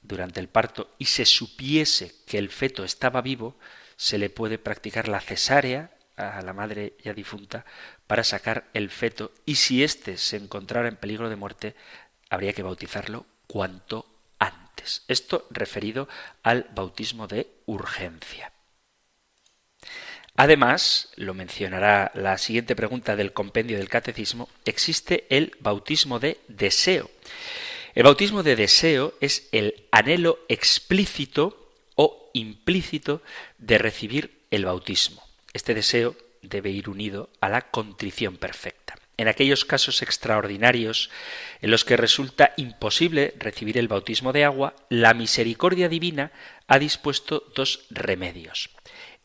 durante 0.00 0.40
el 0.40 0.48
parto 0.48 0.94
y 0.98 1.06
se 1.06 1.24
supiese 1.24 2.14
que 2.26 2.38
el 2.38 2.48
feto 2.48 2.84
estaba 2.84 3.20
vivo, 3.20 3.58
se 3.96 4.18
le 4.18 4.30
puede 4.30 4.58
practicar 4.58 5.08
la 5.08 5.20
cesárea 5.20 5.90
a 6.16 6.42
la 6.42 6.52
madre 6.52 6.94
ya 7.02 7.14
difunta 7.14 7.64
para 8.06 8.24
sacar 8.24 8.68
el 8.74 8.90
feto 8.90 9.32
y 9.44 9.56
si 9.56 9.84
éste 9.84 10.16
se 10.16 10.36
encontrara 10.36 10.88
en 10.88 10.96
peligro 10.96 11.28
de 11.28 11.36
muerte 11.36 11.76
habría 12.28 12.52
que 12.52 12.62
bautizarlo 12.62 13.26
cuanto 13.46 14.06
antes. 14.38 15.04
Esto 15.08 15.46
referido 15.50 16.08
al 16.42 16.66
bautismo 16.74 17.26
de 17.28 17.50
urgencia. 17.66 18.52
Además, 20.36 21.10
lo 21.16 21.34
mencionará 21.34 22.12
la 22.14 22.38
siguiente 22.38 22.76
pregunta 22.76 23.16
del 23.16 23.32
compendio 23.32 23.76
del 23.76 23.88
catecismo, 23.88 24.48
existe 24.64 25.26
el 25.30 25.56
bautismo 25.58 26.20
de 26.20 26.40
deseo. 26.46 27.10
El 27.98 28.04
bautismo 28.04 28.44
de 28.44 28.54
deseo 28.54 29.14
es 29.20 29.48
el 29.50 29.88
anhelo 29.90 30.38
explícito 30.46 31.72
o 31.96 32.30
implícito 32.32 33.22
de 33.58 33.76
recibir 33.76 34.44
el 34.52 34.66
bautismo. 34.66 35.20
Este 35.52 35.74
deseo 35.74 36.14
debe 36.40 36.70
ir 36.70 36.88
unido 36.88 37.28
a 37.40 37.48
la 37.48 37.72
contrición 37.72 38.36
perfecta. 38.36 38.94
En 39.16 39.26
aquellos 39.26 39.64
casos 39.64 40.00
extraordinarios 40.00 41.10
en 41.60 41.72
los 41.72 41.84
que 41.84 41.96
resulta 41.96 42.54
imposible 42.56 43.34
recibir 43.36 43.76
el 43.76 43.88
bautismo 43.88 44.32
de 44.32 44.44
agua, 44.44 44.76
la 44.90 45.12
misericordia 45.12 45.88
divina 45.88 46.30
ha 46.68 46.78
dispuesto 46.78 47.50
dos 47.56 47.84
remedios 47.90 48.70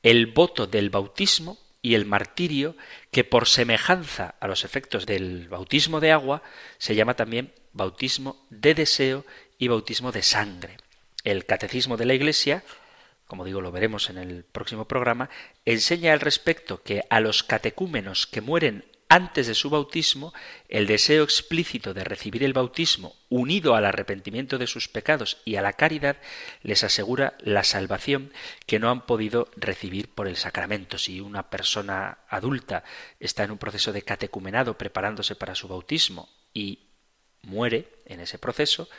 el 0.01 0.25
voto 0.25 0.65
del 0.65 0.89
bautismo 0.89 1.59
y 1.83 1.93
el 1.93 2.05
martirio, 2.05 2.75
que 3.11 3.23
por 3.23 3.47
semejanza 3.47 4.33
a 4.39 4.47
los 4.47 4.65
efectos 4.65 5.05
del 5.05 5.47
bautismo 5.47 5.99
de 5.99 6.11
agua, 6.11 6.41
se 6.79 6.95
llama 6.95 7.13
también 7.13 7.53
bautismo 7.73 8.45
de 8.49 8.73
deseo 8.73 9.25
y 9.57 9.67
bautismo 9.67 10.11
de 10.11 10.23
sangre. 10.23 10.77
El 11.23 11.45
catecismo 11.45 11.97
de 11.97 12.05
la 12.05 12.13
Iglesia, 12.13 12.63
como 13.27 13.45
digo, 13.45 13.61
lo 13.61 13.71
veremos 13.71 14.09
en 14.09 14.17
el 14.17 14.43
próximo 14.43 14.85
programa, 14.85 15.29
enseña 15.65 16.13
al 16.13 16.19
respecto 16.19 16.83
que 16.83 17.03
a 17.09 17.19
los 17.19 17.43
catecúmenos 17.43 18.27
que 18.27 18.41
mueren 18.41 18.85
antes 19.13 19.45
de 19.45 19.53
su 19.53 19.69
bautismo, 19.69 20.33
el 20.69 20.87
deseo 20.87 21.23
explícito 21.23 21.93
de 21.93 22.03
recibir 22.03 22.43
el 22.43 22.53
bautismo, 22.53 23.15
unido 23.29 23.75
al 23.75 23.85
arrepentimiento 23.85 24.57
de 24.57 24.65
sus 24.65 24.87
pecados 24.87 25.37
y 25.45 25.55
a 25.55 25.61
la 25.61 25.73
caridad, 25.73 26.17
les 26.63 26.83
asegura 26.83 27.37
la 27.39 27.63
salvación 27.63 28.33
que 28.65 28.79
no 28.79 28.89
han 28.89 29.05
podido 29.05 29.51
recibir 29.55 30.09
por 30.09 30.27
el 30.27 30.35
sacramento. 30.35 30.97
Si 30.97 31.21
una 31.21 31.51
persona 31.51 32.19
adulta 32.27 32.83
está 33.19 33.43
en 33.43 33.51
un 33.51 33.59
proceso 33.59 33.93
de 33.93 34.01
catecumenado 34.01 34.79
preparándose 34.79 35.35
para 35.35 35.53
su 35.53 35.67
bautismo 35.67 36.27
y 36.51 36.79
muere 37.43 37.87
en 38.05 38.19
ese 38.19 38.37
proceso, 38.37 38.89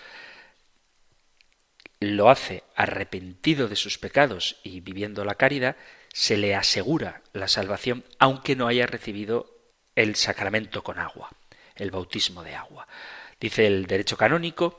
lo 2.01 2.31
hace 2.31 2.63
arrepentido 2.77 3.69
de 3.69 3.77
sus 3.77 3.99
pecados 3.99 4.57
y 4.63 4.81
viviendo 4.81 5.25
la 5.25 5.35
caridad, 5.35 5.77
se 6.13 6.37
le 6.37 6.55
asegura 6.55 7.23
la 7.33 7.49
salvación 7.49 8.05
aunque 8.19 8.57
no 8.57 8.67
haya 8.69 8.87
recibido 8.87 9.55
el 9.95 10.17
sacramento 10.17 10.83
con 10.85 10.99
agua, 10.99 11.31
el 11.77 11.91
bautismo 11.91 12.43
de 12.43 12.55
agua. 12.55 12.87
Dice 13.41 13.67
el 13.67 13.87
derecho 13.87 14.17
canónico, 14.17 14.79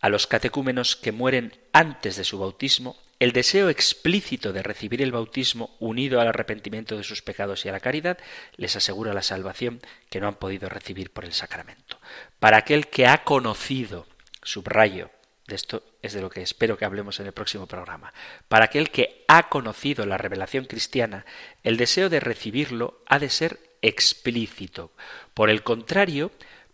a 0.00 0.08
los 0.08 0.26
catecúmenos 0.26 0.96
que 0.96 1.12
mueren 1.12 1.52
antes 1.72 2.16
de 2.16 2.24
su 2.24 2.38
bautismo, 2.38 2.96
el 3.18 3.32
deseo 3.32 3.70
explícito 3.70 4.52
de 4.52 4.62
recibir 4.62 5.00
el 5.02 5.12
bautismo 5.12 5.76
unido 5.80 6.20
al 6.20 6.28
arrepentimiento 6.28 6.96
de 6.96 7.04
sus 7.04 7.22
pecados 7.22 7.64
y 7.64 7.68
a 7.68 7.72
la 7.72 7.80
caridad 7.80 8.18
les 8.56 8.76
asegura 8.76 9.14
la 9.14 9.22
salvación 9.22 9.80
que 10.10 10.20
no 10.20 10.28
han 10.28 10.34
podido 10.34 10.68
recibir 10.68 11.10
por 11.10 11.24
el 11.24 11.32
sacramento. 11.32 11.98
Para 12.38 12.58
aquel 12.58 12.88
que 12.88 13.06
ha 13.06 13.24
conocido, 13.24 14.06
subrayo, 14.42 15.10
de 15.46 15.54
esto 15.54 15.84
es 16.02 16.12
de 16.12 16.20
lo 16.20 16.28
que 16.28 16.42
espero 16.42 16.76
que 16.76 16.84
hablemos 16.84 17.20
en 17.20 17.26
el 17.26 17.32
próximo 17.32 17.66
programa. 17.66 18.12
Para 18.48 18.66
aquel 18.66 18.90
que 18.90 19.24
ha 19.28 19.48
conocido 19.48 20.04
la 20.04 20.18
revelación 20.18 20.64
cristiana, 20.64 21.24
el 21.62 21.76
deseo 21.76 22.08
de 22.08 22.20
recibirlo 22.20 23.02
ha 23.06 23.18
de 23.18 23.30
ser 23.30 23.60
explícito. 23.80 24.92
Por 25.34 25.48
el 25.48 25.62
contrario, 25.62 26.32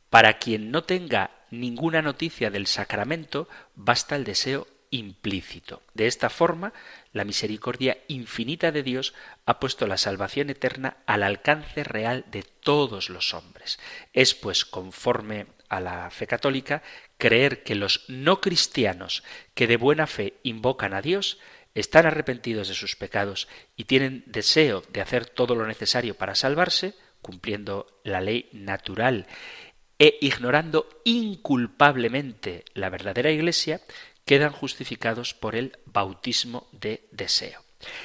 para 0.09 0.38
quien 0.38 0.70
no 0.70 0.84
tenga 0.84 1.30
ninguna 1.51 2.01
noticia 2.01 2.51
del 2.51 2.66
sacramento, 2.66 3.49
basta 3.74 4.16
el 4.16 4.24
deseo 4.24 4.66
implícito. 4.93 5.82
De 5.95 6.07
esta 6.07 6.30
forma, 6.30 6.72
la 7.12 7.24
misericordia 7.24 7.99
infinita 8.07 8.70
de 8.70 8.84
Dios 8.84 9.14
ha 9.45 9.59
puesto 9.59 9.88
la 9.88 9.97
salvación 9.97 10.51
eterna 10.51 10.99
al 11.07 11.24
alcance 11.24 11.82
real 11.82 12.24
de 12.30 12.45
todos 12.45 13.11
los 13.11 13.34
hombres. 13.34 13.80
Es 14.12 14.34
pues 14.34 14.64
conforme 14.64 15.47
a 15.68 15.80
la 15.80 16.11
fe 16.11 16.28
católica 16.28 16.82
creer 17.18 17.64
que 17.64 17.74
los 17.74 18.05
no 18.09 18.40
cristianos 18.40 19.24
que 19.55 19.66
de 19.66 19.76
buena 19.76 20.07
fe 20.07 20.34
invocan 20.43 20.95
a 20.95 21.03
Dios 21.03 21.38
están 21.74 22.05
arrepentidos 22.05 22.68
de 22.68 22.74
sus 22.74 22.95
pecados 22.97 23.49
y 23.76 23.84
tienen 23.84 24.22
deseo 24.26 24.82
de 24.93 25.01
hacer 25.01 25.26
todo 25.26 25.55
lo 25.55 25.66
necesario 25.66 26.14
para 26.14 26.34
salvarse, 26.34 26.95
cumpliendo 27.22 28.01
la 28.05 28.20
ley 28.20 28.51
natural 28.53 29.26
e 29.99 30.18
ignorando 30.20 30.88
inculpablemente 31.05 32.64
la 32.74 32.90
verdadera 32.90 33.30
Iglesia, 33.30 33.80
quedan 34.25 34.53
justificados 34.53 35.35
por 35.35 35.57
el 35.57 35.79
bautismo 35.87 36.68
de 36.73 37.07
deseo. 37.11 37.62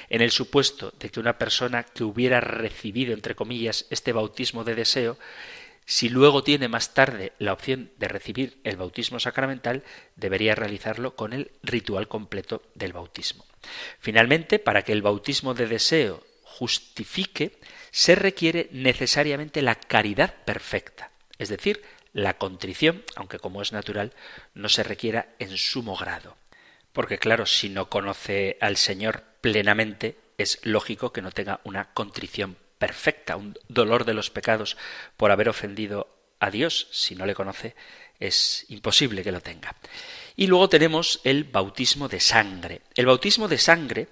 En 0.08 0.20
el 0.22 0.30
supuesto 0.30 0.92
de 0.98 1.10
que 1.10 1.20
una 1.20 1.38
persona 1.38 1.84
que 1.84 2.04
hubiera 2.04 2.40
recibido, 2.40 3.14
entre 3.14 3.34
comillas, 3.34 3.86
este 3.90 4.12
bautismo 4.12 4.64
de 4.64 4.74
deseo, 4.74 5.18
si 5.86 6.08
luego 6.08 6.42
tiene 6.42 6.68
más 6.68 6.92
tarde 6.92 7.32
la 7.38 7.52
opción 7.52 7.90
de 7.96 8.08
recibir 8.08 8.60
el 8.64 8.76
bautismo 8.76 9.20
sacramental, 9.20 9.84
debería 10.16 10.54
realizarlo 10.54 11.14
con 11.14 11.32
el 11.32 11.52
ritual 11.62 12.08
completo 12.08 12.62
del 12.74 12.92
bautismo. 12.92 13.46
Finalmente, 13.98 14.58
para 14.58 14.82
que 14.82 14.92
el 14.92 15.02
bautismo 15.02 15.54
de 15.54 15.66
deseo 15.66 16.22
justifique, 16.42 17.58
se 17.90 18.14
requiere 18.16 18.68
necesariamente 18.72 19.62
la 19.62 19.76
caridad 19.76 20.34
perfecta, 20.44 21.10
es 21.38 21.48
decir, 21.48 21.82
la 22.18 22.36
contrición, 22.36 23.04
aunque 23.14 23.38
como 23.38 23.62
es 23.62 23.72
natural, 23.72 24.12
no 24.54 24.68
se 24.68 24.82
requiera 24.82 25.34
en 25.38 25.56
sumo 25.56 25.96
grado. 25.96 26.36
Porque 26.92 27.18
claro, 27.18 27.46
si 27.46 27.68
no 27.68 27.88
conoce 27.88 28.58
al 28.60 28.76
Señor 28.76 29.22
plenamente, 29.40 30.18
es 30.36 30.58
lógico 30.64 31.12
que 31.12 31.22
no 31.22 31.30
tenga 31.30 31.60
una 31.62 31.92
contrición 31.94 32.56
perfecta, 32.78 33.36
un 33.36 33.56
dolor 33.68 34.04
de 34.04 34.14
los 34.14 34.30
pecados 34.30 34.76
por 35.16 35.30
haber 35.30 35.48
ofendido 35.48 36.08
a 36.40 36.50
Dios. 36.50 36.88
Si 36.90 37.14
no 37.14 37.24
le 37.24 37.34
conoce, 37.34 37.76
es 38.18 38.66
imposible 38.68 39.22
que 39.22 39.32
lo 39.32 39.40
tenga. 39.40 39.76
Y 40.34 40.48
luego 40.48 40.68
tenemos 40.68 41.20
el 41.22 41.44
bautismo 41.44 42.08
de 42.08 42.18
sangre. 42.18 42.82
El 42.96 43.06
bautismo 43.06 43.46
de 43.46 43.58
sangre 43.58 44.08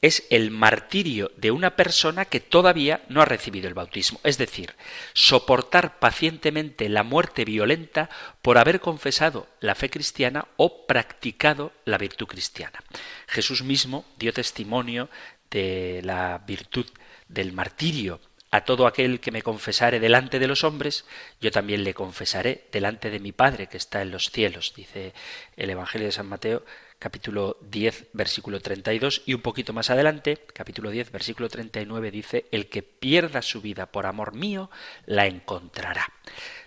es 0.00 0.24
el 0.30 0.50
martirio 0.50 1.32
de 1.36 1.50
una 1.50 1.74
persona 1.74 2.24
que 2.24 2.40
todavía 2.40 3.02
no 3.08 3.20
ha 3.20 3.24
recibido 3.24 3.66
el 3.66 3.74
bautismo, 3.74 4.20
es 4.22 4.38
decir, 4.38 4.74
soportar 5.12 5.98
pacientemente 5.98 6.88
la 6.88 7.02
muerte 7.02 7.44
violenta 7.44 8.08
por 8.40 8.58
haber 8.58 8.80
confesado 8.80 9.48
la 9.60 9.74
fe 9.74 9.90
cristiana 9.90 10.46
o 10.56 10.86
practicado 10.86 11.72
la 11.84 11.98
virtud 11.98 12.26
cristiana. 12.26 12.78
Jesús 13.26 13.62
mismo 13.64 14.04
dio 14.18 14.32
testimonio 14.32 15.08
de 15.50 16.00
la 16.04 16.38
virtud 16.46 16.86
del 17.28 17.52
martirio 17.52 18.20
a 18.50 18.64
todo 18.64 18.86
aquel 18.86 19.20
que 19.20 19.30
me 19.30 19.42
confesare 19.42 20.00
delante 20.00 20.38
de 20.38 20.46
los 20.46 20.64
hombres, 20.64 21.04
yo 21.40 21.50
también 21.50 21.84
le 21.84 21.92
confesaré 21.92 22.66
delante 22.72 23.10
de 23.10 23.20
mi 23.20 23.32
Padre 23.32 23.66
que 23.66 23.76
está 23.76 24.00
en 24.00 24.10
los 24.10 24.30
cielos, 24.30 24.72
dice 24.74 25.12
el 25.56 25.68
Evangelio 25.68 26.06
de 26.06 26.12
San 26.12 26.28
Mateo 26.28 26.64
capítulo 26.98 27.56
10 27.62 28.08
versículo 28.12 28.60
32 28.60 29.22
y 29.26 29.34
un 29.34 29.40
poquito 29.40 29.72
más 29.72 29.90
adelante, 29.90 30.38
capítulo 30.52 30.90
10 30.90 31.12
versículo 31.12 31.48
39 31.48 32.10
dice, 32.10 32.46
el 32.50 32.68
que 32.68 32.82
pierda 32.82 33.42
su 33.42 33.60
vida 33.60 33.86
por 33.86 34.06
amor 34.06 34.34
mío, 34.34 34.70
la 35.06 35.26
encontrará. 35.26 36.12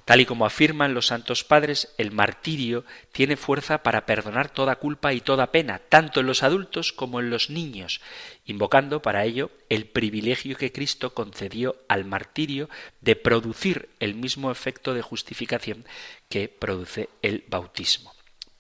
Tal 0.05 0.21
y 0.21 0.25
como 0.25 0.45
afirman 0.45 0.93
los 0.93 1.07
santos 1.07 1.43
padres, 1.43 1.93
el 1.97 2.11
martirio 2.11 2.85
tiene 3.11 3.37
fuerza 3.37 3.83
para 3.83 4.05
perdonar 4.05 4.49
toda 4.49 4.77
culpa 4.77 5.13
y 5.13 5.21
toda 5.21 5.51
pena, 5.51 5.79
tanto 5.79 6.19
en 6.21 6.25
los 6.25 6.43
adultos 6.43 6.91
como 6.91 7.19
en 7.19 7.29
los 7.29 7.49
niños, 7.49 8.01
invocando 8.45 9.01
para 9.01 9.25
ello 9.25 9.51
el 9.69 9.85
privilegio 9.85 10.57
que 10.57 10.71
Cristo 10.71 11.13
concedió 11.13 11.75
al 11.87 12.05
martirio 12.05 12.69
de 13.01 13.15
producir 13.15 13.89
el 13.99 14.15
mismo 14.15 14.49
efecto 14.49 14.93
de 14.93 15.01
justificación 15.03 15.85
que 16.29 16.49
produce 16.49 17.09
el 17.21 17.43
bautismo. 17.47 18.13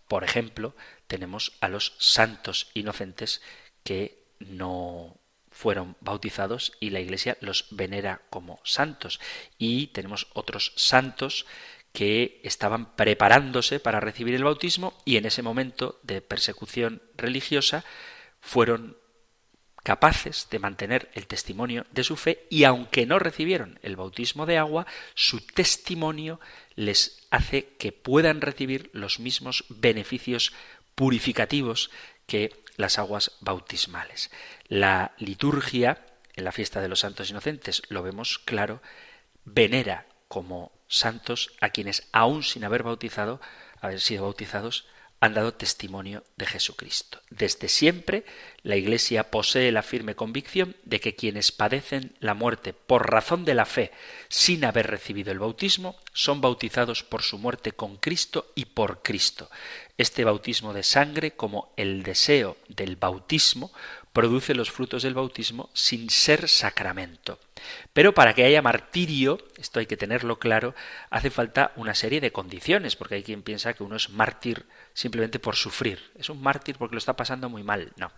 Por 0.07 0.23
ejemplo, 0.23 0.75
tenemos 1.11 1.51
a 1.59 1.67
los 1.67 1.93
santos 1.97 2.71
inocentes 2.73 3.41
que 3.83 4.23
no 4.39 5.17
fueron 5.49 5.97
bautizados 5.99 6.71
y 6.79 6.91
la 6.91 7.01
Iglesia 7.01 7.37
los 7.41 7.65
venera 7.69 8.21
como 8.29 8.61
santos. 8.63 9.19
Y 9.57 9.87
tenemos 9.87 10.27
otros 10.31 10.71
santos 10.77 11.45
que 11.91 12.39
estaban 12.45 12.95
preparándose 12.95 13.81
para 13.81 13.99
recibir 13.99 14.35
el 14.35 14.45
bautismo 14.45 14.93
y 15.03 15.17
en 15.17 15.25
ese 15.25 15.41
momento 15.41 15.99
de 16.03 16.21
persecución 16.21 17.01
religiosa 17.17 17.83
fueron 18.39 18.95
capaces 19.83 20.47
de 20.49 20.59
mantener 20.59 21.09
el 21.13 21.27
testimonio 21.27 21.85
de 21.91 22.05
su 22.05 22.15
fe 22.15 22.45
y 22.49 22.63
aunque 22.63 23.05
no 23.05 23.19
recibieron 23.19 23.79
el 23.81 23.97
bautismo 23.97 24.45
de 24.45 24.57
agua, 24.57 24.87
su 25.15 25.41
testimonio 25.45 26.39
les 26.75 27.27
hace 27.31 27.73
que 27.77 27.91
puedan 27.91 28.39
recibir 28.41 28.89
los 28.93 29.19
mismos 29.19 29.65
beneficios 29.69 30.53
purificativos 31.01 31.89
que 32.27 32.63
las 32.77 32.99
aguas 32.99 33.31
bautismales. 33.39 34.29
La 34.67 35.15
liturgia, 35.17 36.05
en 36.35 36.43
la 36.43 36.51
fiesta 36.51 36.79
de 36.79 36.89
los 36.89 36.99
santos 36.99 37.31
inocentes, 37.31 37.81
lo 37.89 38.03
vemos 38.03 38.37
claro, 38.37 38.83
venera 39.43 40.05
como 40.27 40.71
santos 40.87 41.53
a 41.59 41.69
quienes, 41.69 42.07
aún 42.11 42.43
sin 42.43 42.63
haber 42.65 42.83
bautizado, 42.83 43.41
haber 43.79 43.99
sido 43.99 44.25
bautizados, 44.25 44.85
han 45.21 45.35
dado 45.35 45.53
testimonio 45.53 46.23
de 46.35 46.47
Jesucristo. 46.47 47.19
Desde 47.29 47.69
siempre 47.69 48.25
la 48.63 48.75
Iglesia 48.75 49.29
posee 49.29 49.71
la 49.71 49.83
firme 49.83 50.15
convicción 50.15 50.75
de 50.83 50.99
que 50.99 51.15
quienes 51.15 51.51
padecen 51.51 52.15
la 52.19 52.33
muerte 52.33 52.73
por 52.73 53.11
razón 53.11 53.45
de 53.45 53.53
la 53.53 53.65
fe 53.65 53.91
sin 54.29 54.65
haber 54.65 54.87
recibido 54.87 55.31
el 55.31 55.37
bautismo 55.37 55.95
son 56.11 56.41
bautizados 56.41 57.03
por 57.03 57.21
su 57.21 57.37
muerte 57.37 57.71
con 57.71 57.97
Cristo 57.97 58.51
y 58.55 58.65
por 58.65 59.03
Cristo. 59.03 59.51
Este 59.95 60.23
bautismo 60.23 60.73
de 60.73 60.81
sangre, 60.81 61.31
como 61.31 61.71
el 61.77 62.01
deseo 62.01 62.57
del 62.67 62.95
bautismo, 62.95 63.71
produce 64.13 64.53
los 64.53 64.71
frutos 64.71 65.03
del 65.03 65.13
bautismo 65.13 65.69
sin 65.73 66.09
ser 66.09 66.47
sacramento. 66.47 67.39
Pero 67.93 68.13
para 68.13 68.33
que 68.33 68.43
haya 68.43 68.61
martirio, 68.61 69.39
esto 69.57 69.79
hay 69.79 69.85
que 69.85 69.97
tenerlo 69.97 70.39
claro, 70.39 70.75
hace 71.09 71.29
falta 71.29 71.71
una 71.75 71.95
serie 71.95 72.21
de 72.21 72.31
condiciones, 72.31 72.95
porque 72.95 73.15
hay 73.15 73.23
quien 73.23 73.43
piensa 73.43 73.73
que 73.73 73.83
uno 73.83 73.95
es 73.95 74.09
mártir 74.09 74.65
simplemente 74.93 75.39
por 75.39 75.55
sufrir. 75.55 76.11
Es 76.15 76.29
un 76.29 76.41
mártir 76.41 76.77
porque 76.77 76.95
lo 76.95 76.99
está 76.99 77.15
pasando 77.15 77.49
muy 77.49 77.63
mal. 77.63 77.93
No. 77.97 78.11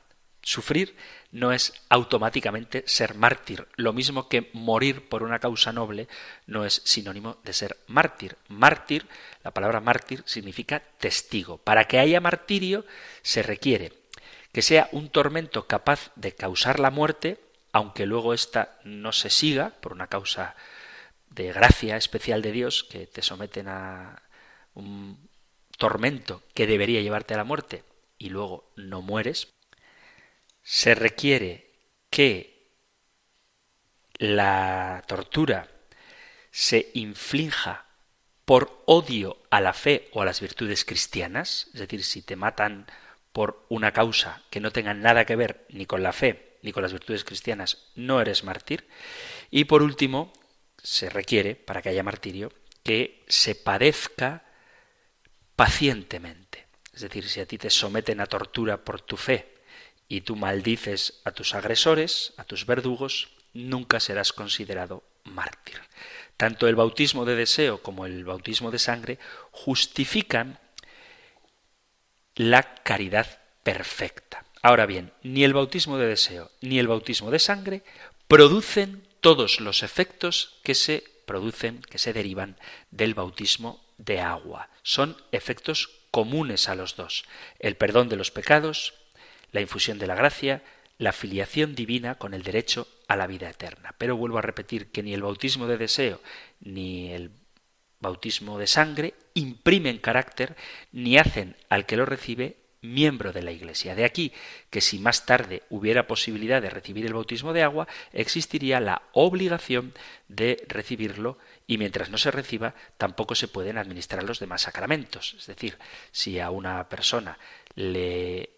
Sufrir 0.46 0.98
no 1.32 1.54
es 1.54 1.74
automáticamente 1.88 2.84
ser 2.86 3.16
mártir. 3.16 3.66
Lo 3.78 3.94
mismo 3.94 4.28
que 4.28 4.50
morir 4.52 5.08
por 5.08 5.24
una 5.24 5.40
causa 5.40 5.72
noble 5.72 6.10
no 6.48 6.66
es 6.66 6.82
sinónimo 6.84 7.38
de 7.46 7.54
ser 7.54 7.78
mártir. 7.88 8.36
Mártir, 8.50 9.08
la 9.42 9.52
palabra 9.52 9.80
mártir 9.80 10.22
significa 10.26 10.82
testigo. 11.00 11.60
Para 11.60 11.86
que 11.86 11.98
haya 11.98 12.20
martirio 12.20 12.86
se 13.22 13.42
requiere 13.42 14.03
que 14.54 14.62
sea 14.62 14.88
un 14.92 15.10
tormento 15.10 15.68
capaz 15.68 16.12
de 16.16 16.34
causar 16.34 16.80
la 16.80 16.92
muerte, 16.92 17.44
aunque 17.74 18.06
luego 18.06 18.34
ésta 18.34 18.80
no 18.84 19.12
se 19.12 19.30
siga 19.30 19.72
por 19.82 19.92
una 19.92 20.08
causa 20.08 20.56
de 21.32 21.52
gracia 21.52 21.98
especial 21.98 22.44
de 22.44 22.52
Dios, 22.52 22.84
que 22.84 23.08
te 23.08 23.24
someten 23.24 23.68
a 23.68 24.22
un 24.76 25.28
tormento 25.78 26.44
que 26.54 26.68
debería 26.68 27.02
llevarte 27.02 27.34
a 27.34 27.38
la 27.38 27.44
muerte 27.44 27.84
y 28.20 28.30
luego 28.30 28.72
no 28.76 29.02
mueres, 29.02 29.52
se 30.62 30.94
requiere 30.94 31.72
que 32.12 32.70
la 34.20 35.04
tortura 35.08 35.68
se 36.52 36.92
inflinja 36.94 37.86
por 38.46 38.84
odio 38.86 39.40
a 39.50 39.62
la 39.62 39.74
fe 39.74 40.10
o 40.14 40.22
a 40.22 40.26
las 40.26 40.42
virtudes 40.42 40.86
cristianas, 40.86 41.70
es 41.74 41.80
decir, 41.80 42.04
si 42.04 42.22
te 42.22 42.36
matan 42.36 42.86
por 43.34 43.66
una 43.68 43.92
causa 43.92 44.44
que 44.50 44.62
no 44.62 44.72
tenga 44.72 44.94
nada 44.94 45.26
que 45.26 45.36
ver 45.36 45.66
ni 45.70 45.86
con 45.86 46.04
la 46.04 46.14
fe 46.14 46.54
ni 46.64 46.72
con 46.72 46.82
las 46.82 46.94
virtudes 46.94 47.26
cristianas, 47.26 47.90
no 47.94 48.22
eres 48.22 48.44
mártir. 48.44 48.88
Y 49.52 49.66
por 49.66 49.84
último, 49.84 50.32
se 50.82 51.10
requiere, 51.10 51.56
para 51.56 51.82
que 51.82 51.90
haya 51.90 52.04
martirio, 52.04 52.52
que 52.84 53.24
se 53.28 53.54
padezca 53.54 54.44
pacientemente. 55.56 56.66
Es 56.94 57.02
decir, 57.02 57.28
si 57.28 57.42
a 57.42 57.46
ti 57.46 57.58
te 57.58 57.70
someten 57.70 58.22
a 58.22 58.28
tortura 58.28 58.84
por 58.84 59.02
tu 59.02 59.18
fe 59.18 59.56
y 60.08 60.22
tú 60.22 60.36
maldices 60.36 61.22
a 61.26 61.32
tus 61.32 61.54
agresores, 61.54 62.34
a 62.38 62.46
tus 62.46 62.66
verdugos, 62.66 63.30
nunca 63.54 64.00
serás 64.00 64.32
considerado 64.32 65.04
mártir. 65.24 65.82
Tanto 66.38 66.68
el 66.68 66.76
bautismo 66.76 67.26
de 67.26 67.36
deseo 67.36 67.82
como 67.82 68.06
el 68.06 68.26
bautismo 68.26 68.72
de 68.72 68.80
sangre 68.80 69.20
justifican 69.52 70.60
la 72.36 72.64
caridad 72.84 73.40
perfecta. 73.64 74.46
Ahora 74.62 74.86
bien, 74.86 75.12
ni 75.24 75.44
el 75.44 75.54
bautismo 75.54 75.98
de 75.98 76.08
deseo 76.08 76.52
ni 76.62 76.80
el 76.80 76.88
bautismo 76.88 77.32
de 77.32 77.40
sangre 77.40 77.84
producen 78.28 79.04
todos 79.20 79.60
los 79.60 79.84
efectos 79.84 80.60
que 80.64 80.76
se 80.76 81.04
producen, 81.26 81.82
que 81.82 81.98
se 81.98 82.14
derivan 82.14 82.58
del 82.92 83.14
bautismo 83.14 83.84
de 83.98 84.20
agua. 84.20 84.70
Son 84.82 85.18
efectos 85.32 85.90
comunes 86.12 86.70
a 86.70 86.76
los 86.76 86.96
dos. 86.96 87.26
El 87.60 87.76
perdón 87.76 88.10
de 88.10 88.16
los 88.16 88.32
pecados, 88.32 88.94
la 89.52 89.62
infusión 89.62 90.00
de 90.00 90.08
la 90.08 90.16
gracia, 90.16 90.64
la 90.98 91.14
filiación 91.14 91.76
divina 91.76 92.16
con 92.16 92.34
el 92.34 92.44
derecho 92.44 92.88
a 93.08 93.16
la 93.16 93.28
vida 93.28 93.50
eterna. 93.50 93.96
Pero 93.98 94.18
vuelvo 94.18 94.38
a 94.38 94.42
repetir 94.42 94.92
que 94.92 95.04
ni 95.04 95.14
el 95.14 95.24
bautismo 95.24 95.68
de 95.68 95.78
deseo 95.78 96.22
ni 96.60 97.12
el 97.12 97.32
bautismo 98.04 98.60
de 98.60 98.68
sangre 98.68 99.16
imprimen 99.34 99.98
carácter 99.98 100.56
ni 100.92 101.18
hacen 101.18 101.56
al 101.70 101.88
que 101.88 101.98
lo 101.98 102.06
recibe 102.06 102.58
miembro 102.84 103.32
de 103.34 103.42
la 103.42 103.52
Iglesia. 103.52 103.96
De 103.96 104.06
aquí 104.06 104.32
que 104.70 104.82
si 104.82 105.00
más 105.00 105.26
tarde 105.26 105.64
hubiera 105.70 106.06
posibilidad 106.06 106.62
de 106.62 106.70
recibir 106.70 107.06
el 107.06 107.14
bautismo 107.14 107.54
de 107.54 107.64
agua, 107.64 107.88
existiría 108.12 108.80
la 108.80 109.02
obligación 109.14 109.94
de 110.28 110.64
recibirlo 110.68 111.40
y 111.66 111.80
mientras 111.80 112.12
no 112.12 112.20
se 112.20 112.30
reciba 112.30 112.76
tampoco 112.98 113.34
se 113.34 113.48
pueden 113.48 113.80
administrar 113.80 114.24
los 114.24 114.40
demás 114.40 114.62
sacramentos. 114.62 115.36
Es 115.40 115.48
decir, 115.48 115.80
si 116.12 116.40
a 116.40 116.52
una 116.52 116.88
persona 116.90 117.40
le 117.74 118.52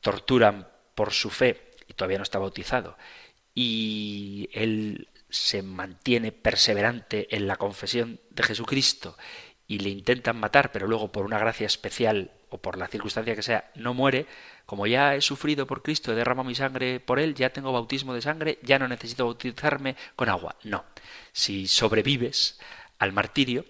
torturan 0.00 0.68
por 0.94 1.12
su 1.12 1.30
fe 1.30 1.70
y 1.88 1.94
todavía 1.94 2.18
no 2.18 2.24
está 2.24 2.38
bautizado 2.38 2.98
y 3.54 4.50
él 4.52 5.08
se 5.34 5.62
mantiene 5.62 6.32
perseverante 6.32 7.34
en 7.34 7.46
la 7.46 7.56
confesión 7.56 8.20
de 8.30 8.44
Jesucristo 8.44 9.16
y 9.66 9.78
le 9.78 9.90
intentan 9.90 10.38
matar, 10.38 10.70
pero 10.72 10.86
luego 10.86 11.10
por 11.10 11.24
una 11.24 11.38
gracia 11.38 11.66
especial 11.66 12.30
o 12.50 12.58
por 12.58 12.78
la 12.78 12.86
circunstancia 12.86 13.34
que 13.34 13.42
sea, 13.42 13.70
no 13.74 13.94
muere, 13.94 14.26
como 14.64 14.86
ya 14.86 15.16
he 15.16 15.20
sufrido 15.20 15.66
por 15.66 15.82
Cristo, 15.82 16.12
he 16.12 16.14
derramado 16.14 16.48
mi 16.48 16.54
sangre 16.54 17.00
por 17.00 17.18
él, 17.18 17.34
ya 17.34 17.50
tengo 17.50 17.72
bautismo 17.72 18.14
de 18.14 18.22
sangre, 18.22 18.58
ya 18.62 18.78
no 18.78 18.86
necesito 18.86 19.24
bautizarme 19.24 19.96
con 20.14 20.28
agua. 20.28 20.56
No. 20.62 20.84
Si 21.32 21.66
sobrevives 21.66 22.60
al 22.98 23.12
martirio, 23.12 23.64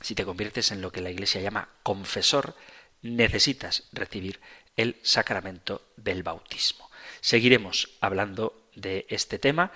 si 0.00 0.14
te 0.14 0.24
conviertes 0.24 0.70
en 0.70 0.82
lo 0.82 0.92
que 0.92 1.00
la 1.00 1.10
Iglesia 1.10 1.40
llama 1.40 1.68
confesor, 1.82 2.54
necesitas 3.00 3.88
recibir 3.92 4.40
el 4.76 4.96
sacramento 5.02 5.82
del 5.96 6.22
bautismo. 6.22 6.90
Seguiremos 7.20 7.90
hablando 8.00 8.68
de 8.76 9.06
este 9.08 9.38
tema 9.38 9.72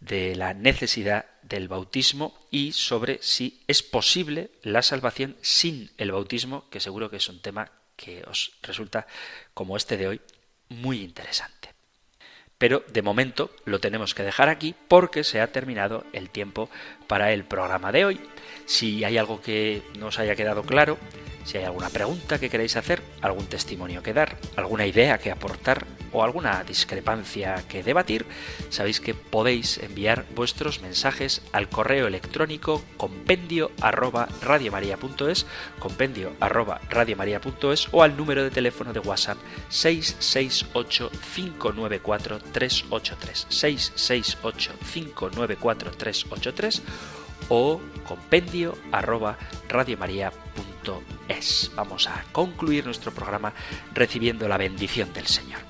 de 0.00 0.34
la 0.34 0.54
necesidad 0.54 1.26
del 1.42 1.68
bautismo 1.68 2.34
y 2.50 2.72
sobre 2.72 3.18
si 3.22 3.62
es 3.66 3.82
posible 3.82 4.50
la 4.62 4.82
salvación 4.82 5.36
sin 5.42 5.90
el 5.98 6.12
bautismo, 6.12 6.68
que 6.70 6.80
seguro 6.80 7.10
que 7.10 7.16
es 7.16 7.28
un 7.28 7.40
tema 7.40 7.70
que 7.96 8.22
os 8.26 8.52
resulta, 8.62 9.06
como 9.52 9.76
este 9.76 9.96
de 9.96 10.08
hoy, 10.08 10.20
muy 10.68 11.02
interesante. 11.02 11.74
Pero 12.56 12.84
de 12.92 13.02
momento 13.02 13.50
lo 13.64 13.80
tenemos 13.80 14.14
que 14.14 14.22
dejar 14.22 14.48
aquí 14.48 14.74
porque 14.88 15.24
se 15.24 15.40
ha 15.40 15.52
terminado 15.52 16.04
el 16.12 16.30
tiempo 16.30 16.68
para 17.06 17.32
el 17.32 17.44
programa 17.44 17.90
de 17.90 18.04
hoy. 18.04 18.20
Si 18.66 19.02
hay 19.04 19.16
algo 19.16 19.40
que 19.40 19.82
no 19.98 20.08
os 20.08 20.18
haya 20.18 20.36
quedado 20.36 20.62
claro, 20.62 20.98
Si 21.44 21.56
hay 21.56 21.64
alguna 21.64 21.88
pregunta 21.88 22.38
que 22.38 22.50
queréis 22.50 22.76
hacer, 22.76 23.02
algún 23.22 23.46
testimonio 23.46 24.02
que 24.02 24.12
dar, 24.12 24.36
alguna 24.56 24.86
idea 24.86 25.18
que 25.18 25.30
aportar 25.30 25.86
o 26.12 26.22
alguna 26.22 26.62
discrepancia 26.64 27.64
que 27.68 27.82
debatir, 27.82 28.26
sabéis 28.68 29.00
que 29.00 29.14
podéis 29.14 29.78
enviar 29.78 30.26
vuestros 30.34 30.82
mensajes 30.82 31.42
al 31.52 31.68
correo 31.68 32.06
electrónico 32.06 32.82
compendio 32.96 33.70
arroba 33.80 34.28
radiomaria.es, 34.42 35.46
compendio 35.78 36.32
arroba 36.40 36.80
radiomaria.es 36.90 37.88
o 37.92 38.02
al 38.02 38.16
número 38.16 38.42
de 38.42 38.50
teléfono 38.50 38.92
de 38.92 39.00
WhatsApp 39.00 39.38
668 39.68 41.10
594 41.34 42.38
383 42.52 43.46
668 43.48 44.72
594 44.92 45.90
383 45.92 46.82
o 47.48 47.80
compendio 48.06 48.76
arroba 48.92 49.38
radiomaria.es. 49.68 51.72
Vamos 51.74 52.06
a 52.06 52.24
concluir 52.32 52.84
nuestro 52.84 53.12
programa 53.12 53.52
recibiendo 53.92 54.48
la 54.48 54.56
bendición 54.56 55.12
del 55.12 55.26
Señor. 55.26 55.69